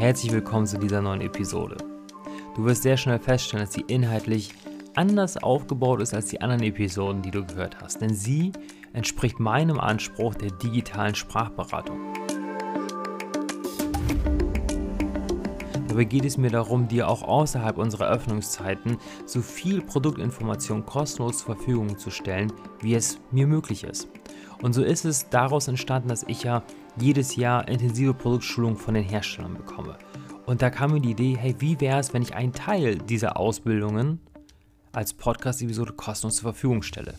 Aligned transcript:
Herzlich 0.00 0.32
willkommen 0.32 0.66
zu 0.66 0.78
dieser 0.78 1.02
neuen 1.02 1.20
Episode. 1.20 1.76
Du 2.56 2.64
wirst 2.64 2.84
sehr 2.84 2.96
schnell 2.96 3.18
feststellen, 3.18 3.66
dass 3.66 3.74
sie 3.74 3.84
inhaltlich 3.86 4.54
anders 4.94 5.36
aufgebaut 5.36 6.00
ist 6.00 6.14
als 6.14 6.28
die 6.28 6.40
anderen 6.40 6.62
Episoden, 6.62 7.20
die 7.20 7.30
du 7.30 7.44
gehört 7.44 7.82
hast, 7.82 8.00
denn 8.00 8.14
sie 8.14 8.52
entspricht 8.94 9.38
meinem 9.38 9.78
Anspruch 9.78 10.34
der 10.36 10.52
digitalen 10.52 11.14
Sprachberatung. 11.14 11.98
Dabei 15.86 16.04
geht 16.04 16.24
es 16.24 16.38
mir 16.38 16.50
darum, 16.50 16.88
dir 16.88 17.06
auch 17.06 17.22
außerhalb 17.22 17.76
unserer 17.76 18.08
Öffnungszeiten 18.08 18.96
so 19.26 19.42
viel 19.42 19.82
Produktinformation 19.82 20.86
kostenlos 20.86 21.44
zur 21.44 21.56
Verfügung 21.56 21.98
zu 21.98 22.08
stellen, 22.08 22.50
wie 22.80 22.94
es 22.94 23.20
mir 23.32 23.46
möglich 23.46 23.84
ist. 23.84 24.08
Und 24.62 24.72
so 24.72 24.82
ist 24.82 25.04
es 25.04 25.28
daraus 25.28 25.68
entstanden, 25.68 26.08
dass 26.08 26.22
ich 26.22 26.42
ja 26.42 26.62
jedes 26.96 27.36
Jahr 27.36 27.68
intensive 27.68 28.14
Produktschulungen 28.14 28.76
von 28.76 28.94
den 28.94 29.04
Herstellern 29.04 29.54
bekomme. 29.54 29.96
Und 30.46 30.62
da 30.62 30.70
kam 30.70 30.92
mir 30.92 31.00
die 31.00 31.12
Idee, 31.12 31.36
hey, 31.38 31.54
wie 31.58 31.80
wäre 31.80 32.00
es, 32.00 32.12
wenn 32.12 32.22
ich 32.22 32.34
einen 32.34 32.52
Teil 32.52 32.98
dieser 32.98 33.36
Ausbildungen 33.36 34.20
als 34.92 35.14
Podcast-Episode 35.14 35.92
kostenlos 35.92 36.36
zur 36.36 36.52
Verfügung 36.52 36.82
stelle? 36.82 37.14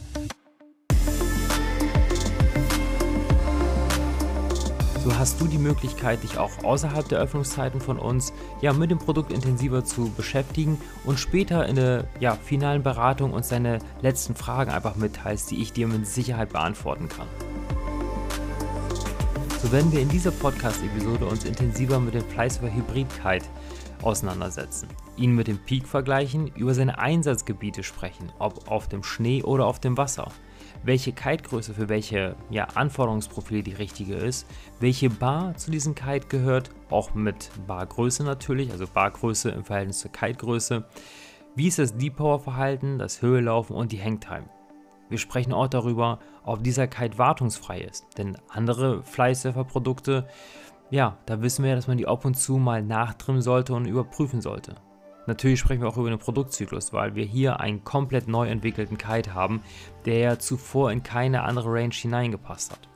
So 5.03 5.17
hast 5.17 5.41
du 5.41 5.47
die 5.47 5.57
Möglichkeit, 5.57 6.21
dich 6.21 6.37
auch 6.37 6.63
außerhalb 6.63 7.09
der 7.09 7.17
Öffnungszeiten 7.17 7.81
von 7.81 7.97
uns 7.97 8.33
ja, 8.61 8.71
mit 8.71 8.91
dem 8.91 8.99
Produkt 8.99 9.31
intensiver 9.31 9.83
zu 9.83 10.11
beschäftigen 10.11 10.77
und 11.05 11.19
später 11.19 11.65
in 11.65 11.75
der 11.75 12.05
ja, 12.19 12.35
finalen 12.35 12.83
Beratung 12.83 13.33
uns 13.33 13.49
deine 13.49 13.79
letzten 14.03 14.35
Fragen 14.35 14.69
einfach 14.69 14.95
mitteilst, 14.97 15.49
die 15.49 15.59
ich 15.59 15.73
dir 15.73 15.87
mit 15.87 16.05
Sicherheit 16.05 16.49
beantworten 16.49 17.09
kann. 17.09 17.27
So 19.61 19.71
werden 19.71 19.91
wir 19.91 20.01
in 20.01 20.09
dieser 20.09 20.31
Podcast-Episode 20.31 21.25
uns 21.25 21.45
intensiver 21.45 21.99
mit 21.99 22.15
dem 22.15 22.23
Fleißiger 22.23 22.73
Hybrid-Kite 22.73 23.45
auseinandersetzen, 24.01 24.87
ihn 25.17 25.35
mit 25.35 25.47
dem 25.47 25.59
Peak 25.59 25.87
vergleichen, 25.87 26.47
über 26.55 26.73
seine 26.73 26.97
Einsatzgebiete 26.97 27.83
sprechen, 27.83 28.31
ob 28.39 28.71
auf 28.71 28.87
dem 28.87 29.03
Schnee 29.03 29.43
oder 29.43 29.67
auf 29.67 29.79
dem 29.79 29.97
Wasser 29.97 30.31
welche 30.83 31.11
Kite-Größe 31.11 31.73
für 31.73 31.89
welche 31.89 32.35
ja, 32.49 32.65
Anforderungsprofile 32.73 33.63
die 33.63 33.73
richtige 33.73 34.15
ist, 34.15 34.47
welche 34.79 35.09
Bar 35.09 35.55
zu 35.55 35.71
diesem 35.71 35.95
Kite 35.95 36.27
gehört, 36.27 36.71
auch 36.89 37.13
mit 37.13 37.51
Bargröße 37.67 38.23
natürlich, 38.23 38.71
also 38.71 38.85
Bargröße 38.91 39.49
im 39.51 39.63
Verhältnis 39.63 39.99
zur 39.99 40.11
Kite-Größe. 40.11 40.85
Wie 41.55 41.67
ist 41.67 41.79
das 41.79 41.97
Deep 41.97 42.15
Power 42.15 42.39
Verhalten, 42.39 42.97
das 42.97 43.21
Höhelaufen 43.21 43.75
und 43.75 43.91
die 43.91 44.01
Hangtime? 44.01 44.49
Wir 45.11 45.17
sprechen 45.17 45.51
auch 45.51 45.67
darüber, 45.67 46.19
ob 46.45 46.63
dieser 46.63 46.87
Kite 46.87 47.17
wartungsfrei 47.17 47.81
ist, 47.81 48.05
denn 48.17 48.37
andere 48.47 49.03
Fleißsurfer-Produkte, 49.03 50.25
ja, 50.89 51.17
da 51.25 51.41
wissen 51.41 51.65
wir 51.65 51.75
dass 51.75 51.87
man 51.87 51.97
die 51.97 52.07
ab 52.07 52.23
und 52.23 52.35
zu 52.35 52.57
mal 52.57 52.81
nachtrimmen 52.81 53.41
sollte 53.41 53.73
und 53.73 53.85
überprüfen 53.85 54.39
sollte. 54.39 54.75
Natürlich 55.27 55.59
sprechen 55.59 55.81
wir 55.81 55.89
auch 55.89 55.97
über 55.97 56.09
den 56.09 56.17
Produktzyklus, 56.17 56.93
weil 56.93 57.13
wir 57.13 57.25
hier 57.25 57.59
einen 57.59 57.83
komplett 57.83 58.29
neu 58.29 58.47
entwickelten 58.47 58.97
Kite 58.97 59.33
haben, 59.33 59.61
der 60.05 60.17
ja 60.17 60.39
zuvor 60.39 60.93
in 60.93 61.03
keine 61.03 61.43
andere 61.43 61.73
Range 61.73 61.93
hineingepasst 61.93 62.71
hat. 62.71 62.87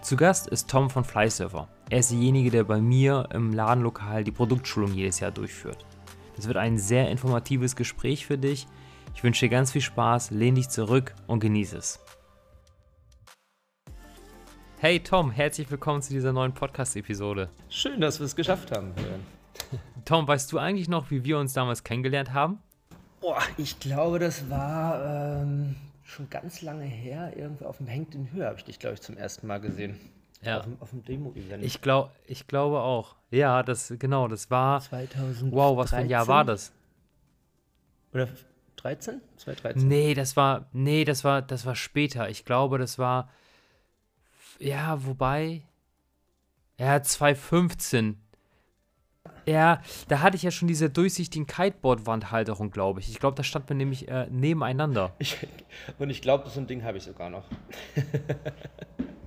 Zu 0.00 0.16
Gast 0.16 0.48
ist 0.48 0.70
Tom 0.70 0.88
von 0.88 1.04
Flysurfer. 1.04 1.68
Er 1.90 1.98
ist 1.98 2.10
derjenige, 2.10 2.50
der 2.50 2.64
bei 2.64 2.80
mir 2.80 3.28
im 3.34 3.52
Ladenlokal 3.52 4.24
die 4.24 4.32
Produktschulung 4.32 4.94
jedes 4.94 5.20
Jahr 5.20 5.30
durchführt. 5.30 5.84
Das 6.36 6.46
wird 6.46 6.56
ein 6.56 6.78
sehr 6.78 7.10
informatives 7.10 7.76
Gespräch 7.76 8.24
für 8.24 8.38
dich. 8.38 8.66
Ich 9.14 9.24
wünsche 9.24 9.46
dir 9.46 9.50
ganz 9.50 9.72
viel 9.72 9.80
Spaß, 9.80 10.30
lehn 10.30 10.54
dich 10.54 10.68
zurück 10.68 11.14
und 11.26 11.40
genieße 11.40 11.76
es. 11.76 12.00
Hey 14.78 15.00
Tom, 15.00 15.30
herzlich 15.30 15.70
willkommen 15.70 16.02
zu 16.02 16.12
dieser 16.12 16.32
neuen 16.32 16.52
Podcast-Episode. 16.52 17.48
Schön, 17.68 18.00
dass 18.00 18.20
wir 18.20 18.26
es 18.26 18.36
geschafft 18.36 18.70
haben. 18.70 18.92
Tom, 20.04 20.28
weißt 20.28 20.52
du 20.52 20.58
eigentlich 20.58 20.88
noch, 20.88 21.10
wie 21.10 21.24
wir 21.24 21.38
uns 21.38 21.52
damals 21.52 21.82
kennengelernt 21.82 22.32
haben? 22.32 22.60
Boah, 23.20 23.42
ich 23.56 23.80
glaube, 23.80 24.20
das 24.20 24.48
war 24.48 25.42
ähm, 25.42 25.74
schon 26.04 26.30
ganz 26.30 26.62
lange 26.62 26.84
her. 26.84 27.32
Irgendwo 27.36 27.64
auf 27.64 27.78
dem 27.78 27.88
Hängt 27.88 28.14
in 28.14 28.30
Höhe 28.30 28.46
habe 28.46 28.56
ich 28.58 28.64
dich, 28.64 28.78
glaube 28.78 28.94
ich, 28.94 29.00
zum 29.00 29.16
ersten 29.16 29.48
Mal 29.48 29.58
gesehen. 29.58 29.98
Ja. 30.42 30.60
Auf, 30.60 30.66
auf 30.78 30.90
dem 30.90 31.04
Demo-Event. 31.04 31.64
Ich, 31.64 31.80
glaub, 31.80 32.12
ich 32.26 32.46
glaube 32.46 32.78
auch. 32.80 33.16
Ja, 33.30 33.64
das, 33.64 33.92
genau, 33.98 34.28
das 34.28 34.48
war. 34.50 34.80
2013. 34.80 35.50
Wow, 35.50 35.76
was 35.76 35.90
für 35.90 35.96
ein 35.96 36.08
Jahr 36.08 36.28
war 36.28 36.44
das? 36.44 36.72
Oder 38.12 38.28
13? 38.78 39.20
2013? 39.36 39.88
Nee, 39.88 40.14
das 40.14 40.36
war, 40.36 40.68
nee, 40.72 41.04
das 41.04 41.24
war, 41.24 41.42
das 41.42 41.66
war 41.66 41.74
später. 41.74 42.28
Ich 42.30 42.44
glaube, 42.44 42.78
das 42.78 42.98
war, 42.98 43.28
ja, 44.58 45.04
wobei, 45.04 45.62
ja, 46.78 47.02
2015. 47.02 48.20
Ja, 49.46 49.80
da 50.08 50.20
hatte 50.20 50.36
ich 50.36 50.42
ja 50.42 50.50
schon 50.50 50.68
diese 50.68 50.90
durchsichtigen 50.90 51.46
Kiteboard-Wandhalterung, 51.46 52.70
glaube 52.70 53.00
ich. 53.00 53.08
Ich 53.08 53.18
glaube, 53.18 53.36
da 53.36 53.42
stand 53.42 53.68
man 53.68 53.78
nämlich 53.78 54.06
äh, 54.08 54.26
nebeneinander. 54.30 55.14
Ich, 55.18 55.38
und 55.98 56.10
ich 56.10 56.20
glaube, 56.20 56.48
so 56.50 56.60
ein 56.60 56.66
Ding 56.66 56.84
habe 56.84 56.98
ich 56.98 57.04
sogar 57.04 57.30
noch. 57.30 57.44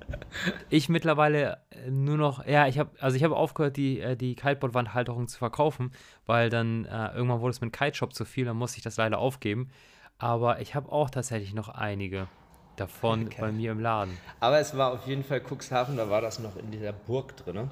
ich 0.70 0.90
mittlerweile 0.90 1.58
äh, 1.70 1.90
nur 1.90 2.18
noch, 2.18 2.46
ja, 2.46 2.68
ich 2.68 2.80
habe, 2.80 2.92
also 3.00 3.16
ich 3.18 3.24
habe 3.24 3.36
aufgehört, 3.36 3.78
die, 3.78 4.00
äh, 4.00 4.16
die 4.16 4.36
Kiteboard-Wandhalterung 4.36 5.28
zu 5.28 5.38
verkaufen, 5.38 5.92
weil 6.26 6.50
dann 6.50 6.86
äh, 6.86 7.14
irgendwann 7.14 7.42
wurde 7.42 7.52
es 7.52 7.62
mit 7.62 7.74
Kiteshop 7.74 8.14
zu 8.14 8.26
viel, 8.26 8.46
dann 8.46 8.58
musste 8.58 8.78
ich 8.78 8.84
das 8.84 8.98
leider 8.98 9.20
aufgeben. 9.20 9.70
Aber 10.18 10.60
ich 10.62 10.76
habe 10.76 10.92
auch 10.92 11.10
tatsächlich 11.10 11.54
noch 11.54 11.70
einige 11.70 12.28
davon 12.76 13.28
okay. 13.28 13.42
bei 13.42 13.52
mir 13.52 13.72
im 13.72 13.80
Laden. 13.80 14.18
Aber 14.40 14.60
es 14.60 14.78
war 14.78 14.94
auf 14.94 15.08
jeden 15.08 15.24
Fall 15.24 15.42
Cuxhaven, 15.42 15.98
da 15.98 16.10
war 16.10 16.22
das 16.22 16.40
noch 16.40 16.56
in 16.58 16.72
dieser 16.72 16.94
Burg 16.94 17.36
drin. 17.38 17.70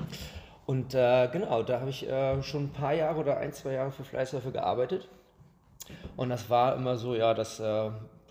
Und 0.65 0.93
äh, 0.93 1.27
genau, 1.31 1.63
da 1.63 1.79
habe 1.79 1.89
ich 1.89 2.07
äh, 2.07 2.41
schon 2.43 2.65
ein 2.65 2.71
paar 2.71 2.93
Jahre 2.93 3.19
oder 3.19 3.37
ein, 3.37 3.53
zwei 3.53 3.73
Jahre 3.73 3.91
für 3.91 4.03
Fleißwürfe 4.03 4.51
gearbeitet. 4.51 5.09
Und 6.15 6.29
das 6.29 6.49
war 6.49 6.75
immer 6.75 6.97
so, 6.97 7.15
ja, 7.15 7.33
das 7.33 7.59
äh, 7.59 7.89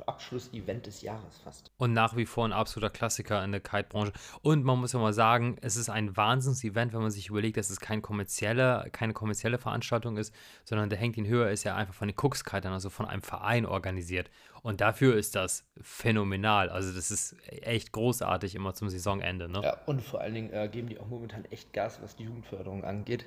Abschlussevent 0.08 0.86
des 0.86 1.02
Jahres 1.02 1.38
fast. 1.44 1.70
Und 1.76 1.92
nach 1.92 2.16
wie 2.16 2.26
vor 2.26 2.46
ein 2.46 2.52
absoluter 2.52 2.90
Klassiker 2.90 3.44
in 3.44 3.52
der 3.52 3.60
Kite-Branche. 3.60 4.12
Und 4.42 4.64
man 4.64 4.80
muss 4.80 4.92
ja 4.92 4.98
mal 4.98 5.12
sagen, 5.12 5.56
es 5.60 5.76
ist 5.76 5.90
ein 5.90 6.16
Wahnsinns-Event, 6.16 6.92
wenn 6.94 7.02
man 7.02 7.10
sich 7.10 7.28
überlegt, 7.28 7.58
dass 7.58 7.70
es 7.70 7.78
kein 7.78 8.00
kommerzielle, 8.02 8.88
keine 8.92 9.12
kommerzielle 9.12 9.58
Veranstaltung 9.58 10.16
ist, 10.16 10.34
sondern 10.64 10.88
der 10.88 10.98
Hängt 10.98 11.16
ihn 11.16 11.26
höher 11.26 11.50
ist 11.50 11.64
ja 11.64 11.76
einfach 11.76 11.94
von 11.94 12.08
den 12.08 12.16
Cooks-Kitern, 12.16 12.72
also 12.72 12.90
von 12.90 13.06
einem 13.06 13.22
Verein 13.22 13.66
organisiert. 13.66 14.30
Und 14.62 14.80
dafür 14.80 15.16
ist 15.16 15.34
das 15.34 15.64
phänomenal. 15.80 16.70
Also 16.70 16.92
das 16.92 17.10
ist 17.10 17.36
echt 17.46 17.92
großartig 17.92 18.54
immer 18.54 18.74
zum 18.74 18.88
Saisonende. 18.88 19.48
Ne? 19.48 19.60
Ja, 19.62 19.78
und 19.86 20.02
vor 20.02 20.20
allen 20.20 20.34
Dingen 20.34 20.52
äh, 20.52 20.68
geben 20.68 20.88
die 20.88 20.98
auch 20.98 21.06
momentan 21.06 21.44
echt 21.46 21.72
Gas, 21.72 22.00
was 22.02 22.16
die 22.16 22.24
Jugendförderung 22.24 22.84
angeht. 22.84 23.26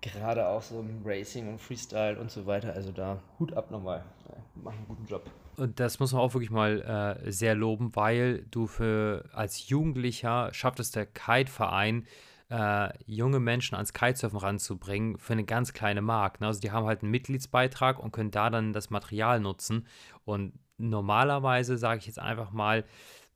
Gerade 0.00 0.48
auch 0.48 0.62
so 0.62 0.80
im 0.80 1.02
Racing 1.04 1.48
und 1.48 1.60
Freestyle 1.60 2.18
und 2.18 2.30
so 2.30 2.46
weiter. 2.46 2.72
Also 2.72 2.92
da 2.92 3.20
Hut 3.38 3.52
ab 3.54 3.70
nochmal. 3.70 4.04
Ja, 4.28 4.36
machen 4.62 4.78
einen 4.78 4.88
guten 4.88 5.06
Job. 5.06 5.28
Und 5.58 5.80
das 5.80 5.98
muss 5.98 6.12
man 6.12 6.22
auch 6.22 6.34
wirklich 6.34 6.52
mal 6.52 7.18
äh, 7.26 7.32
sehr 7.32 7.56
loben, 7.56 7.94
weil 7.96 8.46
du 8.50 8.68
für 8.68 9.28
als 9.32 9.68
Jugendlicher 9.68 10.54
schafft 10.54 10.94
der 10.94 11.06
Kite-Verein, 11.06 12.06
äh, 12.48 12.90
junge 13.06 13.40
Menschen 13.40 13.74
ans 13.74 13.92
Kitesurfen 13.92 14.38
ranzubringen 14.38 15.18
für 15.18 15.32
eine 15.32 15.44
ganz 15.44 15.72
kleine 15.72 16.00
Mark. 16.00 16.40
Ne? 16.40 16.46
Also 16.46 16.60
die 16.60 16.70
haben 16.70 16.86
halt 16.86 17.02
einen 17.02 17.10
Mitgliedsbeitrag 17.10 17.98
und 17.98 18.12
können 18.12 18.30
da 18.30 18.50
dann 18.50 18.72
das 18.72 18.90
Material 18.90 19.40
nutzen. 19.40 19.88
Und 20.24 20.52
normalerweise 20.76 21.76
sage 21.76 21.98
ich 21.98 22.06
jetzt 22.06 22.20
einfach 22.20 22.52
mal, 22.52 22.84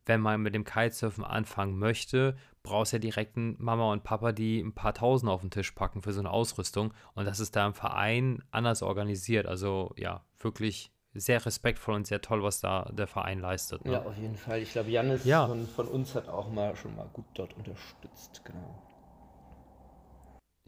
wenn 0.07 0.21
man 0.21 0.43
mit 0.43 0.55
dem 0.55 0.65
Kitesurfen 0.65 1.25
anfangen 1.25 1.77
möchte, 1.77 2.37
brauchst 2.63 2.93
du 2.93 2.97
ja 2.97 3.01
direkt 3.01 3.37
einen 3.37 3.57
Mama 3.59 3.93
und 3.93 4.05
Papa, 4.05 4.31
die 4.31 4.61
ein 4.61 4.75
paar 4.75 4.95
Tausend 4.95 5.29
auf 5.29 5.41
den 5.41 5.51
Tisch 5.51 5.73
packen 5.73 6.03
für 6.03 6.13
so 6.13 6.21
eine 6.21 6.31
Ausrüstung. 6.31 6.95
Und 7.15 7.25
das 7.25 7.41
ist 7.41 7.57
da 7.57 7.67
im 7.67 7.75
Verein 7.75 8.45
anders 8.53 8.83
organisiert. 8.85 9.47
Also 9.47 9.93
ja, 9.97 10.25
wirklich 10.39 10.92
sehr 11.15 11.45
respektvoll 11.45 11.95
und 11.95 12.07
sehr 12.07 12.21
toll, 12.21 12.43
was 12.43 12.61
da 12.61 12.91
der 12.93 13.07
Verein 13.07 13.41
leistet. 13.41 13.85
Ne? 13.85 13.93
Ja, 13.93 14.03
auf 14.03 14.17
jeden 14.17 14.37
Fall. 14.37 14.61
Ich 14.61 14.73
glaube, 14.73 14.91
Janis 14.91 15.25
ja. 15.25 15.47
von, 15.47 15.67
von, 15.67 15.89
uns 15.89 16.15
hat 16.15 16.29
auch 16.29 16.51
mal 16.51 16.75
schon 16.77 16.97
mal 16.97 17.09
gut 17.13 17.27
dort 17.35 17.55
unterstützt, 17.55 18.43
genau. 18.45 18.83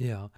Ja. 0.00 0.30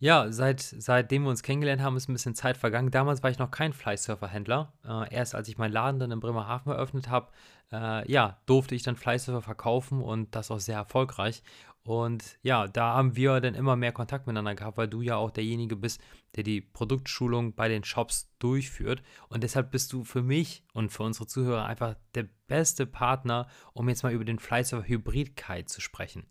Ja, 0.00 0.30
seit, 0.30 0.60
seitdem 0.60 1.24
wir 1.24 1.30
uns 1.30 1.42
kennengelernt 1.42 1.82
haben, 1.82 1.96
ist 1.96 2.08
ein 2.08 2.12
bisschen 2.12 2.36
Zeit 2.36 2.56
vergangen. 2.56 2.92
Damals 2.92 3.24
war 3.24 3.30
ich 3.30 3.38
noch 3.40 3.50
kein 3.50 3.72
Flysurfer-Händler. 3.72 4.72
Äh, 4.84 5.12
erst 5.12 5.34
als 5.34 5.48
ich 5.48 5.58
meinen 5.58 5.72
Laden 5.72 5.98
dann 5.98 6.12
in 6.12 6.20
Bremerhaven 6.20 6.70
eröffnet 6.70 7.08
habe, 7.08 7.32
äh, 7.72 8.10
ja, 8.10 8.38
durfte 8.46 8.76
ich 8.76 8.84
dann 8.84 8.94
Flysurfer 8.94 9.42
verkaufen 9.42 10.00
und 10.00 10.36
das 10.36 10.52
auch 10.52 10.60
sehr 10.60 10.76
erfolgreich. 10.76 11.42
Und 11.88 12.38
ja, 12.42 12.68
da 12.68 12.92
haben 12.92 13.16
wir 13.16 13.40
dann 13.40 13.54
immer 13.54 13.74
mehr 13.74 13.92
Kontakt 13.92 14.26
miteinander 14.26 14.54
gehabt, 14.54 14.76
weil 14.76 14.88
du 14.88 15.00
ja 15.00 15.16
auch 15.16 15.30
derjenige 15.30 15.74
bist, 15.74 16.02
der 16.36 16.42
die 16.42 16.60
Produktschulung 16.60 17.54
bei 17.54 17.70
den 17.70 17.82
Shops 17.82 18.30
durchführt. 18.38 19.02
Und 19.30 19.42
deshalb 19.42 19.70
bist 19.70 19.94
du 19.94 20.04
für 20.04 20.22
mich 20.22 20.64
und 20.74 20.92
für 20.92 21.04
unsere 21.04 21.26
Zuhörer 21.26 21.64
einfach 21.64 21.96
der 22.14 22.26
beste 22.46 22.84
Partner, 22.84 23.48
um 23.72 23.88
jetzt 23.88 24.02
mal 24.02 24.12
über 24.12 24.26
den 24.26 24.38
Flysurfer 24.38 24.86
Hybrid 24.86 25.34
Kite 25.34 25.64
zu 25.64 25.80
sprechen. 25.80 26.26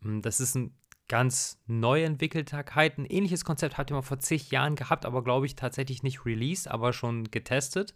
Hm, 0.00 0.22
das 0.22 0.40
ist 0.40 0.54
ein 0.54 0.74
ganz 1.06 1.60
neu 1.66 2.02
entwickelter 2.02 2.64
Kite. 2.64 3.02
Ein 3.02 3.04
ähnliches 3.04 3.44
Konzept 3.44 3.76
habt 3.76 3.90
ihr 3.90 3.96
mal 3.96 4.00
vor 4.00 4.20
zig 4.20 4.52
Jahren 4.52 4.74
gehabt, 4.74 5.04
aber 5.04 5.22
glaube 5.22 5.44
ich 5.44 5.54
tatsächlich 5.54 6.02
nicht 6.02 6.24
released, 6.24 6.66
aber 6.66 6.94
schon 6.94 7.24
getestet. 7.24 7.94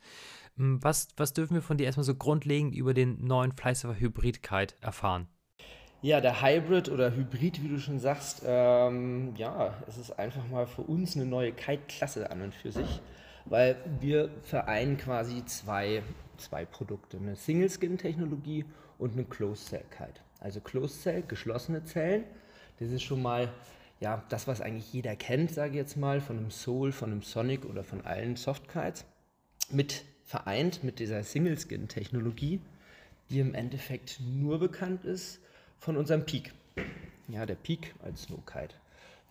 Hm, 0.59 0.85
was, 0.85 1.09
was 1.17 1.33
dürfen 1.33 1.55
wir 1.55 1.63
von 1.63 1.79
dir 1.79 1.85
erstmal 1.85 2.05
so 2.05 2.15
grundlegend 2.15 2.75
über 2.75 2.93
den 2.93 3.25
neuen 3.25 3.53
Flysurfer 3.53 3.99
Hybrid 3.99 4.43
Kite 4.43 4.75
erfahren? 4.83 5.27
Ja, 6.01 6.21
der 6.21 6.41
Hybrid 6.41 6.89
oder 6.91 7.13
Hybrid, 7.13 7.61
wie 7.61 7.69
du 7.69 7.81
schon 7.81 7.99
sagst, 7.99 8.43
ähm, 8.47 9.35
ja, 9.37 9.75
es 9.89 9.99
ist 9.99 10.17
einfach 10.17 10.47
mal 10.47 10.65
für 10.65 10.83
uns 10.83 11.17
eine 11.17 11.27
neue 11.27 11.51
Kite-Klasse 11.51 12.31
an 12.31 12.41
und 12.41 12.55
für 12.55 12.71
sich, 12.71 13.01
weil 13.47 13.77
wir 13.99 14.31
vereinen 14.45 14.97
quasi 14.97 15.45
zwei, 15.47 16.05
zwei 16.37 16.65
Produkte, 16.65 17.17
eine 17.17 17.35
Single-Skin-Technologie 17.35 18.65
und 18.99 19.15
eine 19.15 19.25
Closed-Cell-Kite. 19.25 20.21
Also 20.39 20.61
Closed-Cell, 20.61 21.25
geschlossene 21.27 21.83
Zellen, 21.83 22.23
das 22.79 22.93
ist 22.93 23.03
schon 23.03 23.21
mal 23.21 23.53
ja, 23.99 24.23
das, 24.29 24.47
was 24.47 24.61
eigentlich 24.61 24.93
jeder 24.93 25.17
kennt, 25.17 25.51
sage 25.51 25.71
ich 25.71 25.79
jetzt 25.79 25.97
mal, 25.97 26.21
von 26.21 26.39
einem 26.39 26.53
Soul, 26.53 26.93
von 26.93 27.11
einem 27.11 27.23
Sonic 27.23 27.65
oder 27.65 27.83
von 27.83 28.07
allen 28.07 28.37
Softkites, 28.37 29.05
mit 29.73 30.05
vereint 30.25 30.85
mit 30.85 31.01
dieser 31.01 31.25
Single-Skin-Technologie, 31.25 32.61
die 33.31 33.41
im 33.41 33.55
Endeffekt 33.57 34.21
nur 34.21 34.61
bekannt 34.61 35.05
ist 35.05 35.41
von 35.79 35.97
unserem 35.97 36.25
Peak. 36.25 36.53
Ja, 37.29 37.47
der 37.47 37.55
Peak 37.57 37.95
als 38.03 38.23
Snow-Kite, 38.23 38.75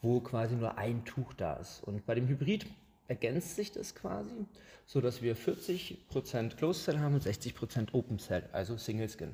wo 0.02 0.20
quasi 0.20 0.56
nur 0.56 0.78
ein 0.78 1.04
Tuch 1.06 1.34
da 1.34 1.54
ist. 1.56 1.84
Und 1.84 2.06
bei 2.06 2.16
dem 2.16 2.28
Hybrid 2.28 2.68
ergänzt 3.08 3.56
sich 3.56 3.72
das 3.72 3.96
quasi, 3.96 4.46
sodass 4.86 5.22
wir 5.22 5.36
40% 5.36 6.56
Closed 6.56 6.84
Cell 6.84 7.00
haben 7.00 7.16
und 7.16 7.24
60% 7.26 7.94
Open 7.94 8.20
Cell, 8.20 8.48
also 8.52 8.78
Single 8.78 9.10
Skin. 9.10 9.34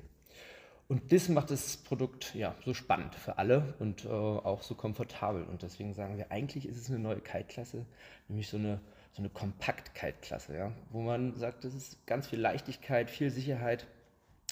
Und 0.87 1.11
das 1.11 1.29
macht 1.29 1.49
das 1.49 1.77
Produkt 1.77 2.35
ja 2.35 2.55
so 2.65 2.73
spannend 2.73 3.15
für 3.15 3.37
alle 3.37 3.73
und 3.79 4.05
äh, 4.05 4.09
auch 4.09 4.61
so 4.61 4.75
komfortabel. 4.75 5.43
Und 5.43 5.63
deswegen 5.63 5.93
sagen 5.93 6.17
wir, 6.17 6.31
eigentlich 6.31 6.67
ist 6.67 6.77
es 6.77 6.89
eine 6.89 6.99
neue 6.99 7.19
Kite-Klasse, 7.19 7.85
nämlich 8.27 8.49
so 8.49 8.57
eine, 8.57 8.79
so 9.13 9.21
eine 9.21 9.29
Kompakt-Kite-Klasse, 9.29 10.55
ja, 10.55 10.71
wo 10.91 11.01
man 11.01 11.35
sagt, 11.35 11.63
das 11.63 11.73
ist 11.73 12.05
ganz 12.05 12.27
viel 12.27 12.39
Leichtigkeit, 12.39 13.09
viel 13.09 13.31
Sicherheit. 13.31 13.87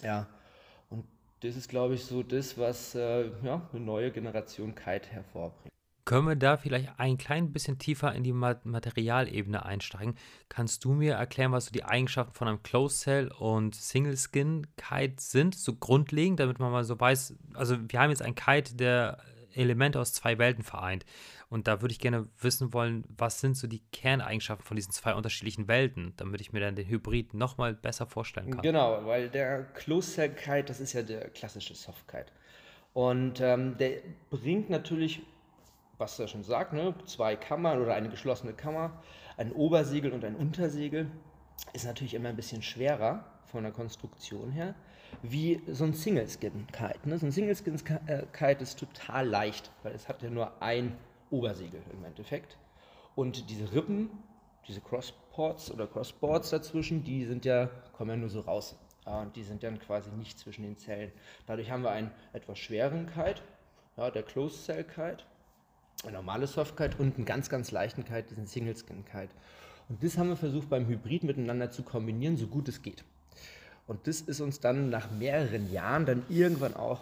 Ja, 0.02 0.28
das 1.42 1.56
ist, 1.56 1.70
glaube 1.70 1.96
ich, 1.96 2.06
so 2.06 2.24
das, 2.24 2.58
was 2.58 2.96
äh, 2.96 3.30
ja, 3.44 3.68
eine 3.74 3.82
neue 3.82 4.12
Generation 4.12 4.76
Kite 4.76 5.10
hervorbringt. 5.10 5.72
Können 6.06 6.28
wir 6.28 6.36
da 6.36 6.58
vielleicht 6.58 7.00
ein 7.00 7.18
klein 7.18 7.54
bisschen 7.54 7.78
tiefer 7.78 8.14
in 8.14 8.24
die 8.24 8.34
Materialebene 8.34 9.64
einsteigen? 9.64 10.16
Kannst 10.50 10.84
du 10.84 10.94
mir 10.94 11.14
erklären, 11.14 11.52
was 11.52 11.66
so 11.66 11.72
die 11.72 11.84
Eigenschaften 11.84 12.34
von 12.34 12.48
einem 12.48 12.64
Closed 12.64 13.02
Cell 13.02 13.32
und 13.40 13.76
Single 13.76 14.18
Skin 14.18 14.68
Kite 14.78 15.16
sind, 15.20 15.56
so 15.56 15.76
grundlegend, 15.76 16.40
damit 16.40 16.60
man 16.60 16.72
mal 16.72 16.84
so 16.84 17.00
weiß, 17.00 17.36
also 17.54 17.78
wir 17.88 18.00
haben 18.00 18.10
jetzt 18.10 18.24
einen 18.24 18.36
Kite, 18.36 18.76
der 18.76 19.20
Elemente 19.54 20.00
aus 20.00 20.14
zwei 20.14 20.38
Welten 20.38 20.64
vereint. 20.64 21.06
Und 21.51 21.68
da 21.68 21.81
würde 21.81 21.92
ich 21.92 22.00
gerne 22.00 22.27
wissen 22.39 22.74
wollen, 22.74 23.03
was 23.09 23.42
sind 23.42 23.57
so 23.57 23.68
die 23.68 23.81
Kerneigenschaften 23.92 24.65
von 24.65 24.75
diesen 24.77 24.92
zwei 24.94 25.13
unterschiedlichen 25.13 25.68
Welten, 25.68 26.13
damit 26.15 26.39
ich 26.42 26.53
mir 26.53 26.62
dann 26.62 26.75
den 26.75 26.88
Hybrid 26.88 27.33
nochmal 27.33 27.74
besser 27.74 28.07
vorstellen 28.07 28.51
kann. 28.51 28.62
Genau, 28.62 29.06
weil 29.06 29.30
der 29.30 29.65
Closed 29.74 30.38
Kite, 30.38 30.63
das 30.63 30.80
ist 30.80 30.94
ja 30.94 31.03
der 31.03 31.30
klassische 31.30 31.75
Soft 31.75 32.07
Kite. 32.07 32.31
Und 32.94 33.42
ähm, 33.42 33.77
der 33.77 33.98
bringt 34.30 34.69
natürlich 34.69 35.21
was 36.01 36.19
er 36.19 36.27
schon 36.27 36.44
sagt, 36.44 36.74
ne? 36.74 36.95
zwei 37.06 37.36
Kammern 37.36 37.80
oder 37.80 37.94
eine 37.94 38.09
geschlossene 38.09 38.53
Kammer, 38.53 39.01
ein 39.38 39.51
Obersegel 39.51 40.12
und 40.12 40.25
ein 40.25 40.36
Untersegel, 40.36 41.06
ist 41.74 41.86
natürlich 41.86 42.15
immer 42.15 42.30
ein 42.30 42.36
bisschen 42.36 42.63
schwerer 42.63 43.24
von 43.45 43.63
der 43.63 43.71
Konstruktion 43.71 44.51
her, 44.51 44.74
wie 45.21 45.62
so 45.68 45.83
ein 45.83 45.94
Single-Skin-Kite. 45.94 47.07
Ne? 47.07 47.19
So 47.19 47.27
ein 47.27 47.31
Single-Skin-Kite 47.31 48.63
ist 48.63 48.80
total 48.80 49.27
leicht, 49.27 49.71
weil 49.83 49.94
es 49.94 50.09
hat 50.09 50.24
ja 50.24 50.31
nur 50.31 50.59
ein 50.62 50.98
Obersegel 51.31 51.81
im 51.92 52.06
Endeffekt. 52.06 52.57
Und 53.16 53.50
diese 53.50 53.74
Rippen, 53.74 54.10
diese 54.68 54.81
Crossports 54.81 55.72
oder 55.72 55.88
Crossboards 55.88 56.51
dazwischen, 56.51 57.04
die 57.04 57.25
sind 57.25 57.45
ja, 57.45 57.69
kommen 57.94 58.12
ja 58.12 58.18
nur 58.18 58.30
so 58.30 58.42
raus. 58.42 58.78
Und 59.06 59.36
die 59.36 59.44
sind 59.44 59.63
dann 59.63 59.80
quasi 59.80 60.12
nicht 60.12 60.38
zwischen 60.38 60.62
den 60.62 60.78
Zellen. 60.78 61.12
Dadurch 61.48 61.72
haben 61.72 61.83
wir 61.83 61.92
einen 61.92 62.12
etwas 62.33 62.60
schweren 62.60 63.07
Kite, 63.07 63.42
ja, 63.98 64.12
der 64.12 64.24
Closed 64.24 64.63
Cell 64.63 64.83
Kite 64.83 65.24
eine 66.04 66.13
normale 66.13 66.48
Softkeit 66.48 67.00
und 67.00 67.16
einen 67.16 67.25
ganz, 67.25 67.50
ganz 67.50 67.72
leichten 67.72 68.04
Kite, 68.04 68.24
diesen 68.24 68.48
Single 68.48 68.75
Skin 68.75 69.06
Kite. 69.06 69.30
Und 69.89 70.04
das 70.04 70.18
haben 70.18 70.30
wir 70.30 70.38
versucht 70.38 70.69
beim 70.69 70.88
Hybrid 70.88 71.24
miteinander 71.24 71.72
zu 71.72 71.84
kombinieren, 71.84 72.38
so 72.38 72.48
gut 72.48 72.68
es 72.68 72.81
geht. 72.81 73.04
Und 73.88 74.07
das 74.07 74.22
ist 74.22 74.42
uns 74.42 74.60
dann 74.60 74.89
nach 74.89 75.12
mehreren 75.12 75.72
Jahren 75.72 76.06
dann 76.06 76.24
irgendwann 76.30 76.75
auch 76.75 77.01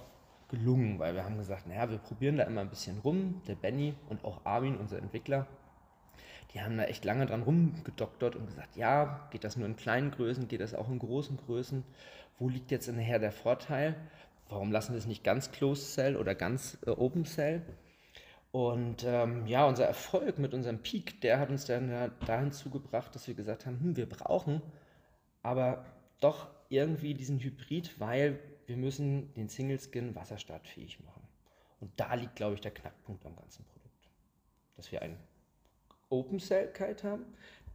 gelungen, 0.49 0.99
weil 0.99 1.15
wir 1.15 1.23
haben 1.23 1.37
gesagt, 1.37 1.67
naja, 1.67 1.89
wir 1.89 1.97
probieren 1.97 2.37
da 2.37 2.43
immer 2.43 2.61
ein 2.61 2.69
bisschen 2.69 2.99
rum. 2.99 3.41
Der 3.47 3.55
Benny 3.55 3.95
und 4.09 4.25
auch 4.25 4.45
Armin, 4.45 4.77
unser 4.77 4.97
Entwickler, 4.97 5.47
die 6.53 6.61
haben 6.61 6.77
da 6.77 6.85
echt 6.85 7.05
lange 7.05 7.25
dran 7.25 7.43
rumgedoktert 7.43 8.35
und 8.35 8.47
gesagt, 8.47 8.75
ja, 8.75 9.27
geht 9.31 9.43
das 9.43 9.55
nur 9.55 9.67
in 9.67 9.75
kleinen 9.75 10.11
Größen, 10.11 10.47
geht 10.47 10.61
das 10.61 10.73
auch 10.73 10.89
in 10.89 10.99
großen 10.99 11.37
Größen? 11.37 11.83
Wo 12.39 12.49
liegt 12.49 12.71
jetzt 12.71 12.87
nachher 12.87 13.19
der 13.19 13.31
Vorteil? 13.31 13.95
Warum 14.49 14.71
lassen 14.71 14.93
wir 14.93 14.97
es 14.97 15.05
nicht 15.05 15.23
ganz 15.23 15.51
Closed 15.51 15.93
Cell 15.93 16.15
oder 16.17 16.33
ganz 16.33 16.77
äh, 16.85 16.89
Open 16.89 17.25
Cell? 17.25 17.61
Und 18.51 19.03
ähm, 19.05 19.45
ja, 19.45 19.67
unser 19.67 19.85
Erfolg 19.85 20.39
mit 20.39 20.55
unserem 20.55 20.79
Peak, 20.79 21.21
der 21.21 21.39
hat 21.39 21.49
uns 21.49 21.65
dann 21.65 22.11
dahin 22.25 22.51
zugebracht, 22.51 23.13
dass 23.13 23.27
wir 23.27 23.35
gesagt 23.35 23.67
haben, 23.67 23.79
hm, 23.79 23.95
wir 23.95 24.09
brauchen 24.09 24.63
aber 25.43 25.85
doch 26.19 26.47
irgendwie 26.69 27.13
diesen 27.13 27.39
Hybrid, 27.39 27.99
weil 27.99 28.39
wir 28.69 28.77
müssen 28.77 29.33
den 29.33 29.50
Single 29.50 29.80
Skin 29.80 30.16
wasserstartfähig 30.16 31.04
machen. 31.04 31.27
Und 31.80 31.92
da 31.98 32.13
liegt, 32.13 32.36
glaube 32.36 32.54
ich, 32.54 32.62
der 32.62 32.71
Knackpunkt 32.71 33.25
am 33.25 33.36
ganzen 33.36 33.66
Produkt. 33.66 34.10
Dass 34.77 34.92
wir 34.92 35.01
einen 35.01 35.18
Open 36.10 36.39
Cell 36.39 36.71
Kite 36.71 37.10
haben, 37.10 37.25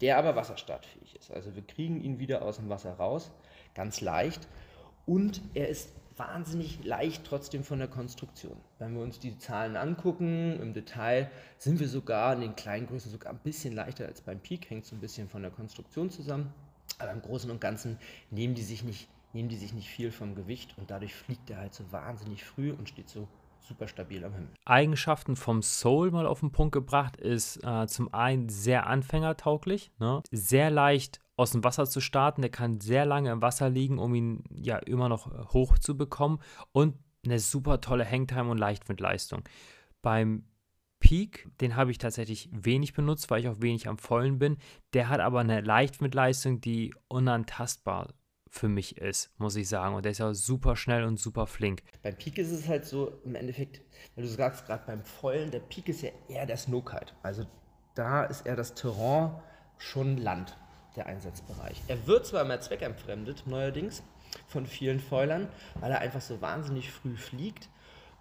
der 0.01 0.19
aber 0.19 0.37
wasserstartfähig 0.37 1.17
ist. 1.17 1.33
Also 1.33 1.55
wir 1.57 1.63
kriegen 1.63 2.01
ihn 2.01 2.21
wieder 2.21 2.43
aus 2.43 2.57
dem 2.57 2.69
Wasser 2.69 2.95
raus, 2.95 3.33
ganz 3.75 4.01
leicht. 4.01 4.47
Und 5.05 5.43
er 5.55 5.69
ist 5.69 5.91
wahnsinnig 6.17 6.85
leicht 6.85 7.25
trotzdem 7.25 7.65
von 7.65 7.81
der 7.81 7.89
Konstruktion. 7.89 8.57
Wenn 8.79 8.95
wir 8.95 9.03
uns 9.03 9.19
die 9.19 9.37
Zahlen 9.37 9.77
angucken, 9.77 10.61
im 10.61 10.75
Detail 10.75 11.29
sind 11.59 11.81
wir 11.81 11.89
sogar 11.89 12.35
in 12.35 12.41
den 12.41 12.55
kleinen 12.55 12.87
Größen 12.87 13.11
sogar 13.11 13.33
ein 13.33 13.41
bisschen 13.41 13.75
leichter 13.75 14.07
als 14.07 14.21
beim 14.21 14.39
Peak, 14.39 14.71
hängt 14.71 14.87
so 14.87 14.95
ein 14.95 15.01
bisschen 15.01 15.29
von 15.29 15.43
der 15.43 15.51
Konstruktion 15.51 16.11
zusammen. 16.11 16.55
Aber 16.99 17.11
im 17.11 17.21
Großen 17.21 17.51
und 17.51 17.61
Ganzen 17.61 17.99
nehmen 18.31 18.55
die 18.55 18.63
sich 18.63 18.85
nicht, 18.85 19.09
nehmen 19.35 19.49
die 19.49 19.57
sich 19.57 19.75
nicht 19.75 19.89
viel 19.89 20.11
vom 20.11 20.35
Gewicht 20.35 20.75
und 20.79 20.91
dadurch 20.91 21.15
fliegt 21.15 21.51
er 21.51 21.59
halt 21.59 21.75
so 21.75 21.85
wahnsinnig 21.93 22.45
früh 22.45 22.73
und 22.73 22.89
steht 22.89 23.09
so 23.09 23.29
super 23.61 23.89
stabil 23.89 24.25
am 24.25 24.33
Himmel. 24.33 24.51
Eigenschaften 24.65 25.37
vom 25.37 25.63
Soul 25.63 26.11
mal 26.11 26.27
auf 26.27 26.41
den 26.41 26.53
Punkt 26.53 26.73
gebracht 26.73 27.17
ist 27.17 27.63
äh, 27.65 27.87
zum 27.87 28.13
einen 28.13 28.49
sehr 28.49 28.87
anfängertauglich, 28.87 29.91
ne? 29.99 30.23
sehr 30.31 30.71
leicht 30.71 31.21
aus 31.37 31.51
dem 31.51 31.65
Wasser 31.65 31.87
zu 31.87 32.01
starten. 32.01 32.43
Der 32.43 32.51
kann 32.51 32.81
sehr 32.81 33.07
lange 33.07 33.31
im 33.31 33.43
Wasser 33.43 33.71
liegen, 33.71 33.99
um 33.99 34.15
ihn 34.15 34.45
ja 34.51 34.77
immer 34.79 35.09
noch 35.09 35.33
äh, 35.33 35.45
hoch 35.53 35.79
zu 35.79 35.97
bekommen 35.97 36.41
und 36.73 36.97
eine 37.25 37.39
super 37.39 37.81
tolle 37.81 38.09
Hangtime 38.09 38.51
und 38.51 38.59
Leichtwindleistung. 38.59 39.43
Beim 40.03 40.45
Peak, 41.01 41.49
den 41.61 41.77
habe 41.77 41.91
ich 41.91 41.99
tatsächlich 41.99 42.49
wenig 42.53 42.93
benutzt, 42.93 43.31
weil 43.31 43.41
ich 43.41 43.49
auch 43.49 43.61
wenig 43.61 43.89
am 43.89 43.99
Vollen 43.99 44.39
bin. 44.39 44.59
Der 44.93 45.09
hat 45.09 45.21
aber 45.21 45.41
eine 45.41 45.61
Leichtwindleistung, 45.61 46.61
die 46.61 46.95
unantastbar 47.09 48.09
für 48.55 48.69
mich 48.69 48.99
ist, 48.99 49.31
muss 49.39 49.57
ich 49.57 49.69
sagen. 49.69 49.97
Und 49.97 50.05
der 50.05 50.13
ist 50.13 50.19
ja 50.19 50.33
super 50.33 50.77
schnell 50.77 51.05
und 51.05 51.19
super 51.19 51.49
flink. 51.49 51.83
Beim 52.03 52.15
Peak 52.15 52.39
ist 52.39 52.53
es 52.53 52.69
halt 52.69 52.85
so, 52.87 53.13
im 53.25 53.35
Endeffekt, 53.35 53.81
weil 54.15 54.25
du 54.25 54.31
sagst 54.31 54.67
gerade 54.67 54.85
beim 54.87 55.03
Vollen, 55.03 55.51
der 55.51 55.59
Peak 55.59 55.89
ist 55.89 56.03
ja 56.03 56.11
eher 56.29 56.47
der 56.47 56.57
Snowkite. 56.57 57.15
Also 57.23 57.45
da 57.97 58.23
ist 58.25 58.47
eher 58.47 58.55
das 58.55 58.75
Terrain 58.75 59.33
schon 59.79 60.19
Land 60.19 60.57
der 60.95 61.07
Einsatzbereich. 61.07 61.83
Er 61.89 62.07
wird 62.07 62.27
zwar 62.27 62.43
immer 62.43 62.61
zweckentfremdet, 62.61 63.45
neuerdings, 63.47 64.05
von 64.47 64.67
vielen 64.67 65.01
Fäulern, 65.01 65.49
weil 65.81 65.91
er 65.91 65.99
einfach 65.99 66.21
so 66.21 66.41
wahnsinnig 66.41 66.93
früh 66.93 67.17
fliegt 67.17 67.69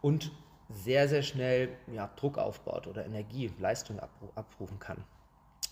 und 0.01 0.31
sehr, 0.69 1.07
sehr 1.07 1.21
schnell 1.21 1.69
ja, 1.91 2.09
Druck 2.15 2.39
aufbaut 2.39 2.87
oder 2.87 3.05
Energie, 3.05 3.51
Leistung 3.59 3.99
abrufen 4.33 4.79
kann. 4.79 5.03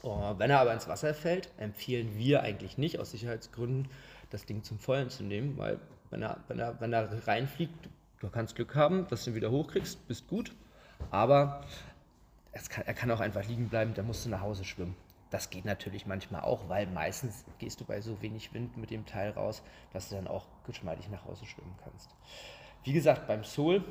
Oh, 0.03 0.35
wenn 0.37 0.51
er 0.51 0.59
aber 0.59 0.73
ins 0.73 0.87
Wasser 0.87 1.13
fällt, 1.13 1.51
empfehlen 1.57 2.17
wir 2.17 2.41
eigentlich 2.41 2.77
nicht, 2.77 2.99
aus 2.99 3.11
Sicherheitsgründen, 3.11 3.87
das 4.31 4.45
Ding 4.45 4.63
zum 4.63 4.79
Vollen 4.79 5.09
zu 5.09 5.23
nehmen, 5.23 5.57
weil 5.57 5.79
wenn 6.09 6.21
er, 6.21 6.37
wenn 6.47 6.59
er, 6.59 6.79
wenn 6.81 6.93
er 6.93 7.27
reinfliegt, 7.27 7.89
du 8.19 8.29
kannst 8.29 8.55
Glück 8.55 8.75
haben, 8.75 9.07
dass 9.07 9.23
du 9.23 9.31
ihn 9.31 9.35
wieder 9.35 9.51
hochkriegst, 9.51 10.07
bist 10.07 10.27
gut, 10.27 10.53
aber 11.11 11.63
kann, 12.69 12.85
er 12.85 12.93
kann 12.93 13.11
auch 13.11 13.19
einfach 13.19 13.47
liegen 13.47 13.69
bleiben, 13.69 13.93
da 13.93 14.03
musst 14.03 14.25
du 14.25 14.29
nach 14.29 14.41
Hause 14.41 14.63
schwimmen. 14.63 14.95
Das 15.29 15.49
geht 15.49 15.63
natürlich 15.63 16.05
manchmal 16.05 16.41
auch, 16.41 16.67
weil 16.67 16.87
meistens 16.87 17.45
gehst 17.57 17.79
du 17.79 17.85
bei 17.85 18.01
so 18.01 18.21
wenig 18.21 18.53
Wind 18.53 18.75
mit 18.75 18.89
dem 18.89 19.05
Teil 19.05 19.31
raus, 19.31 19.63
dass 19.93 20.09
du 20.09 20.15
dann 20.15 20.27
auch 20.27 20.45
geschmeidig 20.65 21.09
nach 21.09 21.23
Hause 21.25 21.45
schwimmen 21.45 21.73
kannst. 21.83 22.09
Wie 22.83 22.91
gesagt, 22.91 23.27
beim 23.27 23.45
Soul 23.45 23.83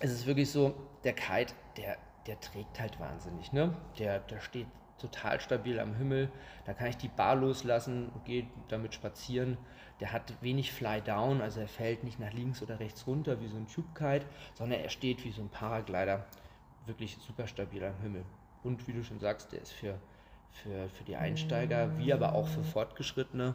ist 0.00 0.12
es 0.12 0.26
wirklich 0.26 0.50
so, 0.50 0.74
der 1.02 1.14
Kite, 1.14 1.54
der, 1.76 1.96
der 2.26 2.38
trägt 2.38 2.78
halt 2.78 3.00
wahnsinnig. 3.00 3.52
Ne? 3.52 3.74
Der, 3.98 4.20
der 4.20 4.40
steht 4.40 4.68
total 4.98 5.40
stabil 5.40 5.78
am 5.78 5.94
Himmel. 5.94 6.30
Da 6.64 6.74
kann 6.74 6.88
ich 6.88 6.96
die 6.96 7.08
Bar 7.08 7.36
loslassen 7.36 8.08
und 8.08 8.24
gehe 8.24 8.46
damit 8.68 8.94
spazieren. 8.94 9.56
Der 10.00 10.12
hat 10.12 10.32
wenig 10.42 10.72
Fly 10.72 11.00
Down, 11.00 11.40
also 11.40 11.60
er 11.60 11.68
fällt 11.68 12.04
nicht 12.04 12.20
nach 12.20 12.32
links 12.32 12.62
oder 12.62 12.80
rechts 12.80 13.06
runter 13.06 13.40
wie 13.40 13.48
so 13.48 13.56
ein 13.56 13.66
Tube 13.66 13.94
Kite, 13.94 14.26
sondern 14.54 14.80
er 14.80 14.90
steht 14.90 15.24
wie 15.24 15.32
so 15.32 15.42
ein 15.42 15.48
Paraglider 15.48 16.26
wirklich 16.86 17.16
super 17.18 17.46
stabil 17.46 17.84
am 17.84 17.98
Himmel. 18.02 18.24
Und 18.62 18.86
wie 18.86 18.92
du 18.92 19.02
schon 19.02 19.20
sagst, 19.20 19.52
der 19.52 19.62
ist 19.62 19.72
für 19.72 19.98
für, 20.62 20.88
für 20.88 21.04
die 21.04 21.16
Einsteiger, 21.16 21.98
wie 21.98 22.12
aber 22.12 22.34
auch 22.34 22.48
für 22.48 22.64
Fortgeschrittene 22.64 23.54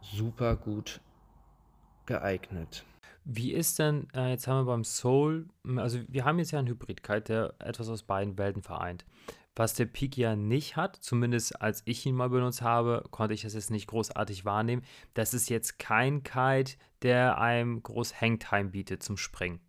super 0.00 0.56
gut 0.56 1.00
geeignet. 2.06 2.84
Wie 3.24 3.52
ist 3.52 3.80
denn, 3.80 4.06
äh, 4.14 4.30
jetzt 4.30 4.46
haben 4.46 4.64
wir 4.64 4.72
beim 4.72 4.84
Soul, 4.84 5.48
also 5.76 5.98
wir 6.06 6.24
haben 6.24 6.38
jetzt 6.38 6.52
ja 6.52 6.60
einen 6.60 6.68
Hybrid-Kite, 6.68 7.54
der 7.58 7.66
etwas 7.66 7.88
aus 7.88 8.04
beiden 8.04 8.38
Welten 8.38 8.62
vereint. 8.62 9.04
Was 9.58 9.72
der 9.72 9.86
Peak 9.86 10.18
ja 10.18 10.36
nicht 10.36 10.76
hat, 10.76 10.96
zumindest 10.96 11.62
als 11.62 11.82
ich 11.86 12.04
ihn 12.04 12.14
mal 12.14 12.28
benutzt 12.28 12.60
habe, 12.60 13.04
konnte 13.10 13.32
ich 13.32 13.40
das 13.40 13.54
jetzt 13.54 13.70
nicht 13.70 13.86
großartig 13.86 14.44
wahrnehmen. 14.44 14.82
Das 15.14 15.32
ist 15.32 15.48
jetzt 15.48 15.78
kein 15.78 16.22
Kite, 16.22 16.76
der 17.00 17.38
einem 17.38 17.82
groß 17.82 18.20
Hangtime 18.20 18.68
bietet 18.68 19.02
zum 19.02 19.16
Springen. 19.16 19.60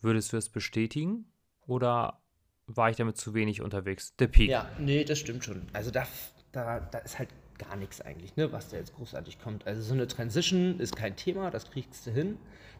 Würdest 0.00 0.30
du 0.30 0.36
das 0.36 0.50
bestätigen? 0.50 1.24
Oder 1.66 2.20
war 2.66 2.90
ich 2.90 2.96
damit 2.96 3.16
zu 3.16 3.32
wenig 3.32 3.62
unterwegs? 3.62 4.14
Der 4.16 4.28
Peak. 4.28 4.50
Ja, 4.50 4.68
nee, 4.78 5.04
das 5.04 5.18
stimmt 5.18 5.42
schon. 5.42 5.62
Also 5.72 5.90
da, 5.90 6.06
da, 6.52 6.80
da 6.80 6.98
ist 6.98 7.18
halt 7.18 7.30
gar 7.58 7.76
nichts 7.76 8.02
eigentlich, 8.02 8.36
ne, 8.36 8.52
was 8.52 8.68
da 8.68 8.76
jetzt 8.76 8.94
großartig 8.94 9.38
kommt. 9.38 9.66
Also 9.66 9.80
so 9.80 9.94
eine 9.94 10.06
Transition 10.06 10.78
ist 10.80 10.94
kein 10.94 11.16
Thema, 11.16 11.50
das 11.50 11.70
kriegst 11.70 12.06
du 12.06 12.10
hin. 12.10 12.36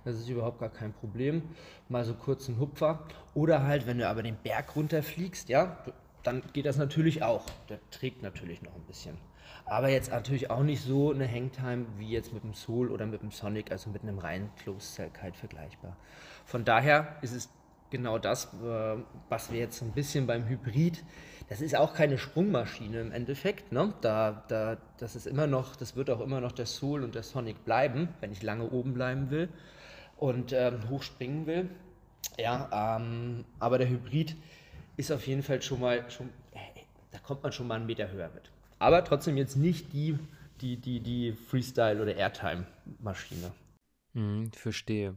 Das 0.06 0.14
ist 0.14 0.28
überhaupt 0.28 0.60
gar 0.60 0.68
kein 0.68 0.92
Problem. 0.92 1.42
Mal 1.88 2.04
so 2.04 2.14
kurz 2.14 2.48
ein 2.48 2.60
Hupfer. 2.60 3.00
Oder 3.34 3.64
halt, 3.64 3.88
wenn 3.88 3.98
du 3.98 4.08
aber 4.08 4.22
den 4.22 4.36
Berg 4.36 4.76
runterfliegst, 4.76 5.48
ja, 5.48 5.78
dann 6.22 6.44
geht 6.52 6.64
das 6.64 6.76
natürlich 6.76 7.24
auch. 7.24 7.44
Der 7.68 7.80
trägt 7.90 8.22
natürlich 8.22 8.62
noch 8.62 8.76
ein 8.76 8.84
bisschen. 8.86 9.18
Aber 9.64 9.88
jetzt 9.88 10.12
natürlich 10.12 10.48
auch 10.48 10.62
nicht 10.62 10.80
so 10.80 11.12
eine 11.12 11.28
Hangtime 11.28 11.86
wie 11.98 12.08
jetzt 12.08 12.32
mit 12.32 12.44
dem 12.44 12.54
Soul 12.54 12.92
oder 12.92 13.04
mit 13.04 13.20
dem 13.20 13.32
Sonic, 13.32 13.72
also 13.72 13.90
mit 13.90 14.02
einem 14.02 14.20
reinen 14.20 14.48
Closed 14.62 14.94
Cell 14.94 15.10
Kite 15.10 15.36
vergleichbar. 15.36 15.96
Von 16.44 16.64
daher 16.64 17.16
ist 17.22 17.32
es 17.32 17.48
genau 17.90 18.18
das, 18.18 18.54
äh, 18.62 18.96
was 19.28 19.50
wir 19.50 19.58
jetzt 19.58 19.76
so 19.78 19.84
ein 19.84 19.92
bisschen 19.92 20.28
beim 20.28 20.48
Hybrid, 20.48 21.02
das 21.48 21.60
ist 21.60 21.74
auch 21.74 21.94
keine 21.94 22.16
Sprungmaschine 22.16 23.00
im 23.00 23.10
Endeffekt. 23.10 23.72
Ne? 23.72 23.92
Da, 24.02 24.44
da, 24.46 24.76
das 24.98 25.16
ist 25.16 25.26
immer 25.26 25.48
noch, 25.48 25.74
das 25.74 25.96
wird 25.96 26.10
auch 26.10 26.20
immer 26.20 26.40
noch 26.40 26.52
der 26.52 26.66
Soul 26.66 27.02
und 27.02 27.16
der 27.16 27.24
Sonic 27.24 27.64
bleiben, 27.64 28.08
wenn 28.20 28.30
ich 28.30 28.44
lange 28.44 28.70
oben 28.70 28.94
bleiben 28.94 29.30
will 29.30 29.48
und 30.16 30.52
ähm, 30.52 30.88
hochspringen 30.88 31.46
will. 31.46 31.68
Ja, 32.38 32.98
ähm, 32.98 33.44
aber 33.58 33.78
der 33.78 33.88
Hybrid 33.88 34.36
ist 34.96 35.12
auf 35.12 35.26
jeden 35.26 35.42
Fall 35.42 35.62
schon 35.62 35.80
mal, 35.80 36.10
schon, 36.10 36.28
äh, 36.52 36.80
da 37.10 37.18
kommt 37.18 37.42
man 37.42 37.52
schon 37.52 37.66
mal 37.66 37.76
einen 37.76 37.86
Meter 37.86 38.10
höher 38.10 38.30
mit. 38.34 38.50
Aber 38.78 39.04
trotzdem 39.04 39.36
jetzt 39.36 39.56
nicht 39.56 39.92
die, 39.92 40.18
die, 40.60 40.76
die, 40.76 41.00
die 41.00 41.32
Freestyle- 41.32 42.00
oder 42.02 42.14
Airtime-Maschine. 42.14 43.52
Hm, 44.14 44.50
verstehe. 44.52 45.16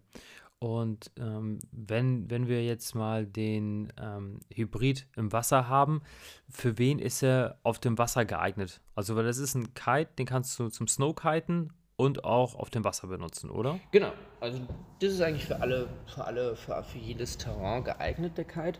Und 0.60 1.12
ähm, 1.18 1.60
wenn, 1.72 2.29
wenn 2.29 2.50
wir 2.50 2.65
jetzt 2.65 2.94
mal 2.94 3.25
den 3.25 3.94
ähm, 3.98 4.41
Hybrid 4.53 5.08
im 5.15 5.32
Wasser 5.32 5.70
haben, 5.70 6.01
für 6.50 6.77
wen 6.77 7.00
ist 7.00 7.24
er 7.24 7.60
auf 7.63 7.79
dem 7.79 7.98
Wasser 7.98 8.25
geeignet? 8.25 8.82
Also, 8.94 9.15
weil 9.15 9.24
das 9.24 9.38
ist 9.38 9.56
ein 9.56 9.74
Kite, 9.74 10.12
den 10.18 10.25
kannst 10.25 10.60
du 10.60 10.68
zum 10.68 10.89
Snowkiten 10.89 11.72
und 12.00 12.24
auch 12.24 12.56
auf 12.56 12.70
dem 12.70 12.86
Wasser 12.86 13.08
benutzen, 13.08 13.50
oder? 13.50 13.77
Genau. 13.91 14.13
Also, 14.39 14.58
das 15.01 15.12
ist 15.12 15.22
eigentlich 15.22 15.44
für 15.44 15.60
alle, 15.60 15.89
für 16.08 16.24
alle, 16.24 16.56
für, 16.56 16.82
für 16.82 16.98
jedes 16.98 17.38
Terrain 17.38 17.84
geeignet, 17.84 18.38
der 18.38 18.46
Kite. 18.46 18.79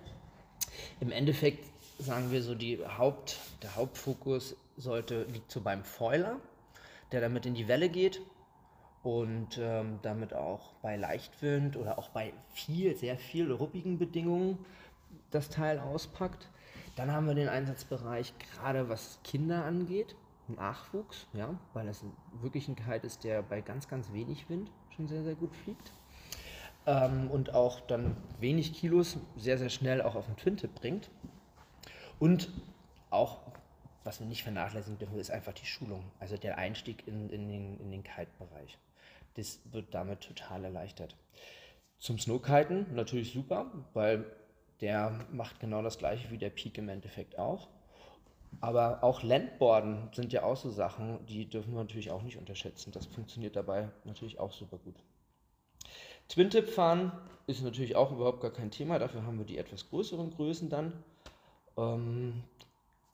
Im 1.02 1.12
Endeffekt 1.12 1.66
sagen 1.98 2.32
wir 2.32 2.42
so, 2.42 2.56
die 2.56 2.80
Haupt, 2.98 3.38
der 3.62 3.76
Hauptfokus 3.76 4.56
sollte, 4.78 5.24
liegt 5.34 5.52
so 5.52 5.60
beim 5.60 5.84
Foiler, 5.84 6.38
der 7.12 7.20
damit 7.20 7.46
in 7.46 7.56
die 7.56 7.68
Welle 7.68 7.90
geht 7.90 8.22
und 9.04 9.60
ähm, 9.62 10.00
damit 10.02 10.34
auch 10.34 10.72
bei 10.82 10.96
Leichtwind 10.96 11.76
oder 11.76 12.00
auch 12.00 12.08
bei 12.12 12.32
viel, 12.54 12.96
sehr 12.96 13.18
viel 13.18 13.52
ruppigen 13.52 14.00
Bedingungen 14.00 14.66
das 15.30 15.50
Teil 15.50 15.80
auspackt. 15.80 16.48
Dann 16.96 17.12
haben 17.12 17.28
wir 17.28 17.36
den 17.36 17.50
Einsatzbereich 17.50 18.34
gerade 18.38 18.88
was 18.88 19.20
Kinder 19.26 19.66
angeht, 19.66 20.16
Nachwuchs, 20.50 21.28
ja, 21.34 21.58
weil 21.74 21.86
das 21.86 22.04
wirklich 22.42 22.68
ein 22.68 22.76
Kite 22.76 23.06
ist, 23.06 23.24
der 23.24 23.42
bei 23.42 23.62
ganz, 23.62 23.88
ganz 23.88 24.12
wenig 24.14 24.50
Wind 24.50 24.72
schon 24.96 25.08
sehr, 25.08 25.24
sehr 25.24 25.36
gut 25.36 25.56
fliegt. 25.56 25.92
Ähm, 26.86 27.30
und 27.30 27.54
auch 27.54 27.80
dann 27.82 28.18
wenig 28.40 28.74
Kilos 28.74 29.18
sehr, 29.36 29.58
sehr 29.58 29.70
schnell 29.70 30.02
auch 30.02 30.16
auf 30.16 30.26
den 30.26 30.38
Twin-Tip 30.38 30.76
bringt. 30.76 31.10
Und 32.20 32.50
auch, 33.10 33.40
was 34.04 34.20
wir 34.20 34.28
nicht 34.28 34.44
vernachlässigen 34.44 34.98
dürfen, 34.98 35.20
ist 35.20 35.32
einfach 35.32 35.54
die 35.54 35.66
Schulung, 35.66 36.04
also 36.20 36.38
der 36.38 36.58
Einstieg 36.58 37.08
in, 37.08 37.30
in 37.30 37.48
den, 37.48 37.80
in 37.80 37.92
den 37.92 38.04
Kite-Bereich. 38.04 38.78
Das 39.36 39.60
wird 39.72 39.94
damit 39.94 40.22
total 40.22 40.66
erleichtert. 40.66 41.16
Zum 42.00 42.18
Snowkiten 42.18 42.94
natürlich 42.96 43.32
super, 43.32 43.72
weil 43.94 44.26
der 44.82 45.26
macht 45.32 45.60
genau 45.60 45.82
das 45.82 45.98
gleiche 45.98 46.32
wie 46.32 46.38
der 46.38 46.50
Peak 46.50 46.78
im 46.78 46.90
Endeffekt 46.90 47.38
auch. 47.38 47.68
Aber 48.62 49.04
auch 49.04 49.24
Landboarden 49.24 50.10
sind 50.14 50.34
ja 50.34 50.44
auch 50.44 50.58
so 50.58 50.70
Sachen, 50.70 51.26
die 51.28 51.50
dürfen 51.50 51.74
wir 51.74 51.80
natürlich 51.80 52.12
auch 52.12 52.24
nicht 52.24 52.38
unterschätzen. 52.38 52.92
Das 52.92 53.06
funktioniert 53.06 53.56
dabei 53.56 53.90
natürlich 54.04 54.40
auch 54.40 54.52
super 54.52 54.78
gut. 54.78 54.96
Twin-Tip 56.28 56.70
fahren 56.70 57.12
ist 57.48 57.64
natürlich 57.64 57.96
auch 57.96 58.12
überhaupt 58.12 58.42
gar 58.42 58.52
kein 58.52 58.72
Thema. 58.72 59.00
Dafür 59.00 59.24
haben 59.24 59.40
wir 59.40 59.46
die 59.46 59.58
etwas 59.58 59.90
größeren 59.90 60.32
Größen 60.32 60.70
dann. 60.70 61.04
Ähm, 61.78 62.44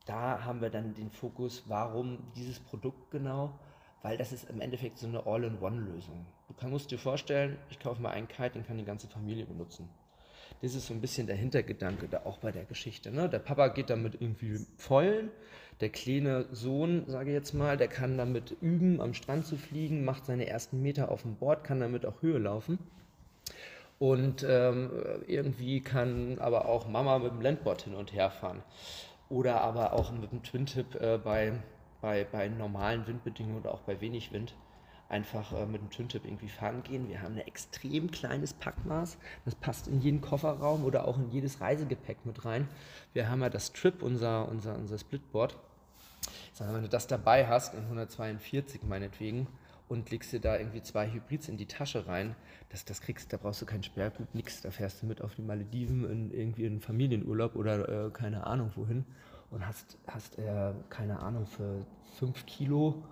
da 0.05 0.43
haben 0.43 0.61
wir 0.61 0.69
dann 0.69 0.93
den 0.93 1.11
Fokus, 1.11 1.63
warum 1.67 2.31
dieses 2.35 2.59
Produkt 2.59 3.11
genau 3.11 3.57
weil 4.05 4.19
das 4.19 4.31
ist 4.31 4.47
im 4.51 4.61
Endeffekt 4.61 4.99
so 4.99 5.07
eine 5.07 5.25
All-in-One-Lösung. 5.25 6.27
Du 6.59 6.67
musst 6.67 6.91
dir 6.91 6.99
vorstellen, 6.99 7.57
ich 7.71 7.79
kaufe 7.79 7.99
mal 7.99 8.11
einen 8.11 8.27
Kite, 8.27 8.51
den 8.51 8.63
kann 8.63 8.77
die 8.77 8.85
ganze 8.85 9.07
Familie 9.07 9.47
benutzen. 9.47 9.89
Das 10.61 10.73
ist 10.73 10.87
so 10.87 10.93
ein 10.93 11.01
bisschen 11.01 11.27
der 11.27 11.35
Hintergedanke 11.35 12.07
da 12.07 12.21
auch 12.25 12.37
bei 12.37 12.51
der 12.51 12.65
Geschichte. 12.65 13.11
Ne? 13.11 13.29
Der 13.29 13.39
Papa 13.39 13.67
geht 13.67 13.89
damit 13.89 14.15
irgendwie 14.19 14.65
vollen, 14.77 15.29
der 15.81 15.89
kleine 15.89 16.45
Sohn, 16.51 17.03
sage 17.07 17.29
ich 17.29 17.35
jetzt 17.35 17.53
mal, 17.53 17.77
der 17.77 17.87
kann 17.87 18.17
damit 18.17 18.55
üben, 18.61 19.01
am 19.01 19.13
Strand 19.13 19.45
zu 19.45 19.57
fliegen, 19.57 20.05
macht 20.05 20.25
seine 20.25 20.47
ersten 20.47 20.81
Meter 20.81 21.11
auf 21.11 21.23
dem 21.23 21.35
Board, 21.35 21.63
kann 21.63 21.79
damit 21.79 22.05
auch 22.05 22.21
Höhe 22.21 22.37
laufen. 22.37 22.79
Und 23.99 24.45
ähm, 24.47 24.89
irgendwie 25.27 25.81
kann 25.81 26.39
aber 26.39 26.67
auch 26.67 26.87
Mama 26.87 27.19
mit 27.19 27.31
dem 27.31 27.41
Landboard 27.41 27.83
hin 27.83 27.95
und 27.95 28.13
her 28.13 28.29
fahren. 28.29 28.61
Oder 29.29 29.61
aber 29.61 29.93
auch 29.93 30.11
mit 30.11 30.31
dem 30.31 30.43
Twin-Tip 30.43 30.95
äh, 30.95 31.17
bei 31.17 31.53
bei, 32.05 32.23
bei 32.23 32.47
normalen 32.49 33.07
Windbedingungen 33.07 33.61
oder 33.61 33.73
auch 33.73 33.81
bei 33.81 33.99
wenig 33.99 34.31
Wind 34.31 34.53
einfach 35.09 35.53
äh, 35.53 35.65
mit 35.65 35.81
dem 35.81 35.89
Twin-Tip 35.89 36.25
irgendwie 36.25 36.49
fahren 36.49 36.83
gehen. 36.83 37.09
Wir 37.09 37.21
haben 37.21 37.35
ein 37.35 37.47
extrem 37.47 38.11
kleines 38.11 38.53
Packmaß. 38.53 39.17
Das 39.45 39.55
passt 39.55 39.87
in 39.87 40.01
jeden 40.01 40.21
Kofferraum 40.21 40.83
oder 40.83 41.07
auch 41.07 41.17
in 41.17 41.31
jedes 41.31 41.61
Reisegepäck 41.61 42.25
mit 42.25 42.45
rein. 42.45 42.67
Wir 43.13 43.29
haben 43.29 43.41
ja 43.41 43.49
das 43.49 43.73
Trip, 43.73 44.01
unser, 44.01 44.47
unser, 44.49 44.75
unser 44.75 44.97
Splitboard. 44.97 45.57
Sagen, 46.53 46.73
wenn 46.73 46.81
du 46.83 46.89
das 46.89 47.07
dabei 47.07 47.47
hast, 47.47 47.73
in 47.73 47.83
142 47.83 48.83
meinetwegen, 48.83 49.47
und 49.87 50.09
legst 50.09 50.33
dir 50.33 50.39
da 50.39 50.57
irgendwie 50.57 50.81
zwei 50.81 51.11
Hybrids 51.11 51.47
in 51.47 51.57
die 51.57 51.67
Tasche 51.67 52.07
rein, 52.07 52.35
das, 52.69 52.85
das 52.85 53.01
kriegst, 53.01 53.31
da 53.31 53.37
brauchst 53.37 53.61
du 53.61 53.65
kein 53.65 53.83
Sperrgut, 53.83 54.33
nix. 54.33 54.61
Da 54.61 54.71
fährst 54.71 55.01
du 55.01 55.05
mit 55.05 55.21
auf 55.21 55.35
die 55.35 55.43
Malediven 55.43 56.09
in 56.09 56.31
irgendwie 56.31 56.65
in 56.65 56.79
Familienurlaub 56.79 57.55
oder 57.55 58.07
äh, 58.07 58.09
keine 58.09 58.47
Ahnung 58.47 58.71
wohin 58.75 59.05
und 59.51 59.65
hast, 59.65 59.97
hast 60.07 60.39
äh, 60.39 60.73
keine 60.89 61.19
Ahnung, 61.19 61.45
für 61.45 61.85
5 62.17 62.45
Kilo 62.45 63.03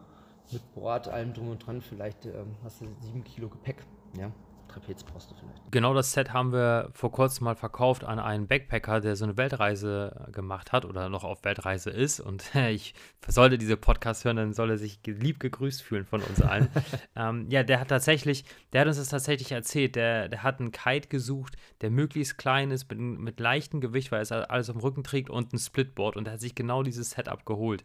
mit 0.52 0.74
Bord, 0.74 1.08
allem 1.08 1.34
drum 1.34 1.50
und 1.50 1.66
dran, 1.66 1.82
vielleicht 1.82 2.26
ähm, 2.26 2.56
hast 2.64 2.82
du 2.82 2.88
7 3.02 3.24
Kilo 3.24 3.50
Gepäck. 3.50 3.84
Ja, 4.18 4.32
Trapez 4.74 5.04
brauchst 5.04 5.32
du 5.32 5.36
vielleicht. 5.36 5.72
Genau 5.72 5.94
das 5.94 6.14
Set 6.14 6.34
haben 6.34 6.52
wir 6.52 6.90
vor 6.94 7.12
kurzem 7.12 7.46
mal 7.46 7.56
verkauft 7.56 8.04
an 8.04 8.20
einen 8.20 8.48
Backpacker, 8.48 9.02
der 9.02 9.16
so 9.16 9.26
eine 9.26 9.38
Weltreise 9.38 10.28
gemacht 10.32 10.72
hat 10.72 10.86
oder 10.86 11.10
noch 11.10 11.24
auf 11.24 11.44
Weltreise 11.44 11.90
ist. 11.90 12.20
Und 12.20 12.44
ich 12.70 12.94
sollte 13.28 13.58
diese 13.58 13.78
Podcast 13.78 14.26
hören, 14.26 14.38
dann 14.38 14.54
soll 14.54 14.72
er 14.72 14.78
sich 14.78 15.00
lieb 15.06 15.40
gegrüßt 15.40 15.82
fühlen 15.82 16.06
von 16.06 16.22
uns 16.22 16.42
allen. 16.42 16.70
ähm, 17.16 17.48
ja, 17.50 17.64
der 17.64 17.80
hat 17.80 17.90
tatsächlich, 17.90 18.46
der 18.74 18.82
hat 18.82 18.88
uns 18.88 18.98
das 18.98 19.10
tatsächlich 19.10 19.52
erzählt. 19.52 19.96
Der, 19.96 20.30
der 20.30 20.44
hat 20.44 20.60
einen 20.60 20.72
Kite 20.72 21.08
gesucht, 21.08 21.56
der 21.82 21.92
möglichst 21.92 22.38
klein 22.38 22.72
ist, 22.72 22.90
mit, 22.90 23.00
mit 23.00 23.40
leichtem 23.40 23.82
Gewicht, 23.82 24.12
weil 24.12 24.26
er 24.30 24.52
alles 24.52 24.70
auf 24.70 24.76
dem 24.76 24.82
Rücken 24.82 25.04
trägt 25.04 25.30
und 25.30 25.54
ein 25.54 25.60
Splitboard. 25.60 26.16
Und 26.16 26.28
er 26.28 26.34
hat 26.34 26.42
sich 26.42 26.56
genau 26.56 26.84
dieses 26.84 27.12
Setup 27.12 27.46
geholt. 27.46 27.84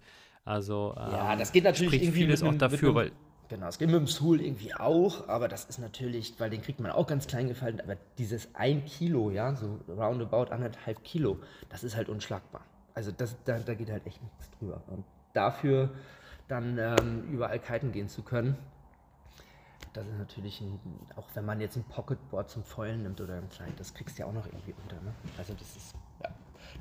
Also, 0.48 0.94
ähm, 0.98 1.12
ja, 1.12 1.36
das 1.36 1.52
geht 1.52 1.64
natürlich 1.64 1.92
irgendwie 1.92 2.20
vieles 2.20 2.42
auch 2.42 2.54
dafür, 2.54 2.94
weil 2.94 3.12
Genau, 3.50 3.66
es 3.66 3.78
geht 3.78 3.88
mit 3.88 3.96
dem 3.96 4.06
Soul 4.06 4.40
irgendwie 4.40 4.74
auch, 4.74 5.28
aber 5.28 5.48
das 5.48 5.66
ist 5.66 5.78
natürlich, 5.78 6.38
weil 6.38 6.50
den 6.50 6.62
kriegt 6.62 6.80
man 6.80 6.90
auch 6.90 7.06
ganz 7.06 7.26
klein 7.26 7.48
gefallen, 7.48 7.80
aber 7.82 7.96
dieses 8.18 8.54
1 8.54 8.90
Kilo, 8.90 9.30
ja, 9.30 9.54
so 9.54 9.78
roundabout 9.88 10.50
anderthalb 10.50 11.02
Kilo, 11.02 11.38
das 11.68 11.84
ist 11.84 11.96
halt 11.96 12.08
unschlagbar. 12.08 12.62
Also 12.94 13.10
das, 13.10 13.36
da, 13.44 13.58
da 13.58 13.74
geht 13.74 13.90
halt 13.90 14.06
echt 14.06 14.22
nichts 14.22 14.50
drüber. 14.58 14.82
Und 14.88 15.04
dafür 15.32 15.90
dann 16.46 16.78
ähm, 16.78 17.28
überall 17.30 17.58
kiten 17.58 17.92
gehen 17.92 18.08
zu 18.08 18.22
können, 18.22 18.56
das 19.92 20.06
ist 20.06 20.18
natürlich, 20.18 20.60
ein, 20.60 20.78
auch 21.16 21.28
wenn 21.34 21.44
man 21.44 21.60
jetzt 21.60 21.76
ein 21.76 21.84
Pocketboard 21.84 22.48
zum 22.50 22.64
Feulen 22.64 23.02
nimmt 23.02 23.20
oder 23.20 23.34
ein 23.34 23.48
Kleid, 23.50 23.72
das 23.78 23.92
kriegst 23.92 24.18
du 24.18 24.22
ja 24.22 24.28
auch 24.28 24.34
noch 24.34 24.46
irgendwie 24.46 24.74
unter. 24.82 24.96
Ne? 24.96 25.12
Also 25.36 25.52
das 25.54 25.76
ist, 25.76 25.94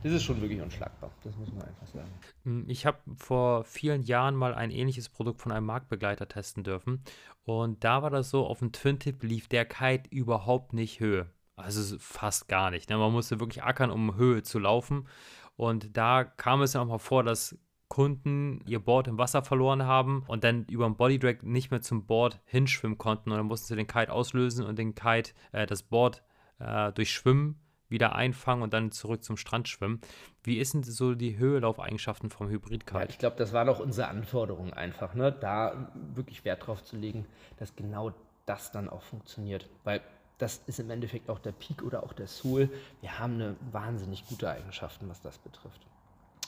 das 0.04 0.14
ist 0.14 0.24
schon 0.24 0.42
wirklich 0.42 0.62
unschlagbar. 0.62 1.12
Das 1.24 1.36
muss 1.38 1.52
man 1.52 1.64
einfach 1.64 1.88
sagen. 1.88 2.10
Hm, 2.44 2.66
ich 2.68 2.86
habe 2.86 3.00
vor 3.16 3.64
vielen 3.64 4.04
Jahren 4.04 4.36
mal 4.36 4.54
ein 4.54 4.72
ähnliches 4.72 5.10
Produkt 5.10 5.42
von 5.42 5.52
einem 5.52 5.66
Marktbegleiter 5.66 6.28
testen 6.28 6.64
dürfen. 6.64 7.04
Und 7.44 7.84
da 7.84 8.02
war 8.02 8.10
das 8.10 8.30
so, 8.30 8.46
auf 8.46 8.60
dem 8.60 8.72
Twin-Tip 8.72 9.24
lief 9.24 9.48
der 9.48 9.66
Kite 9.66 10.10
überhaupt 10.10 10.74
nicht 10.74 11.00
Höhe. 11.00 11.30
Also 11.56 11.98
fast 12.00 12.48
gar 12.48 12.72
nicht. 12.72 12.90
Ne? 12.90 12.98
Man 12.98 13.12
musste 13.12 13.40
wirklich 13.40 13.64
ackern, 13.64 13.90
um 13.90 14.16
Höhe 14.16 14.44
zu 14.44 14.60
laufen. 14.60 15.08
Und 15.56 15.98
da 15.98 16.24
kam 16.24 16.62
es 16.62 16.74
ja 16.74 16.82
auch 16.82 16.86
mal 16.86 17.00
vor, 17.00 17.24
dass 17.24 17.58
Kunden 17.88 18.62
ihr 18.68 18.80
Board 18.80 19.08
im 19.08 19.18
Wasser 19.18 19.44
verloren 19.44 19.84
haben 19.84 20.24
und 20.28 20.44
dann 20.44 20.66
über 20.66 20.86
den 20.86 20.98
Bodydrag 20.98 21.44
nicht 21.44 21.72
mehr 21.72 21.82
zum 21.82 22.06
Board 22.06 22.40
hinschwimmen 22.46 22.98
konnten 22.98 23.32
und 23.32 23.38
dann 23.38 23.46
mussten 23.48 23.68
sie 23.68 23.76
den 23.76 23.88
Kite 23.88 24.12
auslösen 24.12 24.66
und 24.66 24.78
den 24.78 24.94
Kite, 24.94 25.32
äh, 25.52 25.66
das 25.66 25.84
Board 25.84 26.22
äh, 26.60 26.92
durch 26.92 27.12
Schwimmen 27.12 27.60
wieder 27.90 28.16
einfangen 28.16 28.64
und 28.64 28.74
dann 28.74 28.92
zurück 28.92 29.24
zum 29.24 29.38
Strand 29.38 29.68
schwimmen. 29.68 30.02
Wie 30.44 30.58
ist 30.58 30.74
denn 30.74 30.84
so 30.84 31.16
die 31.16 31.38
Höhelaufeigenschaften 31.38 32.30
vom 32.30 32.50
Hybrid-Kite? 32.50 33.00
Ja, 33.00 33.10
ich 33.10 33.18
glaube, 33.18 33.38
das 33.38 33.54
war 33.54 33.66
doch 33.66 33.80
unsere 33.80 34.08
Anforderung 34.08 34.74
einfach, 34.74 35.14
ne? 35.14 35.32
da 35.32 35.92
wirklich 36.14 36.46
Wert 36.46 36.68
drauf 36.68 36.84
zu 36.84 36.98
legen, 36.98 37.26
dass 37.58 37.76
genau 37.76 38.14
das 38.46 38.72
dann 38.72 38.90
auch 38.90 39.02
funktioniert. 39.02 39.70
Weil 39.84 40.02
das 40.38 40.62
ist 40.68 40.80
im 40.80 40.90
Endeffekt 40.90 41.30
auch 41.30 41.40
der 41.40 41.52
Peak 41.52 41.84
oder 41.84 42.04
auch 42.04 42.14
der 42.14 42.28
Soul. 42.28 42.70
Wir 43.02 43.20
haben 43.20 43.36
eine 43.36 43.56
wahnsinnig 43.72 44.26
gute 44.28 44.50
Eigenschaften, 44.50 45.10
was 45.10 45.22
das 45.22 45.38
betrifft. 45.38 45.86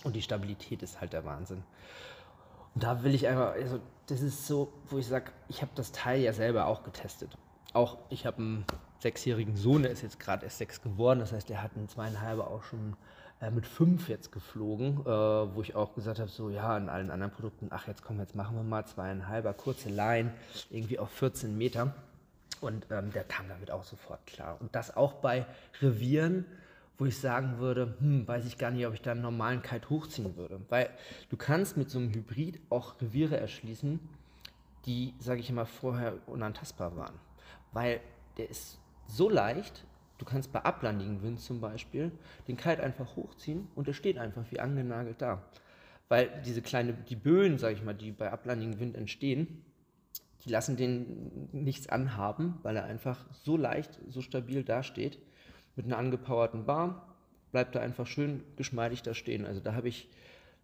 Und 0.03 0.15
die 0.15 0.21
Stabilität 0.21 0.83
ist 0.83 1.01
halt 1.01 1.13
der 1.13 1.25
Wahnsinn. 1.25 1.63
Und 2.75 2.83
da 2.83 3.03
will 3.03 3.15
ich 3.15 3.27
einfach, 3.27 3.53
also 3.53 3.79
das 4.07 4.21
ist 4.21 4.45
so, 4.45 4.71
wo 4.87 4.97
ich 4.97 5.07
sage, 5.07 5.31
ich 5.47 5.61
habe 5.61 5.71
das 5.75 5.91
Teil 5.91 6.21
ja 6.21 6.33
selber 6.33 6.67
auch 6.67 6.83
getestet. 6.83 7.37
Auch 7.73 7.97
ich 8.09 8.25
habe 8.25 8.37
einen 8.37 8.65
sechsjährigen 8.99 9.55
Sohn, 9.55 9.83
der 9.83 9.91
ist 9.91 10.03
jetzt 10.03 10.19
gerade 10.19 10.45
erst 10.45 10.57
sechs 10.57 10.81
geworden, 10.81 11.19
das 11.19 11.31
heißt, 11.31 11.49
der 11.49 11.63
hat 11.63 11.71
einen 11.75 11.89
zweieinhalber 11.89 12.47
auch 12.47 12.63
schon 12.63 12.95
äh, 13.41 13.51
mit 13.51 13.65
fünf 13.65 14.09
jetzt 14.09 14.31
geflogen, 14.31 15.01
äh, 15.01 15.07
wo 15.07 15.61
ich 15.61 15.75
auch 15.75 15.95
gesagt 15.95 16.19
habe, 16.19 16.29
so 16.29 16.49
ja, 16.49 16.77
in 16.77 16.89
allen 16.89 17.09
anderen 17.09 17.31
Produkten, 17.31 17.67
ach 17.69 17.87
jetzt 17.87 18.03
komm, 18.03 18.19
jetzt 18.19 18.35
machen 18.35 18.55
wir 18.57 18.63
mal 18.63 18.85
zweieinhalber, 18.85 19.53
kurze 19.53 19.89
Line, 19.89 20.33
irgendwie 20.69 20.99
auf 20.99 21.09
14 21.11 21.57
Meter. 21.57 21.93
Und 22.61 22.87
ähm, 22.91 23.11
der 23.13 23.23
kam 23.23 23.47
damit 23.47 23.71
auch 23.71 23.85
sofort 23.85 24.25
klar. 24.25 24.57
Und 24.59 24.75
das 24.75 24.97
auch 24.97 25.13
bei 25.13 25.45
Revieren, 25.81 26.45
wo 26.97 27.05
ich 27.05 27.17
sagen 27.17 27.59
würde, 27.59 27.95
hm, 27.99 28.27
weiß 28.27 28.45
ich 28.45 28.57
gar 28.57 28.71
nicht, 28.71 28.85
ob 28.85 28.93
ich 28.93 29.01
da 29.01 29.11
einen 29.11 29.21
normalen 29.21 29.61
Kite 29.61 29.89
hochziehen 29.89 30.35
würde. 30.35 30.59
Weil 30.67 30.89
du 31.29 31.37
kannst 31.37 31.77
mit 31.77 31.89
so 31.89 31.99
einem 31.99 32.13
Hybrid 32.13 32.59
auch 32.69 32.99
Reviere 33.01 33.37
erschließen, 33.37 34.01
die, 34.85 35.13
sage 35.19 35.39
ich 35.39 35.49
immer, 35.49 35.65
vorher 35.65 36.15
unantastbar 36.27 36.97
waren. 36.97 37.15
Weil 37.71 38.01
der 38.37 38.49
ist 38.49 38.77
so 39.09 39.29
leicht, 39.29 39.85
du 40.17 40.25
kannst 40.25 40.51
bei 40.51 40.63
ablandigen 40.63 41.21
Wind 41.23 41.39
zum 41.39 41.59
Beispiel 41.61 42.11
den 42.47 42.57
Kite 42.57 42.83
einfach 42.83 43.15
hochziehen 43.15 43.67
und 43.75 43.87
der 43.87 43.93
steht 43.93 44.17
einfach 44.17 44.43
wie 44.51 44.59
angenagelt 44.59 45.21
da. 45.21 45.43
Weil 46.07 46.41
diese 46.45 46.61
kleine, 46.61 46.93
die 46.93 47.15
Böen, 47.15 47.57
sage 47.57 47.75
ich 47.75 47.83
mal, 47.83 47.93
die 47.93 48.11
bei 48.11 48.31
ablandigen 48.31 48.79
Wind 48.79 48.95
entstehen, 48.95 49.63
die 50.45 50.49
lassen 50.49 50.77
den 50.77 51.49
nichts 51.51 51.89
anhaben, 51.89 52.57
weil 52.63 52.75
er 52.75 52.85
einfach 52.85 53.25
so 53.43 53.57
leicht, 53.57 53.99
so 54.07 54.21
stabil 54.21 54.63
dasteht. 54.63 55.19
Mit 55.75 55.85
einer 55.85 55.97
angepowerten 55.97 56.65
Bar 56.65 57.15
bleibt 57.51 57.75
er 57.75 57.81
einfach 57.81 58.07
schön 58.07 58.43
geschmeidig 58.55 59.03
da 59.03 59.13
stehen. 59.13 59.45
Also 59.45 59.59
da 59.59 59.73
habe 59.73 59.89
ich 59.89 60.09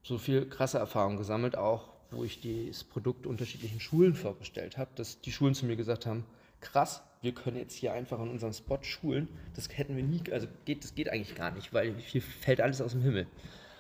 so 0.02 0.18
viel 0.18 0.48
krasse 0.48 0.78
Erfahrung 0.78 1.18
gesammelt, 1.18 1.58
auch 1.58 1.94
wo 2.12 2.24
ich 2.24 2.42
das 2.42 2.84
Produkt 2.84 3.28
unterschiedlichen 3.28 3.80
Schulen 3.80 4.14
vorgestellt 4.14 4.78
habe, 4.78 4.92
dass 4.96 5.20
die 5.22 5.32
Schulen 5.32 5.56
zu 5.56 5.66
mir 5.66 5.76
gesagt 5.76 6.06
haben, 6.06 6.26
krass, 6.62 7.04
wir 7.26 7.34
können 7.34 7.58
jetzt 7.58 7.74
hier 7.74 7.92
einfach 7.94 8.20
an 8.20 8.30
unserem 8.30 8.54
Spot 8.54 8.82
schulen. 8.82 9.28
Das 9.56 9.68
hätten 9.76 9.96
wir 9.98 10.04
nie, 10.04 10.22
also 10.32 10.48
geht, 10.64 10.84
das 10.84 10.96
geht 10.96 11.10
eigentlich 11.10 11.36
gar 11.36 11.52
nicht, 11.52 11.74
weil 11.74 11.96
hier 11.96 12.22
fällt 12.22 12.62
alles 12.62 12.82
aus 12.82 12.92
dem 12.92 13.02
Himmel. 13.02 13.28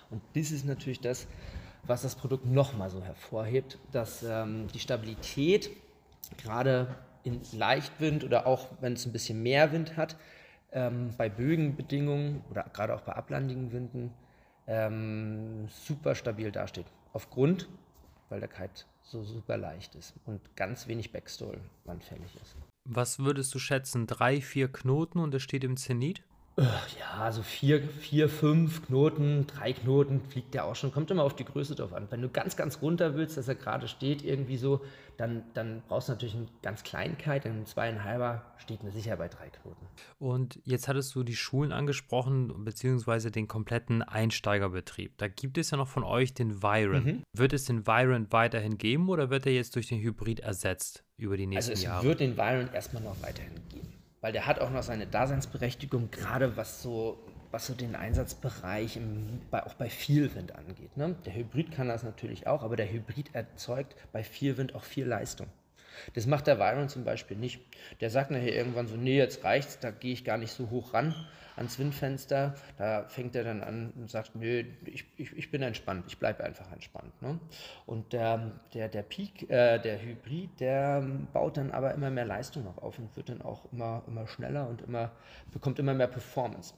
Und 0.09 0.21
das 0.33 0.51
ist 0.51 0.65
natürlich 0.65 0.99
das, 0.99 1.27
was 1.83 2.01
das 2.01 2.15
Produkt 2.15 2.45
nochmal 2.45 2.89
so 2.89 3.03
hervorhebt, 3.03 3.77
dass 3.91 4.23
ähm, 4.23 4.67
die 4.73 4.79
Stabilität 4.79 5.69
gerade 6.37 6.95
in 7.23 7.41
Leichtwind 7.53 8.23
oder 8.23 8.47
auch 8.47 8.69
wenn 8.81 8.93
es 8.93 9.05
ein 9.05 9.11
bisschen 9.11 9.41
mehr 9.41 9.71
Wind 9.71 9.95
hat, 9.95 10.15
ähm, 10.71 11.11
bei 11.17 11.29
Bögenbedingungen 11.29 12.43
oder 12.49 12.63
gerade 12.73 12.95
auch 12.95 13.01
bei 13.01 13.13
ablandigen 13.13 13.71
Winden 13.71 14.11
ähm, 14.67 15.67
super 15.69 16.15
stabil 16.15 16.51
dasteht. 16.51 16.87
Aufgrund, 17.13 17.69
weil 18.29 18.39
der 18.39 18.49
Kite 18.49 18.85
so 19.03 19.23
super 19.23 19.57
leicht 19.57 19.93
ist 19.95 20.15
und 20.25 20.55
ganz 20.55 20.87
wenig 20.87 21.11
Backstall 21.11 21.59
anfällig 21.85 22.35
ist. 22.41 22.55
Was 22.87 23.17
würdest 23.17 23.53
du 23.55 23.59
schätzen? 23.59 24.05
Drei, 24.05 24.41
vier 24.41 24.71
Knoten 24.71 25.17
und 25.17 25.33
es 25.33 25.41
steht 25.41 25.63
im 25.63 25.75
Zenit? 25.75 26.21
Ja, 26.57 27.31
so 27.33 27.43
vier, 27.43 27.81
vier, 27.81 28.29
fünf 28.29 28.85
Knoten, 28.85 29.45
drei 29.45 29.73
Knoten 29.73 30.21
fliegt 30.21 30.53
der 30.53 30.65
auch 30.65 30.75
schon. 30.75 30.91
Kommt 30.91 31.11
immer 31.11 31.23
auf 31.23 31.35
die 31.35 31.43
Größe 31.43 31.75
drauf 31.75 31.91
an. 31.93 32.07
Wenn 32.09 32.21
du 32.21 32.29
ganz, 32.29 32.55
ganz 32.55 32.81
runter 32.81 33.15
willst, 33.15 33.35
dass 33.35 33.49
er 33.49 33.55
gerade 33.55 33.89
steht, 33.89 34.23
irgendwie 34.23 34.55
so, 34.55 34.79
dann, 35.17 35.43
dann 35.53 35.83
brauchst 35.89 36.07
du 36.07 36.13
natürlich 36.13 36.35
einen 36.35 36.47
ganz 36.61 36.83
kleinen 36.83 37.17
Kite. 37.17 37.49
Ein 37.49 37.65
zweieinhalber 37.65 38.45
steht 38.57 38.83
mir 38.83 38.91
sicher 38.91 39.17
bei 39.17 39.27
drei 39.27 39.49
Knoten. 39.49 39.85
Und 40.17 40.61
jetzt 40.63 40.87
hattest 40.87 41.13
du 41.15 41.23
die 41.23 41.35
Schulen 41.35 41.73
angesprochen, 41.73 42.63
beziehungsweise 42.63 43.31
den 43.31 43.49
kompletten 43.49 44.01
Einsteigerbetrieb. 44.01 45.17
Da 45.17 45.27
gibt 45.27 45.57
es 45.57 45.71
ja 45.71 45.77
noch 45.77 45.89
von 45.89 46.05
euch 46.05 46.33
den 46.33 46.63
Viren. 46.63 47.03
Mhm. 47.03 47.23
Wird 47.33 47.51
es 47.51 47.65
den 47.65 47.85
Viren 47.85 48.31
weiterhin 48.31 48.77
geben 48.77 49.09
oder 49.09 49.29
wird 49.29 49.45
er 49.45 49.51
jetzt 49.51 49.75
durch 49.75 49.87
den 49.87 49.99
Hybrid 49.99 50.39
ersetzt 50.39 51.03
über 51.17 51.35
die 51.35 51.47
nächsten 51.47 51.71
Jahre? 51.71 51.73
Also 51.73 51.81
es 51.81 51.83
Jahre? 51.83 52.05
wird 52.05 52.19
den 52.21 52.37
Viren 52.37 52.73
erstmal 52.73 53.03
noch 53.03 53.21
weiterhin 53.21 53.55
geben 53.69 53.94
weil 54.25 54.31
der 54.31 54.47
hat 54.47 54.57
auch 54.57 54.71
noch 54.71 54.81
seine 54.81 55.05
Daseinsberechtigung, 55.05 56.09
gerade 56.09 56.57
was 56.57 56.81
so, 56.81 57.19
was 57.51 57.67
so 57.67 57.75
den 57.75 57.95
Einsatzbereich 57.95 58.97
im, 58.97 59.39
bei, 59.51 59.63
auch 59.63 59.75
bei 59.75 59.87
viel 59.87 60.33
Wind 60.33 60.55
angeht. 60.55 60.97
Ne? 60.97 61.15
Der 61.27 61.35
Hybrid 61.35 61.71
kann 61.71 61.89
das 61.89 62.01
natürlich 62.01 62.47
auch, 62.47 62.63
aber 62.63 62.75
der 62.75 62.91
Hybrid 62.91 63.35
erzeugt 63.35 63.95
bei 64.11 64.23
viel 64.23 64.57
Wind 64.57 64.73
auch 64.73 64.81
viel 64.81 65.05
Leistung. 65.05 65.45
Das 66.13 66.25
macht 66.25 66.47
der 66.47 66.55
Byron 66.55 66.89
zum 66.89 67.03
Beispiel 67.03 67.37
nicht. 67.37 67.61
Der 68.01 68.09
sagt 68.09 68.31
nachher 68.31 68.53
irgendwann 68.53 68.87
so, 68.87 68.95
nee, 68.95 69.17
jetzt 69.17 69.43
reicht's, 69.43 69.79
da 69.79 69.91
gehe 69.91 70.13
ich 70.13 70.23
gar 70.23 70.37
nicht 70.37 70.51
so 70.51 70.69
hoch 70.69 70.93
ran 70.93 71.15
ans 71.55 71.79
Windfenster. 71.79 72.55
Da 72.77 73.05
fängt 73.07 73.35
er 73.35 73.43
dann 73.43 73.63
an 73.63 73.93
und 73.95 74.09
sagt, 74.09 74.35
nö, 74.35 74.63
ich, 74.85 75.05
ich, 75.17 75.35
ich 75.37 75.51
bin 75.51 75.61
entspannt, 75.61 76.05
ich 76.07 76.17
bleibe 76.17 76.43
einfach 76.43 76.71
entspannt. 76.71 77.21
Ne? 77.21 77.39
Und 77.85 78.13
der, 78.13 78.51
der, 78.73 78.89
der 78.89 79.03
Peak, 79.03 79.49
äh, 79.49 79.79
der 79.79 80.01
Hybrid, 80.01 80.59
der 80.59 81.01
baut 81.33 81.57
dann 81.57 81.71
aber 81.71 81.93
immer 81.93 82.09
mehr 82.09 82.25
Leistung 82.25 82.63
noch 82.63 82.77
auf 82.77 82.99
und 82.99 83.15
wird 83.15 83.29
dann 83.29 83.41
auch 83.41 83.71
immer, 83.71 84.03
immer 84.07 84.27
schneller 84.27 84.67
und 84.67 84.81
immer, 84.81 85.11
bekommt 85.51 85.79
immer 85.79 85.93
mehr 85.93 86.07
Performance. 86.07 86.73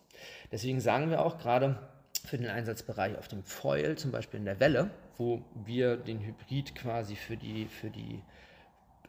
Deswegen 0.52 0.80
sagen 0.80 1.10
wir 1.10 1.26
auch 1.26 1.38
gerade, 1.38 1.78
für 2.26 2.38
den 2.38 2.50
Einsatzbereich 2.50 3.18
auf 3.18 3.28
dem 3.28 3.44
Foil, 3.44 3.98
zum 3.98 4.12
Beispiel 4.12 4.40
in 4.40 4.46
der 4.46 4.60
Welle, 4.60 4.90
wo 5.18 5.42
wir 5.66 5.96
den 5.98 6.20
Hybrid 6.20 6.76
quasi 6.76 7.16
für 7.16 7.38
die, 7.38 7.68
für 7.68 7.90
die 7.90 8.22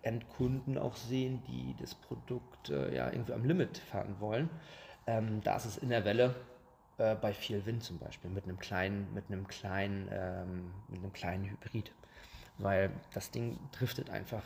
Endkunden 0.09 0.79
auch 0.79 0.97
sehen, 0.97 1.43
die 1.47 1.77
das 1.79 1.95
Produkt 1.95 2.71
äh, 2.71 2.95
ja 2.95 3.11
irgendwie 3.11 3.35
am 3.35 3.45
Limit 3.45 3.79
fahren 3.79 4.17
wollen, 4.19 4.49
ähm, 5.07 5.43
da 5.43 5.57
ist 5.57 5.67
es 5.67 5.77
in 5.77 5.91
der 5.91 6.05
Welle 6.07 6.35
äh, 6.97 7.15
bei 7.15 7.35
viel 7.35 7.65
Wind 7.67 7.85
zum 7.85 7.99
Beispiel 7.99 8.31
mit 8.31 8.45
einem 8.45 8.59
kleinen, 8.59 9.13
mit 9.13 9.25
einem 9.29 9.47
kleinen, 9.47 10.09
ähm, 10.11 10.73
mit 10.89 11.03
einem 11.03 11.13
kleinen 11.13 11.45
Hybrid. 11.45 11.93
Weil 12.57 12.91
das 13.13 13.31
Ding 13.31 13.59
driftet 13.71 14.11
einfach 14.11 14.43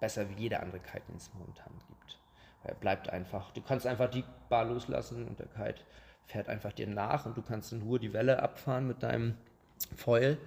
besser 0.00 0.30
wie 0.30 0.34
jeder 0.34 0.62
andere 0.62 0.80
Kite, 0.80 1.02
den 1.08 1.16
es 1.16 1.30
momentan 1.34 1.72
gibt. 1.88 2.18
Er 2.64 2.74
bleibt 2.74 3.10
einfach, 3.10 3.50
du 3.50 3.60
kannst 3.60 3.86
einfach 3.86 4.08
die 4.08 4.24
Bar 4.48 4.66
loslassen 4.66 5.26
und 5.26 5.38
der 5.38 5.48
Kite 5.48 5.82
fährt 6.26 6.48
einfach 6.48 6.72
dir 6.72 6.86
nach 6.86 7.26
und 7.26 7.36
du 7.36 7.42
kannst 7.42 7.72
in 7.72 7.82
Ruhe 7.82 7.98
die 7.98 8.12
Welle 8.12 8.40
abfahren 8.40 8.86
mit 8.86 9.02
deinem 9.02 9.36
Foil 9.96 10.38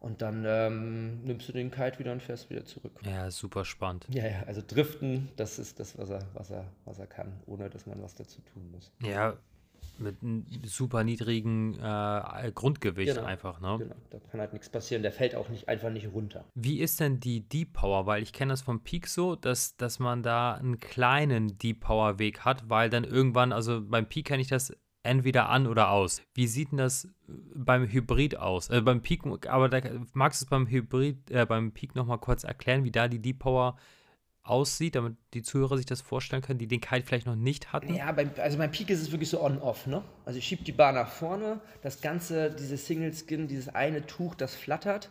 und 0.00 0.22
dann 0.22 0.44
ähm, 0.46 1.22
nimmst 1.22 1.48
du 1.48 1.52
den 1.52 1.70
Kite 1.70 1.98
wieder 1.98 2.12
und 2.12 2.22
fährst 2.22 2.50
wieder 2.50 2.64
zurück. 2.64 2.92
Ja, 3.04 3.30
super 3.30 3.64
spannend. 3.64 4.06
Ja, 4.10 4.26
ja, 4.26 4.42
also 4.46 4.62
driften, 4.66 5.28
das 5.36 5.58
ist 5.58 5.78
das, 5.78 5.96
was 5.98 6.10
er, 6.10 6.26
was 6.34 6.50
er, 6.50 6.66
was 6.84 6.98
er 6.98 7.06
kann, 7.06 7.32
ohne 7.46 7.70
dass 7.70 7.86
man 7.86 8.02
was 8.02 8.14
dazu 8.14 8.40
tun 8.52 8.70
muss. 8.72 8.90
Ja, 9.02 9.36
mit 9.98 10.22
einem 10.22 10.46
super 10.64 11.04
niedrigen 11.04 11.74
äh, 11.74 12.50
Grundgewicht 12.54 13.14
genau, 13.14 13.26
einfach, 13.26 13.60
ne? 13.60 13.76
Genau, 13.78 13.94
da 14.10 14.18
kann 14.30 14.40
halt 14.40 14.52
nichts 14.52 14.70
passieren. 14.70 15.02
Der 15.02 15.12
fällt 15.12 15.34
auch 15.34 15.48
nicht 15.48 15.68
einfach 15.68 15.90
nicht 15.90 16.08
runter. 16.12 16.44
Wie 16.54 16.80
ist 16.80 17.00
denn 17.00 17.20
die 17.20 17.46
Deep 17.46 17.74
Power? 17.74 18.06
Weil 18.06 18.22
ich 18.22 18.32
kenne 18.32 18.52
das 18.52 18.62
vom 18.62 18.82
Peak 18.82 19.06
so, 19.06 19.36
dass, 19.36 19.76
dass 19.76 19.98
man 19.98 20.22
da 20.22 20.54
einen 20.54 20.78
kleinen 20.78 21.58
Deep 21.58 21.80
Power 21.80 22.18
Weg 22.18 22.46
hat, 22.46 22.68
weil 22.70 22.88
dann 22.88 23.04
irgendwann, 23.04 23.52
also 23.52 23.82
beim 23.82 24.08
Peak 24.08 24.26
kenne 24.26 24.40
ich 24.40 24.48
das 24.48 24.74
entweder 25.02 25.48
an 25.48 25.66
oder 25.66 25.90
aus. 25.90 26.22
Wie 26.34 26.46
sieht 26.46 26.72
denn 26.72 26.78
das 26.78 27.04
äh, 27.04 27.08
beim 27.54 27.90
Hybrid 27.90 28.36
aus? 28.36 28.70
Also 28.70 28.84
beim 28.84 29.02
Peak, 29.02 29.22
aber 29.48 29.68
da, 29.68 29.80
magst 30.12 30.40
du 30.40 30.44
es 30.44 30.50
beim 30.50 30.66
Hybrid, 30.66 31.30
äh, 31.30 31.46
beim 31.46 31.72
Peak 31.72 31.94
nochmal 31.94 32.18
kurz 32.18 32.44
erklären, 32.44 32.84
wie 32.84 32.90
da 32.90 33.08
die 33.08 33.20
Deep 33.20 33.40
Power 33.40 33.76
aussieht, 34.42 34.94
damit 34.94 35.16
die 35.34 35.42
Zuhörer 35.42 35.76
sich 35.76 35.86
das 35.86 36.00
vorstellen 36.00 36.42
können, 36.42 36.58
die 36.58 36.66
den 36.66 36.80
Kite 36.80 37.06
vielleicht 37.06 37.26
noch 37.26 37.36
nicht 37.36 37.72
hatten? 37.72 37.94
Ja, 37.94 38.10
beim, 38.12 38.30
also 38.38 38.58
beim 38.58 38.70
Peak 38.70 38.90
ist 38.90 39.00
es 39.00 39.10
wirklich 39.10 39.28
so 39.28 39.42
on-off, 39.42 39.86
ne? 39.86 40.02
Also 40.24 40.38
ich 40.38 40.46
schiebe 40.46 40.64
die 40.64 40.72
Bar 40.72 40.92
nach 40.92 41.08
vorne, 41.08 41.60
das 41.82 42.00
ganze, 42.00 42.50
diese 42.50 42.76
Single 42.76 43.12
Skin, 43.14 43.48
dieses 43.48 43.68
eine 43.68 44.06
Tuch, 44.06 44.34
das 44.34 44.54
flattert 44.54 45.10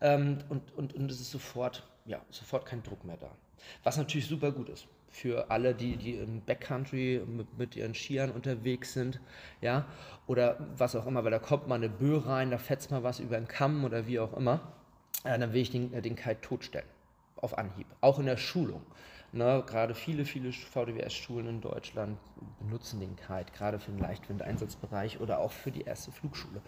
ähm, 0.00 0.38
und, 0.48 0.74
und, 0.76 0.94
und 0.94 1.10
es 1.10 1.20
ist 1.20 1.30
sofort, 1.30 1.86
ja, 2.06 2.20
sofort 2.30 2.66
kein 2.66 2.82
Druck 2.82 3.04
mehr 3.04 3.16
da. 3.16 3.30
Was 3.82 3.96
natürlich 3.96 4.26
super 4.26 4.52
gut 4.52 4.68
ist 4.68 4.86
für 5.10 5.50
alle, 5.50 5.74
die, 5.74 5.96
die 5.96 6.14
im 6.14 6.40
Backcountry 6.42 7.22
mit, 7.26 7.58
mit, 7.58 7.76
ihren 7.76 7.94
Skiern 7.94 8.30
unterwegs 8.30 8.92
sind, 8.92 9.20
ja, 9.60 9.86
oder 10.26 10.58
was 10.76 10.94
auch 10.96 11.06
immer, 11.06 11.24
weil 11.24 11.30
da 11.30 11.38
kommt 11.38 11.68
mal 11.68 11.76
eine 11.76 11.88
Böe 11.88 12.24
rein, 12.26 12.50
da 12.50 12.58
fetzt 12.58 12.90
mal 12.90 13.02
was 13.02 13.20
über 13.20 13.36
den 13.36 13.48
Kamm 13.48 13.84
oder 13.84 14.06
wie 14.06 14.20
auch 14.20 14.36
immer, 14.36 14.72
äh, 15.24 15.38
dann 15.38 15.52
will 15.52 15.62
ich 15.62 15.70
den, 15.70 15.92
äh, 15.92 16.02
den 16.02 16.16
Kite 16.16 16.40
totstellen, 16.40 16.86
auf 17.36 17.56
Anhieb, 17.56 17.86
auch 18.00 18.18
in 18.18 18.26
der 18.26 18.36
Schulung. 18.36 18.82
Ne, 19.30 19.62
gerade 19.66 19.94
viele, 19.94 20.24
viele 20.24 20.52
VDWS-Schulen 20.52 21.46
in 21.48 21.60
Deutschland 21.60 22.16
benutzen 22.60 22.98
den 22.98 23.14
Kite, 23.14 23.52
gerade 23.54 23.78
für 23.78 23.90
den 23.90 24.00
Leichtwind-Einsatzbereich 24.00 25.20
oder 25.20 25.40
auch 25.40 25.52
für 25.52 25.70
die 25.70 25.82
erste 25.82 26.10
Flugschule 26.10 26.62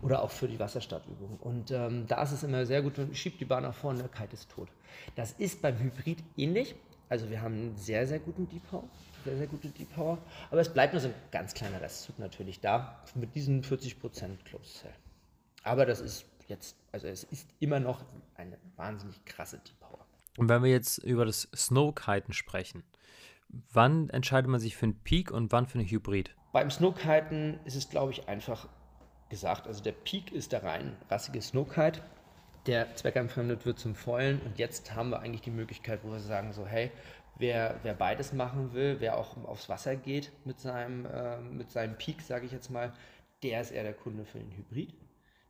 oder 0.00 0.22
auch 0.22 0.30
für 0.30 0.48
die 0.48 0.58
Wasserstartübung. 0.58 1.36
Und 1.40 1.70
ähm, 1.72 2.06
da 2.06 2.22
ist 2.22 2.32
es 2.32 2.42
immer 2.42 2.64
sehr 2.64 2.80
gut, 2.80 2.96
man 2.96 3.14
schiebt 3.14 3.38
die 3.38 3.44
Bahn 3.44 3.64
nach 3.64 3.74
vorne, 3.74 3.98
der 3.98 4.08
Kite 4.08 4.32
ist 4.32 4.50
tot. 4.50 4.68
Das 5.14 5.32
ist 5.32 5.60
beim 5.60 5.78
Hybrid 5.78 6.22
ähnlich. 6.38 6.74
Also 7.10 7.28
wir 7.28 7.42
haben 7.42 7.54
einen 7.54 7.76
sehr, 7.76 8.06
sehr 8.06 8.20
guten 8.20 8.48
Deep 8.48 8.62
Power, 8.70 8.88
sehr, 9.24 9.36
sehr 9.36 9.48
gute 9.48 9.68
Deep 9.68 9.92
Power. 9.94 10.16
Aber 10.50 10.60
es 10.60 10.72
bleibt 10.72 10.94
nur 10.94 11.00
so 11.02 11.08
ein 11.08 11.14
ganz 11.32 11.52
kleiner 11.52 11.80
Restzug 11.82 12.18
natürlich 12.20 12.60
da, 12.60 13.02
mit 13.16 13.34
diesen 13.34 13.62
40% 13.62 13.96
Close 14.44 14.78
Cell. 14.78 14.94
Aber 15.64 15.84
das 15.84 16.00
ist 16.00 16.24
jetzt, 16.46 16.76
also 16.92 17.08
es 17.08 17.24
ist 17.24 17.48
immer 17.58 17.80
noch 17.80 18.04
eine 18.36 18.56
wahnsinnig 18.76 19.24
krasse 19.24 19.58
Deep 19.58 19.80
Power. 19.80 20.06
Und 20.38 20.48
wenn 20.48 20.62
wir 20.62 20.70
jetzt 20.70 20.98
über 20.98 21.26
das 21.26 21.48
Snowkiten 21.54 22.32
sprechen, 22.32 22.84
wann 23.72 24.08
entscheidet 24.10 24.48
man 24.48 24.60
sich 24.60 24.76
für 24.76 24.86
einen 24.86 25.00
Peak 25.02 25.32
und 25.32 25.50
wann 25.50 25.66
für 25.66 25.80
einen 25.80 25.88
Hybrid? 25.88 26.34
Beim 26.52 26.70
Snowkiten 26.70 27.58
ist 27.64 27.74
es, 27.74 27.90
glaube 27.90 28.12
ich, 28.12 28.28
einfach 28.28 28.68
gesagt. 29.30 29.66
Also 29.66 29.82
der 29.82 29.92
Peak 29.92 30.30
ist 30.30 30.52
der 30.52 30.62
rein 30.62 30.96
rassige 31.08 31.42
Snowkite. 31.42 32.02
Der 32.66 32.94
zweckentfremdet 32.94 33.64
wird 33.64 33.78
zum 33.78 33.94
Foilen 33.94 34.40
und 34.42 34.58
jetzt 34.58 34.94
haben 34.94 35.10
wir 35.10 35.20
eigentlich 35.20 35.40
die 35.40 35.50
Möglichkeit, 35.50 36.00
wo 36.02 36.12
wir 36.12 36.20
sagen 36.20 36.52
so, 36.52 36.66
hey, 36.66 36.90
wer, 37.38 37.76
wer 37.82 37.94
beides 37.94 38.32
machen 38.32 38.74
will, 38.74 38.96
wer 39.00 39.16
auch 39.16 39.36
aufs 39.44 39.68
Wasser 39.68 39.96
geht 39.96 40.30
mit 40.44 40.60
seinem, 40.60 41.06
äh, 41.06 41.40
mit 41.40 41.70
seinem 41.70 41.96
Peak, 41.96 42.20
sage 42.20 42.44
ich 42.44 42.52
jetzt 42.52 42.70
mal, 42.70 42.92
der 43.42 43.62
ist 43.62 43.70
eher 43.70 43.82
der 43.82 43.94
Kunde 43.94 44.24
für 44.26 44.38
den 44.38 44.52
Hybrid. 44.52 44.94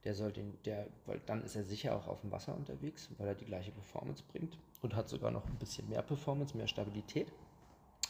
Der 0.05 0.15
soll 0.15 0.33
den, 0.33 0.57
der, 0.65 0.87
weil 1.05 1.21
dann 1.27 1.43
ist 1.43 1.57
er 1.57 1.65
sicher 1.65 1.95
auch 1.95 2.07
auf 2.07 2.21
dem 2.23 2.31
Wasser 2.31 2.57
unterwegs, 2.57 3.11
weil 3.19 3.29
er 3.29 3.35
die 3.35 3.45
gleiche 3.45 3.73
Performance 3.73 4.23
bringt 4.27 4.57
und 4.81 4.95
hat 4.95 5.09
sogar 5.09 5.31
noch 5.31 5.45
ein 5.45 5.57
bisschen 5.57 5.89
mehr 5.89 6.03
Performance, 6.03 6.57
mehr 6.57 6.69
Stabilität 6.69 7.31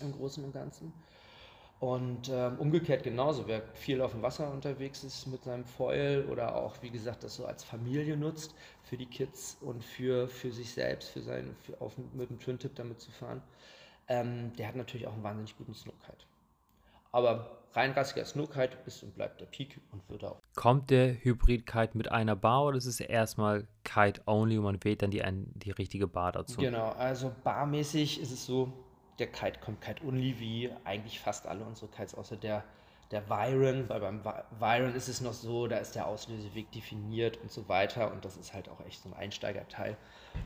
im 0.01 0.13
Großen 0.13 0.45
und 0.45 0.53
Ganzen. 0.53 0.93
Und 1.81 2.29
ähm, 2.29 2.59
umgekehrt 2.59 3.03
genauso, 3.03 3.49
wer 3.49 3.63
viel 3.73 4.03
auf 4.03 4.13
dem 4.13 4.21
Wasser 4.21 4.53
unterwegs 4.53 5.03
ist 5.03 5.27
mit 5.27 5.45
seinem 5.45 5.65
Foil 5.65 6.27
oder 6.31 6.55
auch, 6.55 6.77
wie 6.83 6.91
gesagt, 6.91 7.25
das 7.25 7.37
so 7.37 7.47
als 7.47 7.65
Familie 7.65 8.19
nutzt, 8.19 8.55
für 8.83 8.99
die 8.99 9.07
Kids 9.07 9.57
und 9.63 9.83
für, 9.83 10.29
für 10.29 10.53
sich 10.53 10.75
selbst, 10.75 11.09
für 11.09 11.23
sein, 11.23 11.57
für 11.63 11.81
auf, 11.81 11.97
mit 12.13 12.29
dem 12.29 12.39
Twin 12.39 12.59
Tip 12.59 12.75
damit 12.75 13.01
zu 13.01 13.11
fahren, 13.11 13.41
ähm, 14.09 14.53
der 14.59 14.69
hat 14.69 14.77
natürlich 14.77 15.07
auch 15.07 15.15
einen 15.15 15.23
wahnsinnig 15.23 15.57
guten 15.57 15.73
Snowkite. 15.73 16.27
Aber 17.13 17.63
reinrassiger 17.73 18.27
Snowkite 18.27 18.77
ist 18.85 19.03
und 19.03 19.15
bleibt 19.15 19.41
der 19.41 19.47
Peak 19.47 19.81
und 19.91 20.07
wird 20.11 20.25
auch. 20.25 20.39
Kommt 20.55 20.91
der 20.91 21.15
Hybrid-Kite 21.25 21.97
mit 21.97 22.11
einer 22.13 22.37
Bar 22.37 22.67
oder 22.67 22.77
ist 22.77 22.87
es 22.87 23.01
erstmal 23.01 23.67
Kite-only 23.85 24.59
und 24.59 24.65
man 24.65 24.85
wählt 24.85 25.01
dann 25.01 25.11
die, 25.11 25.23
die 25.55 25.71
richtige 25.71 26.07
Bar 26.07 26.33
dazu? 26.33 26.61
Genau, 26.61 26.91
also 26.91 27.33
barmäßig 27.43 28.21
ist 28.21 28.33
es 28.33 28.45
so, 28.45 28.71
der 29.21 29.29
Kite 29.29 29.61
kommt 29.61 29.81
Kite 29.81 30.05
Only 30.05 30.39
wie 30.39 30.71
eigentlich 30.85 31.21
fast 31.21 31.47
alle 31.47 31.65
unsere 31.65 31.89
Kites, 31.89 32.15
außer 32.15 32.37
der, 32.37 32.65
der 33.11 33.29
Viren, 33.29 33.89
weil 33.89 34.01
beim 34.01 34.25
Viren 34.25 34.95
ist 34.95 35.09
es 35.09 35.21
noch 35.21 35.33
so, 35.33 35.67
da 35.67 35.79
ist 35.79 35.95
der 35.95 36.07
Auslöseweg 36.07 36.71
definiert 36.73 37.39
und 37.43 37.53
so 37.53 37.69
weiter 37.69 38.11
und 38.13 38.25
das 38.25 38.37
ist 38.37 38.55
halt 38.55 38.69
auch 38.69 38.85
echt 38.87 39.03
so 39.03 39.09
ein 39.09 39.15
Einsteigerteil, 39.15 39.97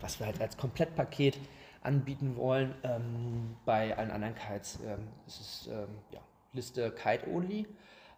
was 0.01 0.19
wir 0.19 0.27
halt 0.27 0.41
als 0.41 0.57
Komplettpaket 0.57 1.39
anbieten 1.83 2.37
wollen. 2.37 2.75
Ähm, 2.83 3.57
bei 3.65 3.97
allen 3.97 4.11
anderen 4.11 4.35
Kites 4.35 4.81
ähm, 4.85 5.09
ist 5.27 5.41
es 5.41 5.69
ähm, 5.69 5.89
ja, 6.11 6.21
Liste 6.53 6.91
Kite 6.91 7.29
Only 7.29 7.67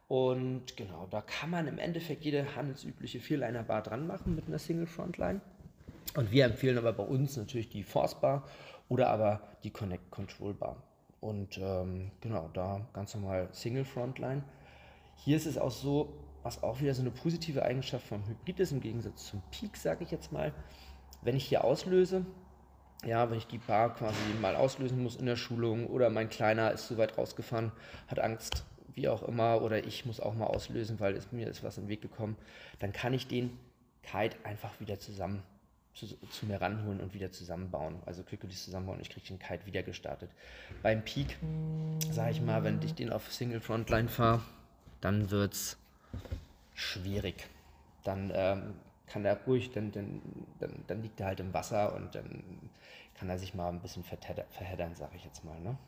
und 0.08 0.76
genau, 0.76 1.08
da 1.10 1.20
kann 1.20 1.50
man 1.50 1.66
im 1.66 1.78
Endeffekt 1.78 2.24
jede 2.24 2.54
handelsübliche 2.54 3.20
Vierliner-Bar 3.20 3.82
dran 3.82 4.06
machen 4.06 4.36
mit 4.36 4.46
einer 4.46 4.58
Single 4.58 4.86
Frontline. 4.86 5.40
Und 6.14 6.30
wir 6.30 6.44
empfehlen 6.44 6.78
aber 6.78 6.92
bei 6.92 7.02
uns 7.02 7.36
natürlich 7.36 7.68
die 7.68 7.82
Force 7.82 8.20
Bar 8.20 8.44
oder 8.88 9.08
aber 9.08 9.40
die 9.62 9.70
Connect 9.70 10.10
Control 10.10 10.54
Bar. 10.54 10.82
Und 11.20 11.58
ähm, 11.58 12.10
genau, 12.20 12.50
da 12.52 12.86
ganz 12.92 13.14
normal 13.14 13.48
Single 13.52 13.84
Frontline. 13.84 14.44
Hier 15.16 15.36
ist 15.36 15.46
es 15.46 15.58
auch 15.58 15.70
so, 15.70 16.12
was 16.42 16.62
auch 16.62 16.80
wieder 16.80 16.94
so 16.94 17.00
eine 17.00 17.10
positive 17.10 17.64
Eigenschaft 17.64 18.06
vom 18.06 18.26
Hybrid 18.28 18.60
ist, 18.60 18.72
im 18.72 18.80
Gegensatz 18.80 19.26
zum 19.26 19.42
Peak, 19.50 19.76
sage 19.76 20.04
ich 20.04 20.10
jetzt 20.10 20.30
mal. 20.30 20.52
Wenn 21.22 21.36
ich 21.36 21.46
hier 21.46 21.64
auslöse, 21.64 22.24
ja, 23.04 23.28
wenn 23.30 23.38
ich 23.38 23.46
die 23.46 23.58
Bar 23.58 23.94
quasi 23.94 24.16
mal 24.40 24.54
auslösen 24.54 25.02
muss 25.02 25.16
in 25.16 25.26
der 25.26 25.36
Schulung 25.36 25.86
oder 25.86 26.10
mein 26.10 26.28
Kleiner 26.28 26.70
ist 26.72 26.86
zu 26.86 26.98
weit 26.98 27.18
rausgefahren, 27.18 27.72
hat 28.08 28.20
Angst, 28.20 28.64
wie 28.94 29.08
auch 29.08 29.22
immer, 29.22 29.62
oder 29.62 29.84
ich 29.84 30.06
muss 30.06 30.20
auch 30.20 30.34
mal 30.34 30.46
auslösen, 30.46 31.00
weil 31.00 31.14
es, 31.16 31.32
mir 31.32 31.48
ist 31.48 31.64
was 31.64 31.74
den 31.74 31.88
Weg 31.88 32.02
gekommen, 32.02 32.36
dann 32.78 32.92
kann 32.92 33.12
ich 33.12 33.26
den 33.26 33.58
Kite 34.02 34.36
einfach 34.44 34.78
wieder 34.80 34.98
zusammen 34.98 35.42
zu, 35.96 36.06
zu, 36.28 36.46
mir 36.46 36.60
ranholen 36.60 37.00
und 37.00 37.14
wieder 37.14 37.32
zusammenbauen. 37.32 37.96
Also 38.04 38.22
Quick 38.22 38.42
Release 38.42 38.64
zusammenbauen. 38.64 39.00
Ich 39.00 39.08
kriege 39.08 39.26
den 39.26 39.38
Kite 39.38 39.64
wieder 39.64 39.82
gestartet. 39.82 40.30
Beim 40.82 41.02
Peak, 41.02 41.38
sage 42.10 42.32
ich 42.32 42.42
mal, 42.42 42.62
wenn 42.64 42.80
ich 42.82 42.94
den 42.94 43.10
auf 43.10 43.32
Single 43.32 43.60
Frontline 43.60 44.08
fahre, 44.08 44.42
dann 45.00 45.30
wird 45.30 45.54
es 45.54 45.78
schwierig. 46.74 47.48
Dann 48.04 48.30
ähm, 48.34 48.74
kann 49.06 49.24
er 49.24 49.38
ruhig, 49.46 49.72
dann, 49.72 49.90
dann, 49.90 50.20
dann, 50.60 50.84
dann, 50.86 51.02
liegt 51.02 51.18
er 51.20 51.26
halt 51.26 51.40
im 51.40 51.54
Wasser 51.54 51.94
und 51.94 52.14
dann 52.14 52.44
kann 53.14 53.30
er 53.30 53.38
sich 53.38 53.54
mal 53.54 53.70
ein 53.70 53.80
bisschen 53.80 54.04
verheddern, 54.04 54.94
sage 54.94 55.16
ich 55.16 55.24
jetzt 55.24 55.44
mal. 55.44 55.58
Ne? 55.60 55.78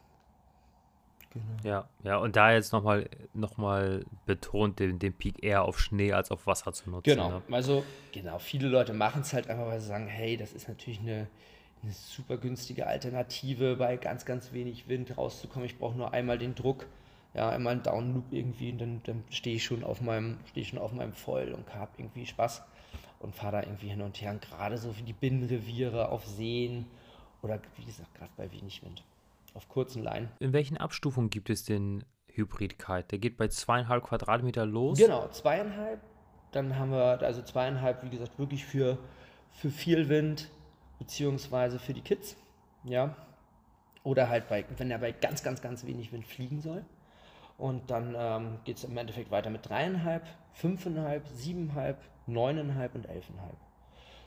Genau. 1.30 1.44
Ja, 1.62 1.88
ja, 2.04 2.16
und 2.16 2.36
da 2.36 2.52
jetzt 2.52 2.72
nochmal 2.72 3.08
noch 3.34 3.58
mal 3.58 4.04
betont, 4.24 4.78
den, 4.78 4.98
den 4.98 5.12
Peak 5.12 5.42
eher 5.42 5.62
auf 5.62 5.78
Schnee 5.78 6.12
als 6.12 6.30
auf 6.30 6.46
Wasser 6.46 6.72
zu 6.72 6.90
nutzen. 6.90 7.10
Genau, 7.10 7.30
ne? 7.30 7.42
also 7.50 7.84
genau, 8.12 8.38
viele 8.38 8.68
Leute 8.68 8.94
machen 8.94 9.22
es 9.22 9.32
halt 9.32 9.50
einfach, 9.50 9.66
weil 9.66 9.80
sie 9.80 9.88
sagen, 9.88 10.06
hey, 10.06 10.36
das 10.36 10.52
ist 10.52 10.68
natürlich 10.68 11.00
eine, 11.00 11.26
eine 11.82 11.92
super 11.92 12.38
günstige 12.38 12.86
Alternative, 12.86 13.76
bei 13.76 13.96
ganz, 13.96 14.24
ganz 14.24 14.52
wenig 14.52 14.88
Wind 14.88 15.16
rauszukommen. 15.18 15.66
Ich 15.66 15.78
brauche 15.78 15.96
nur 15.96 16.12
einmal 16.14 16.38
den 16.38 16.54
Druck, 16.54 16.86
ja, 17.34 17.50
einmal 17.50 17.74
einen 17.74 17.82
Downloop 17.82 18.32
irgendwie 18.32 18.72
und 18.72 18.78
dann, 18.78 19.00
dann 19.04 19.24
stehe 19.28 19.56
ich 19.56 19.64
schon 19.64 19.84
auf 19.84 20.00
meinem, 20.00 20.38
stehe 20.46 20.64
schon 20.64 20.78
auf 20.78 20.92
meinem 20.92 21.12
Foil 21.12 21.52
und 21.52 21.74
habe 21.74 21.90
irgendwie 21.98 22.24
Spaß 22.24 22.62
und 23.20 23.34
fahre 23.34 23.52
da 23.52 23.62
irgendwie 23.64 23.88
hin 23.88 24.00
und 24.00 24.18
her. 24.20 24.30
Und 24.30 24.40
gerade 24.40 24.78
so 24.78 24.92
für 24.94 25.02
die 25.02 25.12
Binnenreviere 25.12 26.08
auf 26.08 26.24
Seen 26.24 26.86
oder 27.42 27.60
wie 27.76 27.84
gesagt, 27.84 28.14
gerade 28.14 28.30
bei 28.36 28.50
wenig 28.50 28.82
Wind 28.82 29.04
auf 29.58 29.68
kurzen 29.68 30.04
Leinen. 30.04 30.30
In 30.38 30.52
welchen 30.52 30.76
Abstufungen 30.76 31.30
gibt 31.30 31.50
es 31.50 31.64
den 31.64 32.04
Hybrid-Kite? 32.32 33.08
Der 33.10 33.18
geht 33.18 33.36
bei 33.36 33.48
zweieinhalb 33.48 34.04
Quadratmeter 34.04 34.64
los? 34.64 34.98
Genau, 34.98 35.28
zweieinhalb. 35.28 36.00
Dann 36.52 36.78
haben 36.78 36.92
wir 36.92 37.20
also 37.22 37.42
zweieinhalb, 37.42 38.04
wie 38.04 38.08
gesagt, 38.08 38.38
wirklich 38.38 38.64
für, 38.64 38.98
für 39.50 39.70
viel 39.70 40.08
Wind, 40.08 40.48
beziehungsweise 41.00 41.80
für 41.80 41.92
die 41.92 42.02
Kids. 42.02 42.36
Ja. 42.84 43.16
Oder 44.04 44.28
halt 44.28 44.48
bei, 44.48 44.64
wenn 44.76 44.92
er 44.92 44.98
bei 44.98 45.10
ganz, 45.10 45.42
ganz, 45.42 45.60
ganz 45.60 45.84
wenig 45.84 46.12
Wind 46.12 46.24
fliegen 46.24 46.60
soll. 46.60 46.84
Und 47.58 47.90
dann 47.90 48.14
ähm, 48.16 48.60
geht 48.62 48.76
es 48.76 48.84
im 48.84 48.96
Endeffekt 48.96 49.32
weiter 49.32 49.50
mit 49.50 49.68
dreieinhalb, 49.68 50.24
fünfeinhalb, 50.52 51.26
siebeneinhalb, 51.26 51.98
neuneinhalb 52.26 52.94
und 52.94 53.06
elfeinhalb. 53.06 53.56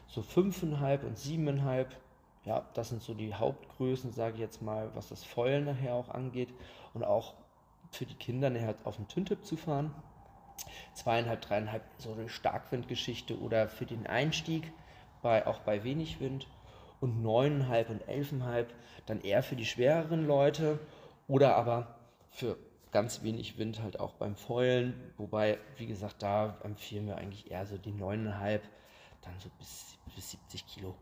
So 0.08 0.22
fünfeinhalb 0.22 1.06
und 1.06 1.18
siebeneinhalb 1.18 1.96
ja, 2.44 2.66
das 2.74 2.90
sind 2.90 3.02
so 3.02 3.14
die 3.14 3.34
Hauptgrößen, 3.34 4.14
sage 4.14 4.36
ich 4.36 4.40
jetzt 4.40 4.62
mal, 4.62 4.90
was 4.96 5.10
das 5.10 5.24
Foil 5.24 5.62
nachher 5.62 5.94
auch 5.94 6.10
angeht 6.10 6.50
und 6.94 7.04
auch 7.04 7.36
für 7.92 8.06
die 8.06 8.16
Kinder 8.16 8.50
nachher 8.50 8.76
auf 8.84 8.96
dem 8.96 9.08
Tüntip 9.08 9.46
zu 9.46 9.58
fahren. 9.58 9.94
Zweieinhalb, 10.94 11.42
dreieinhalb, 11.42 11.84
so 11.98 12.14
eine 12.14 12.30
Starkwindgeschichte 12.30 13.40
oder 13.40 13.68
für 13.68 13.86
den 13.86 14.08
Einstieg, 14.08 14.72
bei, 15.22 15.46
auch 15.46 15.60
bei 15.60 15.84
wenig 15.84 16.20
Wind. 16.20 16.48
Und 17.00 17.24
neuneinhalb 17.24 17.90
und 17.90 18.08
elfeinhalb 18.08 18.72
dann 19.08 19.22
eher 19.22 19.42
für 19.42 19.56
die 19.56 19.66
schwereren 19.66 20.28
Leute 20.28 20.80
oder 21.28 21.56
aber 21.56 21.96
für 22.30 22.58
ganz 22.92 23.24
wenig 23.24 23.58
Wind 23.58 23.82
halt 23.82 24.00
auch 24.00 24.14
beim 24.14 24.36
Foilen. 24.36 24.94
Wobei, 25.18 25.58
wie 25.78 25.88
gesagt, 25.88 26.22
da 26.22 26.58
empfehlen 26.64 27.08
wir 27.08 27.18
eigentlich 27.18 27.50
eher 27.50 27.66
so 27.66 27.78
die 27.78 27.92
neuneinhalb, 27.92 28.62
dann 29.22 29.34
so 29.40 29.50
bis, 29.58 29.98
bis 30.16 30.32
70 30.32 30.68
Kilo 30.68 30.96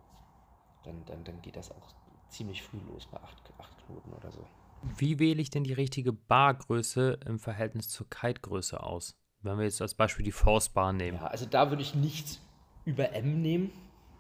dann, 0.84 1.04
dann, 1.06 1.24
dann 1.24 1.42
geht 1.42 1.56
das 1.56 1.72
auch 1.72 1.94
ziemlich 2.30 2.64
früh 2.64 2.80
los 2.88 3.08
bei 3.08 3.20
acht, 3.22 3.54
acht 3.58 3.86
Knoten 3.86 4.14
oder 4.14 4.32
so. 4.32 4.46
Wie 4.82 5.20
wähle 5.20 5.42
ich 5.42 5.50
denn 5.50 5.64
die 5.64 5.74
richtige 5.74 6.14
Bargröße 6.14 7.20
im 7.26 7.40
Verhältnis 7.40 7.90
zur 7.90 8.10
Kite-Größe 8.10 8.82
aus? 8.82 9.18
Wenn 9.42 9.58
wir 9.58 9.66
jetzt 9.66 9.82
als 9.82 9.94
Beispiel 9.94 10.24
die 10.24 10.32
Force 10.32 10.70
Bar 10.70 10.94
nehmen. 10.94 11.18
Ja, 11.18 11.28
also 11.28 11.46
da 11.46 11.70
würde 11.70 11.82
ich 11.82 11.96
nichts 11.96 12.42
über 12.86 13.14
M 13.14 13.42
nehmen. 13.42 13.72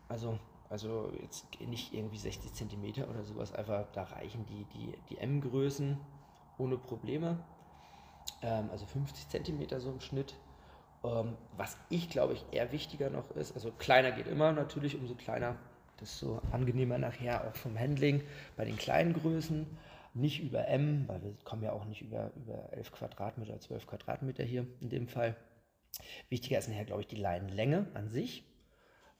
Also, 0.08 0.39
also 0.69 1.12
jetzt 1.22 1.45
nicht 1.60 1.93
irgendwie 1.93 2.17
60 2.17 2.54
cm 2.54 3.04
oder 3.10 3.24
sowas. 3.24 3.54
Einfach, 3.54 3.86
da 3.93 4.04
reichen 4.04 4.45
die, 4.48 4.65
die, 4.74 4.93
die 5.10 5.17
M-Größen 5.17 5.98
ohne 6.58 6.78
Probleme. 6.78 7.39
Ähm, 8.41 8.69
also 8.72 8.86
50 8.86 9.30
cm 9.30 9.80
so 9.80 9.91
im 9.91 10.00
Schnitt. 10.00 10.36
Ähm, 11.04 11.38
was 11.56 11.78
ich 11.89 12.10
glaube 12.10 12.34
ich 12.34 12.45
eher 12.52 12.72
wichtiger 12.74 13.10
noch 13.10 13.32
ist, 13.32 13.54
also 13.54 13.72
kleiner 13.72 14.12
geht 14.12 14.28
immer 14.28 14.52
natürlich, 14.52 14.98
umso 14.98 15.15
kleiner 15.15 15.56
das 15.99 16.12
ist 16.12 16.19
so 16.19 16.41
angenehmer 16.51 16.97
nachher 16.97 17.47
auch 17.47 17.55
vom 17.55 17.77
Handling 17.77 18.23
bei 18.55 18.65
den 18.65 18.77
kleinen 18.77 19.13
Größen. 19.13 19.67
Nicht 20.13 20.41
über 20.41 20.67
M, 20.67 21.07
weil 21.07 21.21
wir 21.21 21.33
kommen 21.43 21.63
ja 21.63 21.71
auch 21.71 21.85
nicht 21.85 22.01
über, 22.01 22.31
über 22.35 22.73
11 22.73 22.91
Quadratmeter, 22.91 23.59
12 23.59 23.85
Quadratmeter 23.85 24.43
hier 24.43 24.65
in 24.81 24.89
dem 24.89 25.07
Fall. 25.07 25.35
Wichtiger 26.29 26.57
ist 26.57 26.67
nachher, 26.67 26.85
glaube 26.85 27.01
ich, 27.01 27.07
die 27.07 27.15
Leinenlänge 27.15 27.88
an 27.93 28.09
sich. 28.09 28.43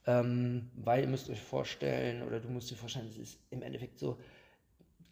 Ähm, 0.07 0.71
weil 0.75 1.01
ihr 1.01 1.07
müsst 1.07 1.29
euch 1.29 1.41
vorstellen, 1.41 2.23
oder 2.23 2.39
du 2.39 2.49
musst 2.49 2.71
dir 2.71 2.75
vorstellen, 2.75 3.07
es 3.07 3.17
ist 3.17 3.39
im 3.51 3.61
Endeffekt 3.61 3.99
so, 3.99 4.17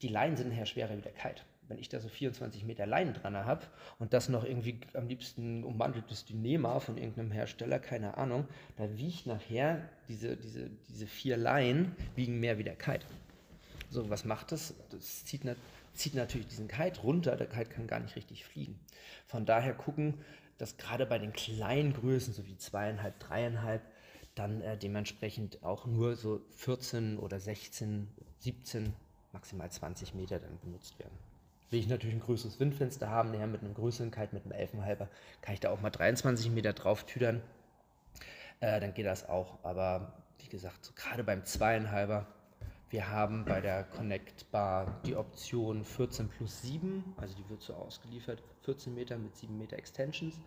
die 0.01 0.07
Leinen 0.07 0.37
sind 0.37 0.49
nachher 0.49 0.65
schwerer 0.65 0.97
wie 0.97 1.01
der 1.01 1.11
Kite. 1.11 1.43
Wenn 1.67 1.79
ich 1.79 1.89
da 1.89 1.99
so 1.99 2.07
24 2.07 2.63
Meter 2.63 2.85
Leinen 2.85 3.13
dran 3.13 3.35
habe 3.35 3.65
und 3.99 4.13
das 4.13 4.29
noch 4.29 4.43
irgendwie 4.45 4.79
am 4.93 5.07
liebsten 5.07 5.63
ummanteltes 5.63 6.25
Dynema 6.25 6.79
von 6.79 6.97
irgendeinem 6.97 7.31
Hersteller, 7.31 7.79
keine 7.79 8.17
Ahnung, 8.17 8.47
da 8.77 8.97
wiegt 8.97 9.25
nachher 9.25 9.89
diese, 10.07 10.37
diese, 10.37 10.69
diese 10.89 11.07
vier 11.07 11.37
Leinen 11.37 11.95
wiegen 12.15 12.39
mehr 12.39 12.57
wie 12.57 12.63
der 12.63 12.75
Kite. 12.75 13.05
So, 13.89 14.09
was 14.09 14.25
macht 14.25 14.51
das? 14.51 14.73
Das 14.89 15.25
zieht, 15.25 15.41
zieht 15.93 16.13
natürlich 16.13 16.47
diesen 16.47 16.67
Kite 16.67 17.01
runter, 17.01 17.35
der 17.35 17.47
Kite 17.47 17.69
kann 17.69 17.87
gar 17.87 17.99
nicht 17.99 18.15
richtig 18.15 18.45
fliegen. 18.45 18.79
Von 19.25 19.45
daher 19.45 19.73
gucken, 19.73 20.15
dass 20.57 20.77
gerade 20.77 21.05
bei 21.05 21.19
den 21.19 21.33
kleinen 21.33 21.93
Größen, 21.93 22.33
so 22.33 22.45
wie 22.47 22.57
zweieinhalb, 22.57 23.19
dreieinhalb, 23.19 23.81
dann 24.35 24.61
äh, 24.61 24.77
dementsprechend 24.77 25.63
auch 25.63 25.85
nur 25.85 26.15
so 26.15 26.41
14 26.51 27.17
oder 27.17 27.39
16, 27.39 28.07
17, 28.39 28.93
maximal 29.33 29.69
20 29.69 30.13
Meter 30.13 30.39
dann 30.39 30.59
benutzt 30.59 30.99
werden. 30.99 31.17
Will 31.69 31.79
ich 31.79 31.87
natürlich 31.87 32.15
ein 32.15 32.21
größeres 32.21 32.59
Windfenster 32.59 33.09
haben, 33.09 33.31
nachher 33.31 33.47
mit 33.47 33.61
einem 33.61 33.73
größeren 33.73 34.11
Kite, 34.11 34.29
mit 34.31 34.43
einem 34.43 34.53
Elfenhalber, 34.53 35.09
kann 35.41 35.53
ich 35.53 35.59
da 35.59 35.69
auch 35.69 35.81
mal 35.81 35.89
23 35.89 36.51
Meter 36.51 36.73
drauf 36.73 37.05
tüdern. 37.05 37.41
Äh, 38.59 38.79
dann 38.79 38.93
geht 38.93 39.05
das 39.05 39.27
auch. 39.27 39.59
Aber 39.63 40.13
wie 40.39 40.47
gesagt, 40.47 40.95
gerade 40.95 41.23
beim 41.23 41.43
zweieinhalber, 41.43 42.25
wir 42.89 43.09
haben 43.09 43.43
bei 43.43 43.59
der 43.59 43.83
Connect 43.83 44.49
Bar 44.49 45.01
die 45.05 45.17
Option 45.17 45.83
14 45.83 46.29
plus 46.29 46.61
7, 46.61 47.03
also 47.17 47.35
die 47.35 47.49
wird 47.49 47.61
so 47.61 47.73
ausgeliefert, 47.73 48.41
14 48.63 48.95
Meter 48.95 49.17
mit 49.17 49.35
7 49.35 49.57
Meter 49.57 49.77
Extensions. 49.77 50.39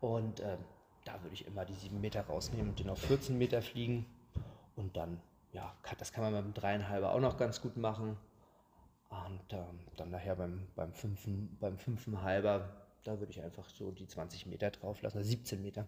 Und 0.00 0.40
äh, 0.40 0.58
da 1.04 1.22
würde 1.22 1.32
ich 1.32 1.46
immer 1.46 1.64
die 1.64 1.74
7 1.74 1.98
Meter 1.98 2.22
rausnehmen 2.22 2.70
und 2.70 2.78
den 2.78 2.90
auf 2.90 2.98
14 3.00 3.38
Meter 3.38 3.62
fliegen. 3.62 4.04
Und 4.76 4.96
dann, 4.98 5.18
ja, 5.52 5.74
das 5.98 6.12
kann 6.12 6.24
man 6.24 6.34
beim 6.34 6.52
dreieinhalber 6.52 7.12
auch 7.12 7.20
noch 7.20 7.38
ganz 7.38 7.62
gut 7.62 7.76
machen. 7.78 8.18
Und 9.12 9.52
ähm, 9.52 9.80
dann 9.96 10.10
nachher 10.10 10.36
beim, 10.36 10.66
beim, 10.74 10.92
fünfen, 10.92 11.56
beim 11.60 11.76
fünfenhalber, 11.76 12.68
da 13.04 13.18
würde 13.18 13.30
ich 13.30 13.42
einfach 13.42 13.68
so 13.68 13.90
die 13.90 14.06
20 14.06 14.46
Meter 14.46 14.70
drauf 14.70 15.02
lassen, 15.02 15.18
also 15.18 15.28
17 15.28 15.60
Meter. 15.60 15.86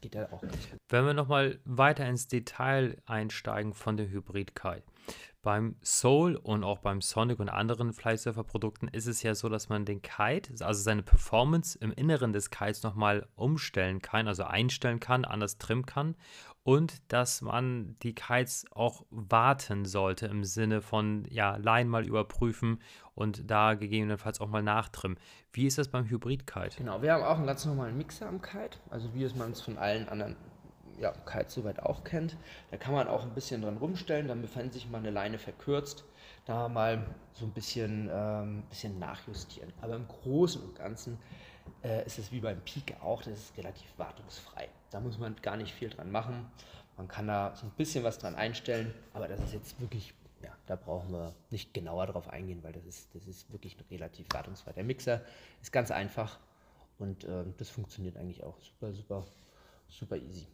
Geht 0.00 0.14
ja 0.14 0.32
auch 0.32 0.40
ganz. 0.40 0.56
Wenn 0.88 1.04
wir 1.04 1.12
nochmal 1.12 1.58
weiter 1.64 2.08
ins 2.08 2.28
Detail 2.28 2.96
einsteigen 3.04 3.74
von 3.74 3.96
der 3.96 4.08
Hybrid 4.08 4.54
Kai. 4.54 4.82
Beim 5.48 5.76
Soul 5.82 6.36
und 6.36 6.62
auch 6.62 6.80
beim 6.80 7.00
Sonic 7.00 7.40
und 7.40 7.48
anderen 7.48 7.94
Flysurfer-Produkten 7.94 8.86
ist 8.88 9.06
es 9.06 9.22
ja 9.22 9.34
so, 9.34 9.48
dass 9.48 9.70
man 9.70 9.86
den 9.86 10.02
Kite, 10.02 10.52
also 10.62 10.82
seine 10.82 11.02
Performance 11.02 11.78
im 11.78 11.90
Inneren 11.90 12.34
des 12.34 12.50
Kites 12.50 12.82
nochmal 12.82 13.26
umstellen 13.34 14.02
kann, 14.02 14.28
also 14.28 14.44
einstellen 14.44 15.00
kann, 15.00 15.24
anders 15.24 15.56
trimmen 15.56 15.86
kann 15.86 16.16
und 16.64 17.10
dass 17.10 17.40
man 17.40 17.96
die 18.02 18.14
Kites 18.14 18.66
auch 18.72 19.06
warten 19.08 19.86
sollte 19.86 20.26
im 20.26 20.44
Sinne 20.44 20.82
von 20.82 21.24
ja, 21.30 21.56
Line 21.56 21.88
mal 21.88 22.06
überprüfen 22.06 22.82
und 23.14 23.50
da 23.50 23.72
gegebenenfalls 23.72 24.42
auch 24.42 24.48
mal 24.48 24.62
nachtrimmen. 24.62 25.18
Wie 25.54 25.66
ist 25.66 25.78
das 25.78 25.88
beim 25.88 26.10
Hybrid-Kite? 26.10 26.76
Genau, 26.76 27.00
wir 27.00 27.14
haben 27.14 27.24
auch 27.24 27.38
einen 27.38 27.46
ganz 27.46 27.64
normalen 27.64 27.96
Mixer 27.96 28.28
am 28.28 28.42
Kite, 28.42 28.80
also 28.90 29.14
wie 29.14 29.22
es 29.22 29.34
man 29.34 29.52
es 29.52 29.62
von 29.62 29.78
allen 29.78 30.10
anderen 30.10 30.36
ja, 31.00 31.12
Kites 31.12 31.54
soweit 31.54 31.80
auch 31.80 32.04
kennt. 32.04 32.36
Da 32.70 32.76
kann 32.76 32.92
man 32.92 33.08
auch 33.08 33.22
ein 33.22 33.34
bisschen 33.34 33.62
dran 33.62 33.76
rumstellen, 33.76 34.28
dann 34.28 34.42
befindet 34.42 34.72
sich 34.74 34.88
mal 34.88 34.98
eine 34.98 35.10
Leine 35.10 35.38
verkürzt, 35.38 36.04
da 36.44 36.68
mal 36.68 37.06
so 37.34 37.44
ein 37.46 37.52
bisschen, 37.52 38.10
ähm, 38.12 38.62
bisschen 38.68 38.98
nachjustieren. 38.98 39.72
Aber 39.80 39.96
im 39.96 40.08
Großen 40.08 40.62
und 40.62 40.74
Ganzen 40.76 41.18
äh, 41.82 42.04
ist 42.06 42.18
es 42.18 42.32
wie 42.32 42.40
beim 42.40 42.60
Peak 42.62 42.96
auch, 43.02 43.22
das 43.22 43.38
ist 43.38 43.56
relativ 43.56 43.86
wartungsfrei. 43.96 44.68
Da 44.90 45.00
muss 45.00 45.18
man 45.18 45.36
gar 45.42 45.56
nicht 45.56 45.72
viel 45.72 45.90
dran 45.90 46.10
machen. 46.10 46.50
Man 46.96 47.08
kann 47.08 47.28
da 47.28 47.54
so 47.54 47.66
ein 47.66 47.72
bisschen 47.76 48.02
was 48.04 48.18
dran 48.18 48.34
einstellen, 48.34 48.92
aber 49.12 49.28
das 49.28 49.40
ist 49.40 49.52
jetzt 49.52 49.80
wirklich, 49.80 50.14
ja, 50.42 50.50
da 50.66 50.76
brauchen 50.76 51.12
wir 51.12 51.34
nicht 51.50 51.72
genauer 51.72 52.06
drauf 52.06 52.28
eingehen, 52.28 52.62
weil 52.62 52.72
das 52.72 52.84
ist, 52.86 53.14
das 53.14 53.26
ist 53.28 53.52
wirklich 53.52 53.76
relativ 53.90 54.26
wartungsfrei. 54.32 54.72
Der 54.72 54.84
Mixer 54.84 55.22
ist 55.62 55.72
ganz 55.72 55.90
einfach 55.90 56.38
und 56.98 57.24
äh, 57.24 57.44
das 57.56 57.70
funktioniert 57.70 58.16
eigentlich 58.16 58.42
auch 58.42 58.58
super, 58.60 58.92
super, 58.92 59.24
super 59.88 60.16
easy. 60.16 60.48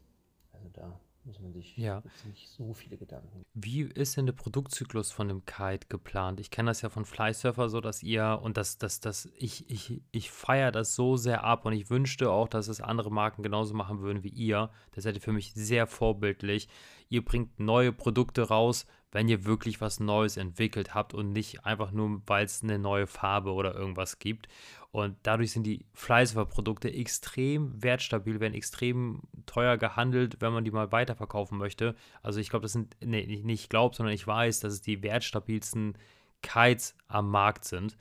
Also 0.65 0.81
da 0.81 0.99
muss 1.25 1.41
man 1.41 1.53
sich 1.53 1.77
ja. 1.77 2.03
nicht 2.27 2.49
so 2.49 2.75
viele 2.75 2.97
Gedanken. 2.97 3.45
Wie 3.55 3.83
ist 3.83 4.17
denn 4.17 4.27
der 4.27 4.33
Produktzyklus 4.33 5.11
von 5.11 5.29
dem 5.29 5.45
Kite 5.45 5.87
geplant? 5.89 6.41
Ich 6.41 6.51
kenne 6.51 6.71
das 6.71 6.83
ja 6.83 6.89
von 6.89 7.05
Flysurfer 7.05 7.69
so, 7.69 7.81
dass 7.81 8.03
ihr, 8.03 8.41
und 8.43 8.57
das, 8.57 8.79
das, 8.79 9.01
das, 9.01 9.29
ich, 9.37 9.69
ich, 9.71 10.03
ich 10.11 10.31
feiere 10.31 10.73
das 10.73 10.95
so 10.95 11.17
sehr 11.17 11.45
ab 11.45 11.65
und 11.67 11.73
ich 11.73 11.91
wünschte 11.91 12.31
auch, 12.31 12.49
dass 12.49 12.69
es 12.69 12.81
andere 12.81 13.11
Marken 13.11 13.43
genauso 13.43 13.75
machen 13.75 14.01
würden 14.01 14.23
wie 14.23 14.29
ihr. 14.29 14.71
Das 14.93 15.05
hätte 15.05 15.21
für 15.21 15.33
mich 15.33 15.53
sehr 15.55 15.87
vorbildlich. 15.87 16.69
Ihr 17.09 17.25
bringt 17.25 17.59
neue 17.59 17.93
Produkte 17.93 18.43
raus, 18.43 18.87
wenn 19.13 19.29
ihr 19.29 19.45
wirklich 19.45 19.81
was 19.81 20.01
Neues 20.01 20.37
entwickelt 20.37 20.95
habt 20.95 21.15
und 21.15 21.33
nicht 21.33 21.65
einfach 21.65 21.91
nur, 21.91 22.23
weil 22.27 22.45
es 22.45 22.63
eine 22.63 22.79
neue 22.79 23.07
Farbe 23.07 23.53
oder 23.53 23.75
irgendwas 23.75 24.19
gibt. 24.19 24.49
Und 24.95 25.17
dadurch 25.25 25.51
sind 25.51 25.65
die 25.65 25.87
Fleißwerkprodukte 25.95 26.89
extrem 26.89 27.83
wertstabil, 27.83 28.39
werden 28.39 28.55
extrem 28.55 29.23
teuer 29.45 29.77
gehandelt, 29.77 30.37
wenn 30.39 30.53
man 30.53 30.65
die 30.65 30.71
mal 30.71 30.93
weiterverkaufen 30.93 31.59
möchte. 31.59 31.97
Also 32.23 32.39
ich 32.39 32.49
glaube, 32.49 32.63
das 32.63 32.75
sind, 32.75 32.95
nee, 33.01 33.27
nicht 33.27 33.63
ich 33.65 33.69
glaube, 33.69 33.97
sondern 33.97 34.15
ich 34.15 34.25
weiß, 34.25 34.61
dass 34.61 34.73
es 34.73 34.83
die 34.83 35.03
wertstabilsten 35.03 35.99
Kites 36.43 36.95
am 37.09 37.29
Markt 37.29 37.65
sind. 37.65 37.97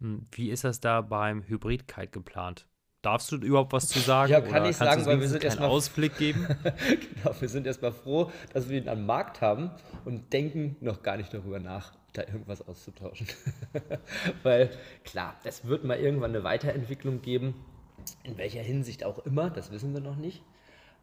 Hm, 0.00 0.26
wie 0.32 0.48
ist 0.48 0.64
das 0.64 0.80
da 0.80 1.02
beim 1.02 1.42
Hybrid-Kite 1.46 2.08
geplant? 2.08 2.66
Darfst 3.02 3.30
du 3.30 3.36
überhaupt 3.36 3.74
was 3.74 3.86
zu 3.86 3.98
sagen? 3.98 4.32
Ja, 4.32 4.40
kann 4.40 4.64
ich 4.64 4.78
sagen, 4.78 5.04
weil 5.04 5.20
wir 5.20 5.28
sind 5.28 5.44
erstmal 5.44 5.68
Ausblick 5.68 6.16
geben. 6.18 6.46
genau, 6.62 7.38
wir 7.38 7.48
sind 7.50 7.66
erstmal 7.66 7.92
froh, 7.92 8.32
dass 8.54 8.70
wir 8.70 8.80
ihn 8.80 8.88
am 8.88 9.04
Markt 9.04 9.42
haben 9.42 9.70
und 10.06 10.32
denken 10.32 10.76
noch 10.80 11.02
gar 11.02 11.18
nicht 11.18 11.34
darüber 11.34 11.60
nach, 11.60 11.92
da 12.12 12.22
irgendwas 12.22 12.66
auszutauschen. 12.66 13.26
Weil 14.42 14.70
klar, 15.04 15.36
es 15.44 15.66
wird 15.66 15.84
mal 15.84 15.98
irgendwann 15.98 16.30
eine 16.30 16.44
Weiterentwicklung 16.44 17.22
geben, 17.22 17.54
in 18.22 18.38
welcher 18.38 18.62
Hinsicht 18.62 19.04
auch 19.04 19.18
immer, 19.20 19.50
das 19.50 19.70
wissen 19.70 19.92
wir 19.92 20.00
noch 20.00 20.16
nicht. 20.16 20.42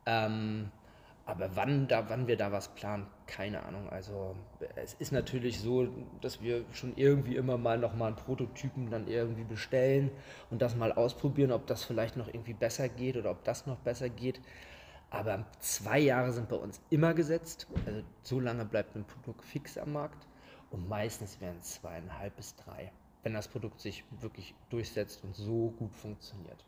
Ähm, 0.06 0.72
aber 1.28 1.56
wann, 1.56 1.88
da, 1.88 2.08
wann 2.10 2.28
wir 2.28 2.38
da 2.38 2.52
was 2.52 2.68
planen, 2.76 3.08
keine 3.26 3.64
Ahnung. 3.64 3.90
Also 3.90 4.36
es 4.76 4.94
ist 4.94 5.12
natürlich 5.12 5.60
so, 5.60 5.88
dass 6.22 6.42
wir 6.42 6.64
schon 6.72 6.94
irgendwie 6.96 7.36
immer 7.36 7.58
mal 7.58 7.80
nochmal 7.80 8.10
einen 8.10 8.16
Prototypen 8.16 8.92
dann 8.92 9.08
irgendwie 9.08 9.44
bestellen 9.44 10.12
und 10.52 10.62
das 10.62 10.76
mal 10.76 10.92
ausprobieren, 10.92 11.52
ob 11.52 11.66
das 11.66 11.84
vielleicht 11.84 12.16
noch 12.16 12.28
irgendwie 12.28 12.54
besser 12.54 12.90
geht 12.90 13.18
oder 13.18 13.32
ob 13.32 13.44
das 13.44 13.66
noch 13.66 13.78
besser 13.78 14.10
geht. 14.10 14.40
Aber 15.10 15.46
zwei 15.60 16.00
Jahre 16.00 16.32
sind 16.32 16.48
bei 16.48 16.58
uns 16.58 16.80
immer 16.92 17.16
gesetzt. 17.16 17.68
Also 17.88 18.04
so 18.22 18.40
lange 18.40 18.66
bleibt 18.66 18.96
ein 18.96 19.06
Produkt 19.06 19.44
fix 19.46 19.80
am 19.80 19.94
Markt. 19.94 20.28
Und 20.76 20.90
meistens 20.90 21.40
wären 21.40 21.58
es 21.60 21.76
zweieinhalb 21.76 22.36
bis 22.36 22.54
drei, 22.58 22.92
wenn 23.24 23.34
das 23.34 23.48
Produkt 23.48 23.80
sich 23.80 24.04
wirklich 24.20 24.54
durchsetzt 24.70 25.24
und 25.24 25.34
so 25.34 25.70
gut 25.72 25.96
funktioniert. 25.96 26.66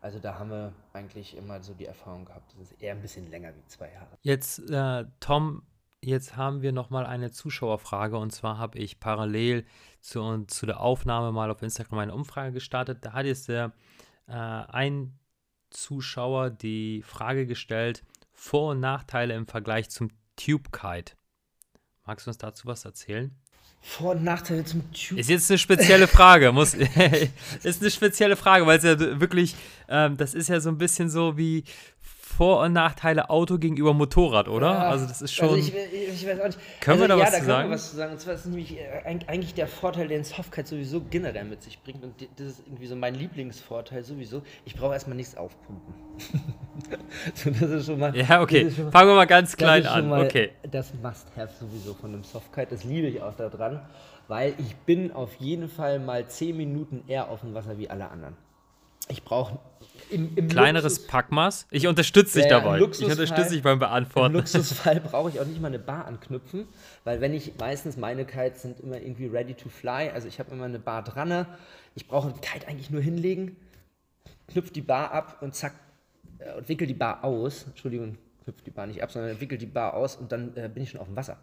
Also 0.00 0.18
da 0.18 0.40
haben 0.40 0.50
wir 0.50 0.72
eigentlich 0.92 1.36
immer 1.36 1.62
so 1.62 1.72
die 1.72 1.84
Erfahrung 1.84 2.24
gehabt, 2.24 2.52
das 2.58 2.72
ist 2.72 2.82
eher 2.82 2.94
ein 2.94 3.00
bisschen 3.00 3.30
länger 3.30 3.54
wie 3.54 3.64
zwei 3.66 3.92
Jahre. 3.92 4.18
Jetzt, 4.22 4.68
äh, 4.70 5.04
Tom, 5.20 5.62
jetzt 6.02 6.36
haben 6.36 6.62
wir 6.62 6.72
noch 6.72 6.90
mal 6.90 7.06
eine 7.06 7.30
Zuschauerfrage 7.30 8.18
und 8.18 8.32
zwar 8.32 8.58
habe 8.58 8.76
ich 8.76 8.98
parallel 8.98 9.64
zu, 10.00 10.44
zu 10.46 10.66
der 10.66 10.80
Aufnahme 10.80 11.30
mal 11.30 11.52
auf 11.52 11.62
Instagram 11.62 12.00
eine 12.00 12.14
Umfrage 12.14 12.50
gestartet. 12.50 13.04
Da 13.04 13.12
hat 13.12 13.26
jetzt 13.26 13.48
der, 13.48 13.72
äh, 14.26 14.32
ein 14.32 15.16
Zuschauer 15.70 16.50
die 16.50 17.02
Frage 17.02 17.46
gestellt, 17.46 18.02
Vor- 18.32 18.72
und 18.72 18.80
Nachteile 18.80 19.34
im 19.34 19.46
Vergleich 19.46 19.90
zum 19.90 20.10
Tube 20.34 20.72
Kite. 20.72 21.17
Magst 22.08 22.24
du 22.24 22.30
uns 22.30 22.38
dazu 22.38 22.66
was 22.66 22.86
erzählen? 22.86 23.30
Vor- 23.82 24.12
und 24.12 24.24
Nachteile 24.24 24.64
zum 24.64 24.80
Tube. 24.94 25.18
Ist 25.18 25.28
jetzt 25.28 25.50
eine 25.50 25.58
spezielle 25.58 26.06
Frage. 26.08 26.52
muss, 26.52 26.72
ist 27.62 27.82
eine 27.82 27.90
spezielle 27.90 28.34
Frage, 28.34 28.66
weil 28.66 28.78
es 28.78 28.84
ja 28.84 28.98
wirklich, 29.20 29.54
ähm, 29.90 30.16
das 30.16 30.32
ist 30.32 30.48
ja 30.48 30.58
so 30.58 30.70
ein 30.70 30.78
bisschen 30.78 31.10
so 31.10 31.36
wie 31.36 31.64
vor- 32.38 32.60
und 32.60 32.72
Nachteile 32.72 33.30
Auto 33.30 33.58
gegenüber 33.58 33.94
Motorrad, 33.94 34.46
oder? 34.46 34.70
Ja, 34.70 34.88
also 34.90 35.06
das 35.06 35.22
ist 35.22 35.34
schon. 35.34 35.48
Also 35.48 35.58
ich, 35.58 35.74
ich, 35.74 36.24
weiß 36.24 36.38
auch 36.38 36.46
nicht. 36.46 36.58
Können 36.80 37.02
also, 37.02 37.02
wir 37.02 37.08
da 37.08 37.16
ja, 37.16 37.24
was 37.24 37.32
da 37.32 37.38
zu 37.40 37.44
sagen? 37.46 37.68
Wir 37.68 37.74
was 37.74 37.90
zu 37.90 37.96
sagen. 37.96 38.12
Und 38.12 38.20
zwar 38.20 38.34
ist 38.34 38.46
nämlich 38.46 38.78
äh, 38.78 39.18
eigentlich 39.26 39.54
der 39.54 39.66
Vorteil, 39.66 40.06
den 40.06 40.22
Softcat 40.22 40.68
sowieso 40.68 41.00
generell 41.00 41.46
mit 41.46 41.64
sich 41.64 41.82
bringt. 41.82 42.04
Und 42.04 42.14
das 42.36 42.46
ist 42.46 42.62
irgendwie 42.64 42.86
so 42.86 42.94
mein 42.94 43.16
Lieblingsvorteil 43.16 44.04
sowieso. 44.04 44.42
Ich 44.64 44.76
brauche 44.76 44.92
erstmal 44.92 45.16
nichts 45.16 45.36
aufpumpen. 45.36 45.92
so, 47.34 47.50
das 47.50 47.70
ist 47.70 47.86
schon 47.86 47.98
mal. 47.98 48.16
Ja, 48.16 48.40
okay. 48.40 48.66
Mal, 48.66 48.92
Fangen 48.92 49.08
wir 49.08 49.16
mal 49.16 49.26
ganz 49.26 49.56
klein 49.56 49.84
an. 49.84 50.12
okay. 50.12 50.50
Das 50.70 50.94
Must-Have 50.94 51.52
sowieso 51.58 51.94
von 51.94 52.14
einem 52.14 52.22
Softkite. 52.22 52.68
Das 52.70 52.84
liebe 52.84 53.08
ich 53.08 53.20
auch 53.20 53.34
daran, 53.34 53.80
weil 54.28 54.54
ich 54.58 54.76
bin 54.76 55.10
auf 55.10 55.34
jeden 55.40 55.68
Fall 55.68 55.98
mal 55.98 56.24
10 56.24 56.56
Minuten 56.56 57.02
eher 57.08 57.30
auf 57.30 57.40
dem 57.40 57.54
Wasser 57.54 57.78
wie 57.78 57.90
alle 57.90 58.08
anderen. 58.08 58.36
Ich 59.08 59.22
brauche 59.24 59.58
im, 60.10 60.36
im 60.36 60.48
Kleineres 60.48 60.94
Luxus, 60.94 61.06
Packmaß. 61.06 61.66
Ich 61.70 61.86
unterstütze 61.86 62.40
dich 62.40 62.48
dabei. 62.48 62.78
Ich 62.78 63.04
unterstütze 63.04 63.50
dich 63.50 63.62
beim 63.62 63.78
Beantworten. 63.78 64.34
Im 64.34 64.40
Luxusfall 64.40 65.00
brauche 65.00 65.30
ich 65.30 65.40
auch 65.40 65.46
nicht 65.46 65.60
mal 65.60 65.68
eine 65.68 65.78
Bar 65.78 66.06
anknüpfen, 66.06 66.66
weil 67.04 67.20
wenn 67.20 67.34
ich 67.34 67.52
meistens 67.58 67.96
meine 67.96 68.24
Kites 68.24 68.62
sind 68.62 68.80
immer 68.80 68.96
irgendwie 68.96 69.26
ready 69.26 69.54
to 69.54 69.68
fly, 69.68 70.10
also 70.10 70.28
ich 70.28 70.38
habe 70.38 70.50
immer 70.52 70.64
eine 70.64 70.78
Bar 70.78 71.04
dran. 71.04 71.46
Ich 71.94 72.06
brauche 72.06 72.28
einen 72.28 72.40
Kite 72.40 72.68
eigentlich 72.68 72.90
nur 72.90 73.02
hinlegen, 73.02 73.56
knüpfe 74.48 74.72
die 74.72 74.82
Bar 74.82 75.12
ab 75.12 75.38
und 75.40 75.54
zack 75.54 75.74
äh, 76.38 76.56
und 76.56 76.68
wickel 76.68 76.86
die 76.86 76.94
Bar 76.94 77.24
aus. 77.24 77.64
Entschuldigung, 77.64 78.16
knüpfe 78.44 78.62
die 78.64 78.70
Bar 78.70 78.86
nicht 78.86 79.02
ab, 79.02 79.10
sondern 79.10 79.40
wickel 79.40 79.58
die 79.58 79.66
Bar 79.66 79.94
aus 79.94 80.16
und 80.16 80.32
dann 80.32 80.56
äh, 80.56 80.70
bin 80.72 80.82
ich 80.82 80.90
schon 80.90 81.00
auf 81.00 81.06
dem 81.06 81.16
Wasser. 81.16 81.38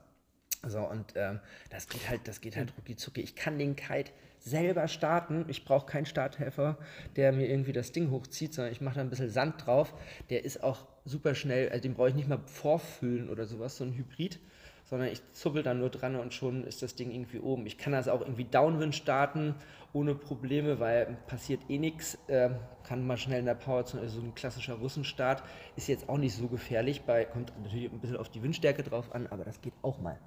So, 0.68 0.80
und 0.80 1.14
ähm, 1.16 1.40
das 1.70 1.88
geht 1.88 2.10
halt, 2.10 2.22
das 2.28 2.42
geht 2.42 2.58
halt 2.58 2.74
rucki 2.78 2.96
zucki. 2.96 3.22
Ich 3.22 3.36
kann 3.36 3.60
den 3.60 3.76
Kite 3.76 4.12
selber 4.46 4.88
starten. 4.88 5.46
Ich 5.48 5.66
brauche 5.66 5.88
keinen 5.88 6.06
Starthelfer, 6.06 6.78
der 7.16 7.34
mir 7.34 7.50
irgendwie 7.50 7.74
das 7.74 7.92
Ding 7.92 8.12
hochzieht, 8.12 8.54
sondern 8.54 8.72
ich 8.72 8.80
mache 8.80 8.96
da 8.96 9.02
ein 9.02 9.10
bisschen 9.10 9.32
Sand 9.32 9.66
drauf. 9.66 9.94
Der 10.30 10.46
ist 10.46 10.64
auch 10.64 10.86
super 11.04 11.34
schnell, 11.34 11.70
also 11.70 11.82
den 11.82 11.96
brauche 11.96 12.10
ich 12.10 12.16
nicht 12.16 12.30
mal 12.30 12.40
vorfüllen 12.46 13.30
oder 13.30 13.46
sowas, 13.46 13.76
so 13.76 13.84
ein 13.84 13.94
Hybrid, 13.94 14.40
sondern 14.86 15.10
ich 15.10 15.22
zuppel 15.32 15.64
da 15.64 15.74
nur 15.74 15.90
dran 15.90 16.16
und 16.16 16.32
schon 16.34 16.64
ist 16.64 16.84
das 16.84 16.96
Ding 16.96 17.10
irgendwie 17.10 17.40
oben. 17.40 17.66
Ich 17.66 17.80
kann 17.80 17.92
das 17.92 18.08
auch 18.08 18.22
irgendwie 18.22 18.46
Downwind 18.46 18.94
starten 18.94 19.56
ohne 19.94 20.14
Probleme, 20.14 20.80
weil 20.80 21.18
passiert 21.26 21.62
eh 21.70 21.80
nichts. 21.80 22.20
Äh, 22.28 22.52
kann 22.84 23.08
mal 23.08 23.18
schnell 23.18 23.40
in 23.40 23.46
der 23.46 23.56
Power, 23.56 23.78
also 23.78 24.08
so 24.08 24.22
ein 24.22 24.36
klassischer 24.36 24.76
Russenstart, 24.76 25.42
ist 25.76 25.88
jetzt 25.88 26.08
auch 26.08 26.20
nicht 26.20 26.36
so 26.36 26.48
gefährlich. 26.48 27.02
Bei, 27.02 27.26
kommt 27.26 27.52
natürlich 27.64 27.92
ein 27.92 28.00
bisschen 28.00 28.18
auf 28.18 28.30
die 28.30 28.44
Windstärke 28.44 28.84
drauf 28.84 29.16
an, 29.16 29.26
aber 29.28 29.44
das 29.44 29.60
geht 29.62 29.74
auch 29.82 30.00
mal. 30.00 30.20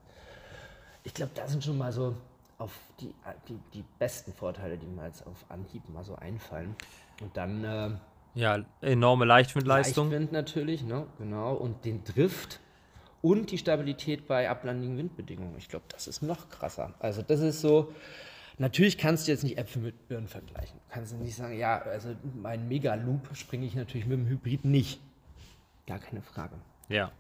Ich 1.05 1.15
glaube, 1.15 1.31
da 1.37 1.47
sind 1.47 1.63
schon 1.63 1.79
mal 1.79 1.93
so 1.93 2.17
auf 2.59 2.73
die, 3.01 3.15
die, 3.49 3.59
die 3.75 3.85
besten 3.99 4.33
Vorteile, 4.33 4.77
die 4.79 4.87
mir 4.87 5.07
jetzt 5.07 5.27
auf 5.27 5.45
Anhieb 5.49 5.89
mal 5.89 6.05
so 6.05 6.17
einfallen. 6.17 6.75
Und 7.21 7.37
dann. 7.37 7.65
Äh, 7.65 7.91
ja, 8.35 8.65
enorme 8.81 9.25
Leichtwindleistung. 9.25 10.11
Leichtwind 10.11 10.33
natürlich, 10.33 10.85
ne? 10.85 11.07
genau. 11.19 11.55
Und 11.55 11.85
den 11.85 12.05
Drift 12.05 12.61
und 13.23 13.51
die 13.51 13.59
Stabilität 13.59 14.29
bei 14.29 14.49
ablandigen 14.49 14.97
Windbedingungen. 14.97 15.57
Ich 15.59 15.69
glaube, 15.69 15.87
das 15.89 16.07
ist 16.07 16.23
noch 16.23 16.49
krasser. 16.51 16.95
Also, 17.01 17.23
das 17.23 17.41
ist 17.41 17.61
so 17.61 17.93
Natürlich 18.59 18.99
kannst 18.99 19.27
du 19.27 19.33
jetzt 19.33 19.45
nicht 19.45 19.57
Äpfel 19.57 19.81
mit 19.81 20.09
Birnen 20.09 20.27
vergleichen. 20.27 20.81
Du 20.89 20.95
kannst 20.95 21.15
nicht 21.15 21.37
sagen, 21.37 21.57
ja, 21.57 21.79
also 21.81 22.15
mein 22.35 22.67
Mega-Loop 22.67 23.29
springe 23.35 23.65
ich 23.65 23.77
natürlich 23.77 24.07
mit 24.07 24.19
dem 24.19 24.27
Hybrid 24.27 24.65
nicht. 24.65 25.01
Gar 25.87 26.01
keine 26.01 26.23
Frage. 26.23 26.57
Ja. 26.89 27.13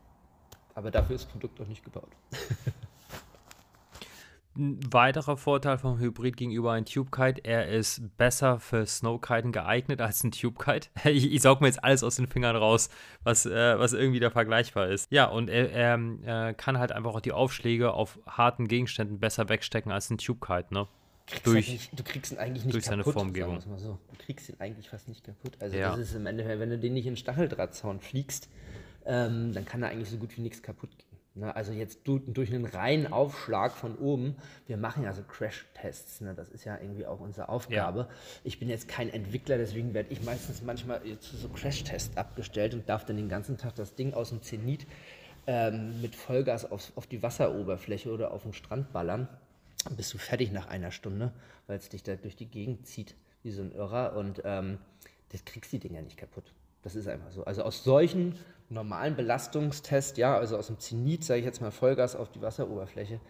Aber 0.75 0.91
dafür 0.91 1.15
ist 1.15 1.27
das 1.27 1.33
Produkt 1.33 1.61
auch 1.61 1.69
nicht 1.69 1.85
gebaut. 1.85 2.11
Ein 4.59 4.81
weiterer 4.93 5.37
Vorteil 5.37 5.79
vom 5.79 6.01
Hybrid 6.01 6.37
gegenüber 6.37 6.73
einem 6.73 6.85
Tube-Kite, 6.85 7.45
er 7.45 7.69
ist 7.69 8.03
besser 8.17 8.59
für 8.59 8.85
Snowkiten 8.85 9.53
geeignet 9.53 10.01
als 10.01 10.25
ein 10.25 10.33
Tube-Kite. 10.33 10.89
Ich, 11.05 11.33
ich, 11.33 11.43
saug 11.43 11.61
mir 11.61 11.69
jetzt 11.69 11.85
alles 11.85 12.03
aus 12.03 12.17
den 12.17 12.27
Fingern 12.27 12.57
raus, 12.57 12.91
was, 13.23 13.47
äh, 13.47 13.79
was 13.79 13.93
irgendwie 13.93 14.19
da 14.19 14.31
vergleichbar 14.31 14.89
ist. 14.89 15.11
Ja, 15.13 15.27
und 15.27 15.49
er, 15.49 15.71
er 15.71 16.49
äh, 16.49 16.55
kann 16.55 16.79
halt 16.79 16.91
einfach 16.91 17.15
auch 17.15 17.21
die 17.21 17.31
Aufschläge 17.31 17.93
auf 17.93 18.19
harten 18.27 18.67
Gegenständen 18.67 19.21
besser 19.21 19.49
wegstecken 19.49 19.93
als 19.93 20.11
ein 20.11 20.19
Tube-Kite, 20.19 20.75
ne? 20.75 20.89
durch, 21.45 21.67
halt 21.67 21.69
nicht, 21.69 21.99
du 21.99 22.03
kriegst 22.03 22.33
ihn 22.33 22.39
eigentlich 22.39 22.65
nicht 22.65 22.75
durch 22.75 22.85
kaputt, 22.85 23.05
seine 23.05 23.13
Formgebung. 23.13 23.61
So. 23.77 23.99
Du 24.11 24.25
kriegst 24.25 24.49
ihn 24.49 24.57
eigentlich 24.59 24.89
fast 24.89 25.09
nicht 25.09 25.25
kaputt. 25.25 25.53
Also 25.61 25.77
ja. 25.77 25.91
das 25.91 26.01
ist 26.01 26.15
im 26.15 26.27
Endeffekt, 26.27 26.59
wenn 26.59 26.71
du 26.71 26.79
den 26.79 26.95
nicht 26.95 27.07
in 27.07 27.17
Stacheldrahtzaun 27.17 28.01
fliegst, 28.01 28.49
ähm, 29.07 29.53
dann 29.53 29.65
kann 29.65 29.81
da 29.81 29.89
eigentlich 29.89 30.11
so 30.11 30.17
gut 30.17 30.37
wie 30.37 30.41
nichts 30.41 30.63
kaputt 30.63 30.91
gehen. 30.99 31.08
Ne? 31.39 31.55
Also 31.55 31.73
jetzt 31.73 32.01
du, 32.05 32.19
durch 32.19 32.53
einen 32.53 32.65
reinen 32.65 33.13
Aufschlag 33.13 33.73
von 33.73 33.97
oben, 33.97 34.37
wir 34.67 34.77
machen 34.77 35.03
ja 35.05 35.13
so 35.13 35.23
Crash-Tests, 35.23 36.21
ne? 36.21 36.35
das 36.35 36.49
ist 36.51 36.65
ja 36.65 36.79
irgendwie 36.79 37.07
auch 37.07 37.21
unsere 37.21 37.49
Aufgabe. 37.49 38.01
Ja. 38.01 38.09
Ich 38.45 38.59
bin 38.59 38.69
jetzt 38.69 38.89
kein 38.89 39.09
Entwickler, 39.09 39.57
deswegen 39.59 39.95
werde 39.95 40.13
ich 40.13 40.23
meistens 40.23 40.63
manchmal 40.63 41.01
zu 41.21 41.37
so 41.37 41.49
Crash-Tests 41.49 42.17
abgestellt 42.17 42.75
und 42.75 42.89
darf 42.89 43.05
dann 43.05 43.17
den 43.17 43.29
ganzen 43.29 43.57
Tag 43.57 43.75
das 43.77 43.95
Ding 43.95 44.15
aus 44.15 44.31
dem 44.31 44.43
Zenit 44.43 44.87
ähm, 45.47 46.01
mit 46.03 46.15
Vollgas 46.15 46.71
auf, 46.71 46.93
auf 46.97 47.07
die 47.07 47.23
Wasseroberfläche 47.23 48.11
oder 48.13 48.33
auf 48.33 48.43
den 48.43 48.53
Strand 48.53 48.93
ballern 48.93 49.29
bist 49.97 50.13
du 50.13 50.19
fertig 50.19 50.53
nach 50.53 50.69
einer 50.69 50.91
Stunde, 50.91 51.33
weil 51.67 51.79
es 51.79 51.89
dich 51.89 52.03
da 52.03 52.17
durch 52.17 52.37
die 52.37 52.47
Gegend 52.47 52.87
zieht 52.87 53.15
wie 53.43 53.51
so 53.51 53.63
ein 53.63 53.73
Irrer 53.73 54.17
und 54.17 54.43
ähm, 54.45 54.79
das 55.31 55.45
kriegst 55.45 55.73
die 55.73 55.79
Dinger 55.79 56.03
nicht 56.03 56.17
kaputt. 56.17 56.53
Das 56.83 56.95
ist 56.95 57.09
einfach 57.09 57.31
so. 57.31 57.45
Also 57.45 57.63
aus 57.63 57.85
solchen 57.85 58.37
normalen 58.71 59.17
Belastungstests, 59.17 60.19
ja, 60.19 60.37
also 60.37 60.57
aus 60.57 60.67
dem 60.67 60.79
Zenit, 60.79 61.25
sage 61.25 61.41
ich 61.41 61.47
jetzt 61.47 61.61
mal 61.61 61.71
Vollgas 61.71 62.17
auf 62.17 62.31
die 62.31 62.43
Wasseroberfläche, 62.43 63.21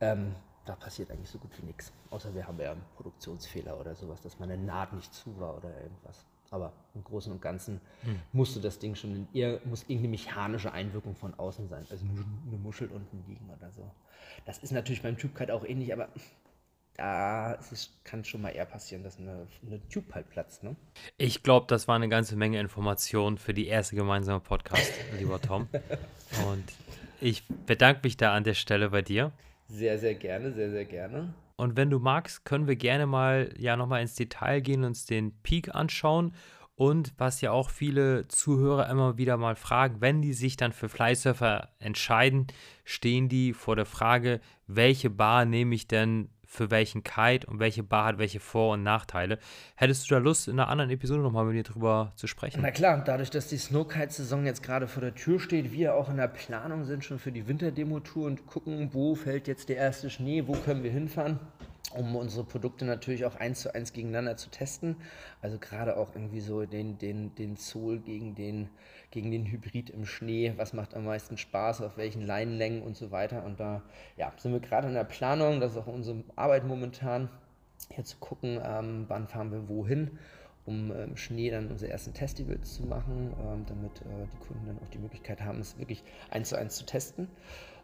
ähm, 0.00 0.34
da 0.64 0.74
passiert 0.74 1.10
eigentlich 1.10 1.30
so 1.30 1.38
gut 1.38 1.50
wie 1.58 1.66
nichts. 1.66 1.92
Außer 2.10 2.34
wir 2.34 2.46
haben 2.46 2.58
ja 2.58 2.72
einen 2.72 2.82
Produktionsfehler 2.96 3.78
oder 3.78 3.94
sowas, 3.94 4.20
dass 4.22 4.38
meine 4.38 4.56
Naht 4.56 4.92
nicht 4.92 5.12
zu 5.12 5.38
war 5.38 5.56
oder 5.56 5.70
irgendwas. 5.80 6.24
Aber 6.50 6.72
im 6.94 7.02
Großen 7.04 7.32
und 7.32 7.42
Ganzen 7.42 7.80
hm. 8.02 8.20
musste 8.32 8.60
das 8.60 8.78
Ding 8.78 8.94
schon 8.94 9.14
in 9.14 9.28
ihr, 9.32 9.60
muss 9.64 9.82
irgendeine 9.82 10.08
mechanische 10.08 10.72
Einwirkung 10.72 11.14
von 11.16 11.34
außen 11.34 11.68
sein. 11.68 11.86
Also 11.90 12.04
nur 12.06 12.24
eine 12.46 12.58
Muschel 12.58 12.88
unten 12.88 13.24
liegen 13.26 13.50
oder 13.50 13.70
so. 13.72 13.90
Das 14.46 14.58
ist 14.58 14.72
natürlich 14.72 15.02
beim 15.02 15.18
Tube 15.18 15.50
auch 15.50 15.64
ähnlich, 15.64 15.92
aber 15.92 16.08
da 16.96 17.58
kann 18.04 18.20
es 18.20 18.28
schon 18.28 18.42
mal 18.42 18.50
eher 18.50 18.66
passieren, 18.66 19.02
dass 19.02 19.18
eine, 19.18 19.46
eine 19.66 19.86
Tube 19.88 20.14
halt 20.14 20.30
platzt. 20.30 20.62
Ne? 20.62 20.76
Ich 21.18 21.42
glaube, 21.42 21.66
das 21.68 21.88
war 21.88 21.96
eine 21.96 22.08
ganze 22.08 22.36
Menge 22.36 22.60
Informationen 22.60 23.36
für 23.36 23.52
die 23.52 23.66
erste 23.66 23.96
gemeinsame 23.96 24.40
Podcast, 24.40 24.92
lieber 25.18 25.40
Tom. 25.40 25.68
Und 26.48 26.64
ich 27.20 27.42
bedanke 27.66 28.00
mich 28.04 28.16
da 28.16 28.34
an 28.34 28.44
der 28.44 28.54
Stelle 28.54 28.90
bei 28.90 29.02
dir. 29.02 29.32
Sehr, 29.68 29.98
sehr 29.98 30.14
gerne, 30.14 30.52
sehr, 30.52 30.70
sehr 30.70 30.84
gerne. 30.84 31.34
Und 31.56 31.76
wenn 31.76 31.90
du 31.90 31.98
magst, 31.98 32.44
können 32.44 32.66
wir 32.66 32.76
gerne 32.76 33.06
mal 33.06 33.52
ja 33.58 33.76
nochmal 33.76 34.02
ins 34.02 34.14
Detail 34.14 34.60
gehen 34.60 34.80
und 34.80 34.88
uns 34.88 35.06
den 35.06 35.32
Peak 35.42 35.74
anschauen. 35.74 36.32
Und 36.76 37.12
was 37.18 37.40
ja 37.40 37.52
auch 37.52 37.70
viele 37.70 38.26
Zuhörer 38.26 38.90
immer 38.90 39.16
wieder 39.16 39.36
mal 39.36 39.54
fragen, 39.54 40.00
wenn 40.00 40.22
die 40.22 40.32
sich 40.32 40.56
dann 40.56 40.72
für 40.72 40.88
Flysurfer 40.88 41.68
entscheiden, 41.78 42.48
stehen 42.84 43.28
die 43.28 43.52
vor 43.52 43.76
der 43.76 43.86
Frage, 43.86 44.40
welche 44.66 45.08
Bar 45.08 45.44
nehme 45.44 45.74
ich 45.76 45.86
denn 45.86 46.30
für 46.54 46.70
welchen 46.70 47.02
Kite 47.02 47.46
und 47.46 47.58
welche 47.58 47.82
Bar 47.82 48.06
hat 48.06 48.18
welche 48.18 48.38
Vor- 48.38 48.74
und 48.74 48.82
Nachteile. 48.82 49.38
Hättest 49.74 50.08
du 50.08 50.14
da 50.14 50.20
Lust, 50.20 50.46
in 50.46 50.54
einer 50.54 50.68
anderen 50.68 50.90
Episode 50.90 51.20
nochmal 51.20 51.44
mit 51.44 51.56
dir 51.56 51.64
drüber 51.64 52.12
zu 52.14 52.26
sprechen? 52.26 52.60
Na 52.62 52.70
klar, 52.70 53.02
dadurch, 53.04 53.30
dass 53.30 53.48
die 53.48 53.58
Snowkite-Saison 53.58 54.46
jetzt 54.46 54.62
gerade 54.62 54.86
vor 54.86 55.00
der 55.00 55.14
Tür 55.14 55.40
steht, 55.40 55.72
wir 55.72 55.94
auch 55.94 56.08
in 56.08 56.16
der 56.16 56.28
Planung 56.28 56.84
sind 56.84 57.04
schon 57.04 57.18
für 57.18 57.32
die 57.32 57.48
Winterdemo-Tour 57.48 58.26
und 58.26 58.46
gucken, 58.46 58.90
wo 58.92 59.16
fällt 59.16 59.48
jetzt 59.48 59.68
der 59.68 59.76
erste 59.76 60.10
Schnee, 60.10 60.44
wo 60.46 60.52
können 60.52 60.84
wir 60.84 60.92
hinfahren 60.92 61.40
um 61.94 62.16
unsere 62.16 62.44
Produkte 62.44 62.84
natürlich 62.84 63.24
auch 63.24 63.36
eins 63.36 63.60
zu 63.60 63.74
eins 63.74 63.92
gegeneinander 63.92 64.36
zu 64.36 64.50
testen. 64.50 64.96
Also 65.42 65.58
gerade 65.58 65.96
auch 65.96 66.14
irgendwie 66.14 66.40
so 66.40 66.64
den, 66.64 66.98
den, 66.98 67.34
den 67.34 67.56
Zoll 67.56 68.00
gegen 68.00 68.34
den, 68.34 68.68
gegen 69.14 69.30
den 69.30 69.46
Hybrid 69.46 69.88
im 69.90 70.04
Schnee, 70.04 70.52
was 70.56 70.74
macht 70.74 70.94
am 70.94 71.04
meisten 71.04 71.38
Spaß, 71.38 71.80
auf 71.80 71.96
welchen 71.96 72.22
Leinenlängen 72.26 72.82
und 72.82 72.96
so 72.96 73.10
weiter. 73.10 73.44
Und 73.44 73.58
da 73.58 73.82
ja, 74.16 74.32
sind 74.36 74.52
wir 74.52 74.60
gerade 74.60 74.88
in 74.88 74.94
der 74.94 75.04
Planung, 75.04 75.60
das 75.60 75.72
ist 75.72 75.78
auch 75.78 75.86
unsere 75.86 76.22
Arbeit 76.36 76.66
momentan, 76.66 77.30
hier 77.94 78.04
zu 78.04 78.18
gucken, 78.18 78.60
ähm, 78.62 79.06
wann 79.08 79.26
fahren 79.26 79.50
wir 79.50 79.68
wohin 79.68 80.18
um 80.66 80.90
im 80.90 81.10
ähm, 81.10 81.16
Schnee 81.16 81.50
dann 81.50 81.70
unsere 81.70 81.90
ersten 81.90 82.14
Festivals 82.14 82.74
zu 82.74 82.84
machen, 82.84 83.34
ähm, 83.38 83.64
damit 83.66 84.00
äh, 84.00 84.26
die 84.32 84.46
Kunden 84.46 84.66
dann 84.66 84.78
auch 84.78 84.88
die 84.88 84.98
Möglichkeit 84.98 85.42
haben, 85.42 85.60
es 85.60 85.78
wirklich 85.78 86.02
eins 86.30 86.48
zu 86.48 86.56
eins 86.56 86.76
zu 86.76 86.86
testen. 86.86 87.28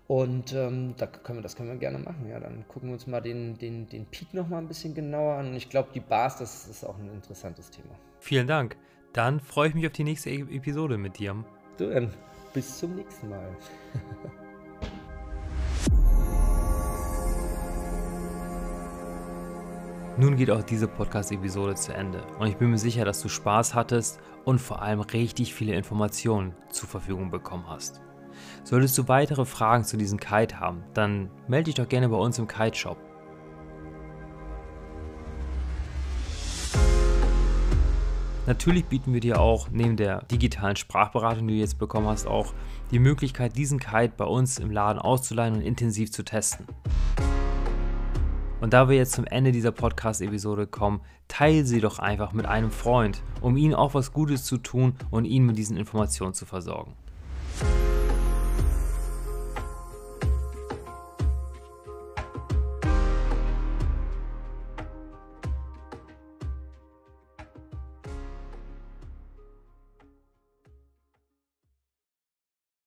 Und 0.07 0.53
ähm, 0.55 0.95
da 0.97 1.07
können 1.07 1.39
wir, 1.39 1.43
das 1.43 1.55
können 1.55 1.69
wir 1.69 1.77
gerne 1.77 1.99
machen. 1.99 2.29
Ja, 2.29 2.41
dann 2.41 2.67
gucken 2.67 2.89
wir 2.89 2.95
uns 2.95 3.07
mal 3.07 3.21
den, 3.21 3.59
den, 3.59 3.89
den 3.89 4.07
Peak 4.07 4.35
noch 4.35 4.49
mal 4.49 4.59
ein 4.59 4.67
bisschen 4.67 4.93
genauer 4.93 5.35
an. 5.35 5.51
Und 5.51 5.55
ich 5.55 5.69
glaube, 5.69 5.91
die 5.95 6.01
Bars, 6.01 6.39
das 6.39 6.67
ist 6.67 6.85
auch 6.85 6.99
ein 6.99 7.09
interessantes 7.15 7.71
Thema. 7.71 7.95
Vielen 8.19 8.49
Dank. 8.49 8.77
Dann 9.13 9.41
freue 9.41 9.69
ich 9.69 9.75
mich 9.75 9.85
auf 9.87 9.93
die 9.93 10.05
nächste 10.05 10.31
e 10.31 10.43
Episode 10.43 10.97
mit 10.97 11.19
dir. 11.19 11.45
Du, 11.77 11.91
dann 11.91 12.15
bis 12.55 12.79
zum 12.79 12.95
nächsten 12.95 13.29
Mal. 13.29 13.49
Nun 20.17 20.37
geht 20.37 20.51
auch 20.51 20.63
diese 20.63 20.87
Podcast-Episode 20.87 21.75
zu 21.75 21.93
Ende 21.95 22.23
und 22.39 22.47
ich 22.47 22.57
bin 22.57 22.71
mir 22.71 22.79
sicher, 22.79 23.05
dass 23.05 23.21
du 23.23 23.29
Spaß 23.29 23.75
hattest 23.75 24.21
und 24.45 24.61
vor 24.61 24.83
allem 24.83 25.01
richtig 25.01 25.55
viele 25.55 25.75
Informationen 25.75 26.55
zur 26.69 26.89
Verfügung 26.89 27.31
bekommen 27.31 27.65
hast. 27.69 28.01
Solltest 28.63 28.97
du 28.99 29.09
weitere 29.09 29.45
Fragen 29.45 29.83
zu 29.85 29.97
diesem 29.97 30.21
Kite 30.21 30.61
haben, 30.61 30.85
dann 30.95 31.31
melde 31.49 31.65
dich 31.65 31.75
doch 31.77 31.89
gerne 31.89 32.09
bei 32.09 32.17
uns 32.17 32.39
im 32.39 32.47
Kite 32.47 32.77
Natürlich 38.51 38.87
bieten 38.87 39.13
wir 39.15 39.21
dir 39.21 39.41
auch 39.41 39.69
neben 39.71 39.97
der 39.97 40.23
digitalen 40.23 40.75
Sprachberatung, 40.75 41.47
die 41.47 41.55
du 41.55 41.61
jetzt 41.61 41.79
bekommen 41.79 42.09
hast, 42.09 42.27
auch 42.27 42.53
die 42.91 42.99
Möglichkeit, 42.99 43.57
diesen 43.57 43.79
Kite 43.79 44.15
bei 44.17 44.25
uns 44.25 44.59
im 44.59 44.73
Laden 44.73 44.99
auszuleihen 44.99 45.55
und 45.55 45.61
intensiv 45.61 46.11
zu 46.11 46.25
testen. 46.25 46.67
Und 48.61 48.73
da 48.73 48.89
wir 48.89 48.97
jetzt 48.97 49.13
zum 49.13 49.25
Ende 49.25 49.53
dieser 49.53 49.71
Podcast-Episode 49.71 50.67
kommen, 50.67 51.01
teile 51.29 51.65
sie 51.65 51.81
doch 51.81 52.01
einfach 52.01 52.33
mit 52.33 52.47
einem 52.47 52.73
Freund, 52.73 53.23
um 53.41 53.57
ihm 53.57 53.73
auch 53.73 53.95
was 53.95 54.13
Gutes 54.13 54.43
zu 54.43 54.59
tun 54.59 54.97
und 55.13 55.27
ihn 55.27 55.47
mit 55.47 55.57
diesen 55.57 55.77
Informationen 55.77 56.35
zu 56.35 56.45
versorgen. 56.45 56.97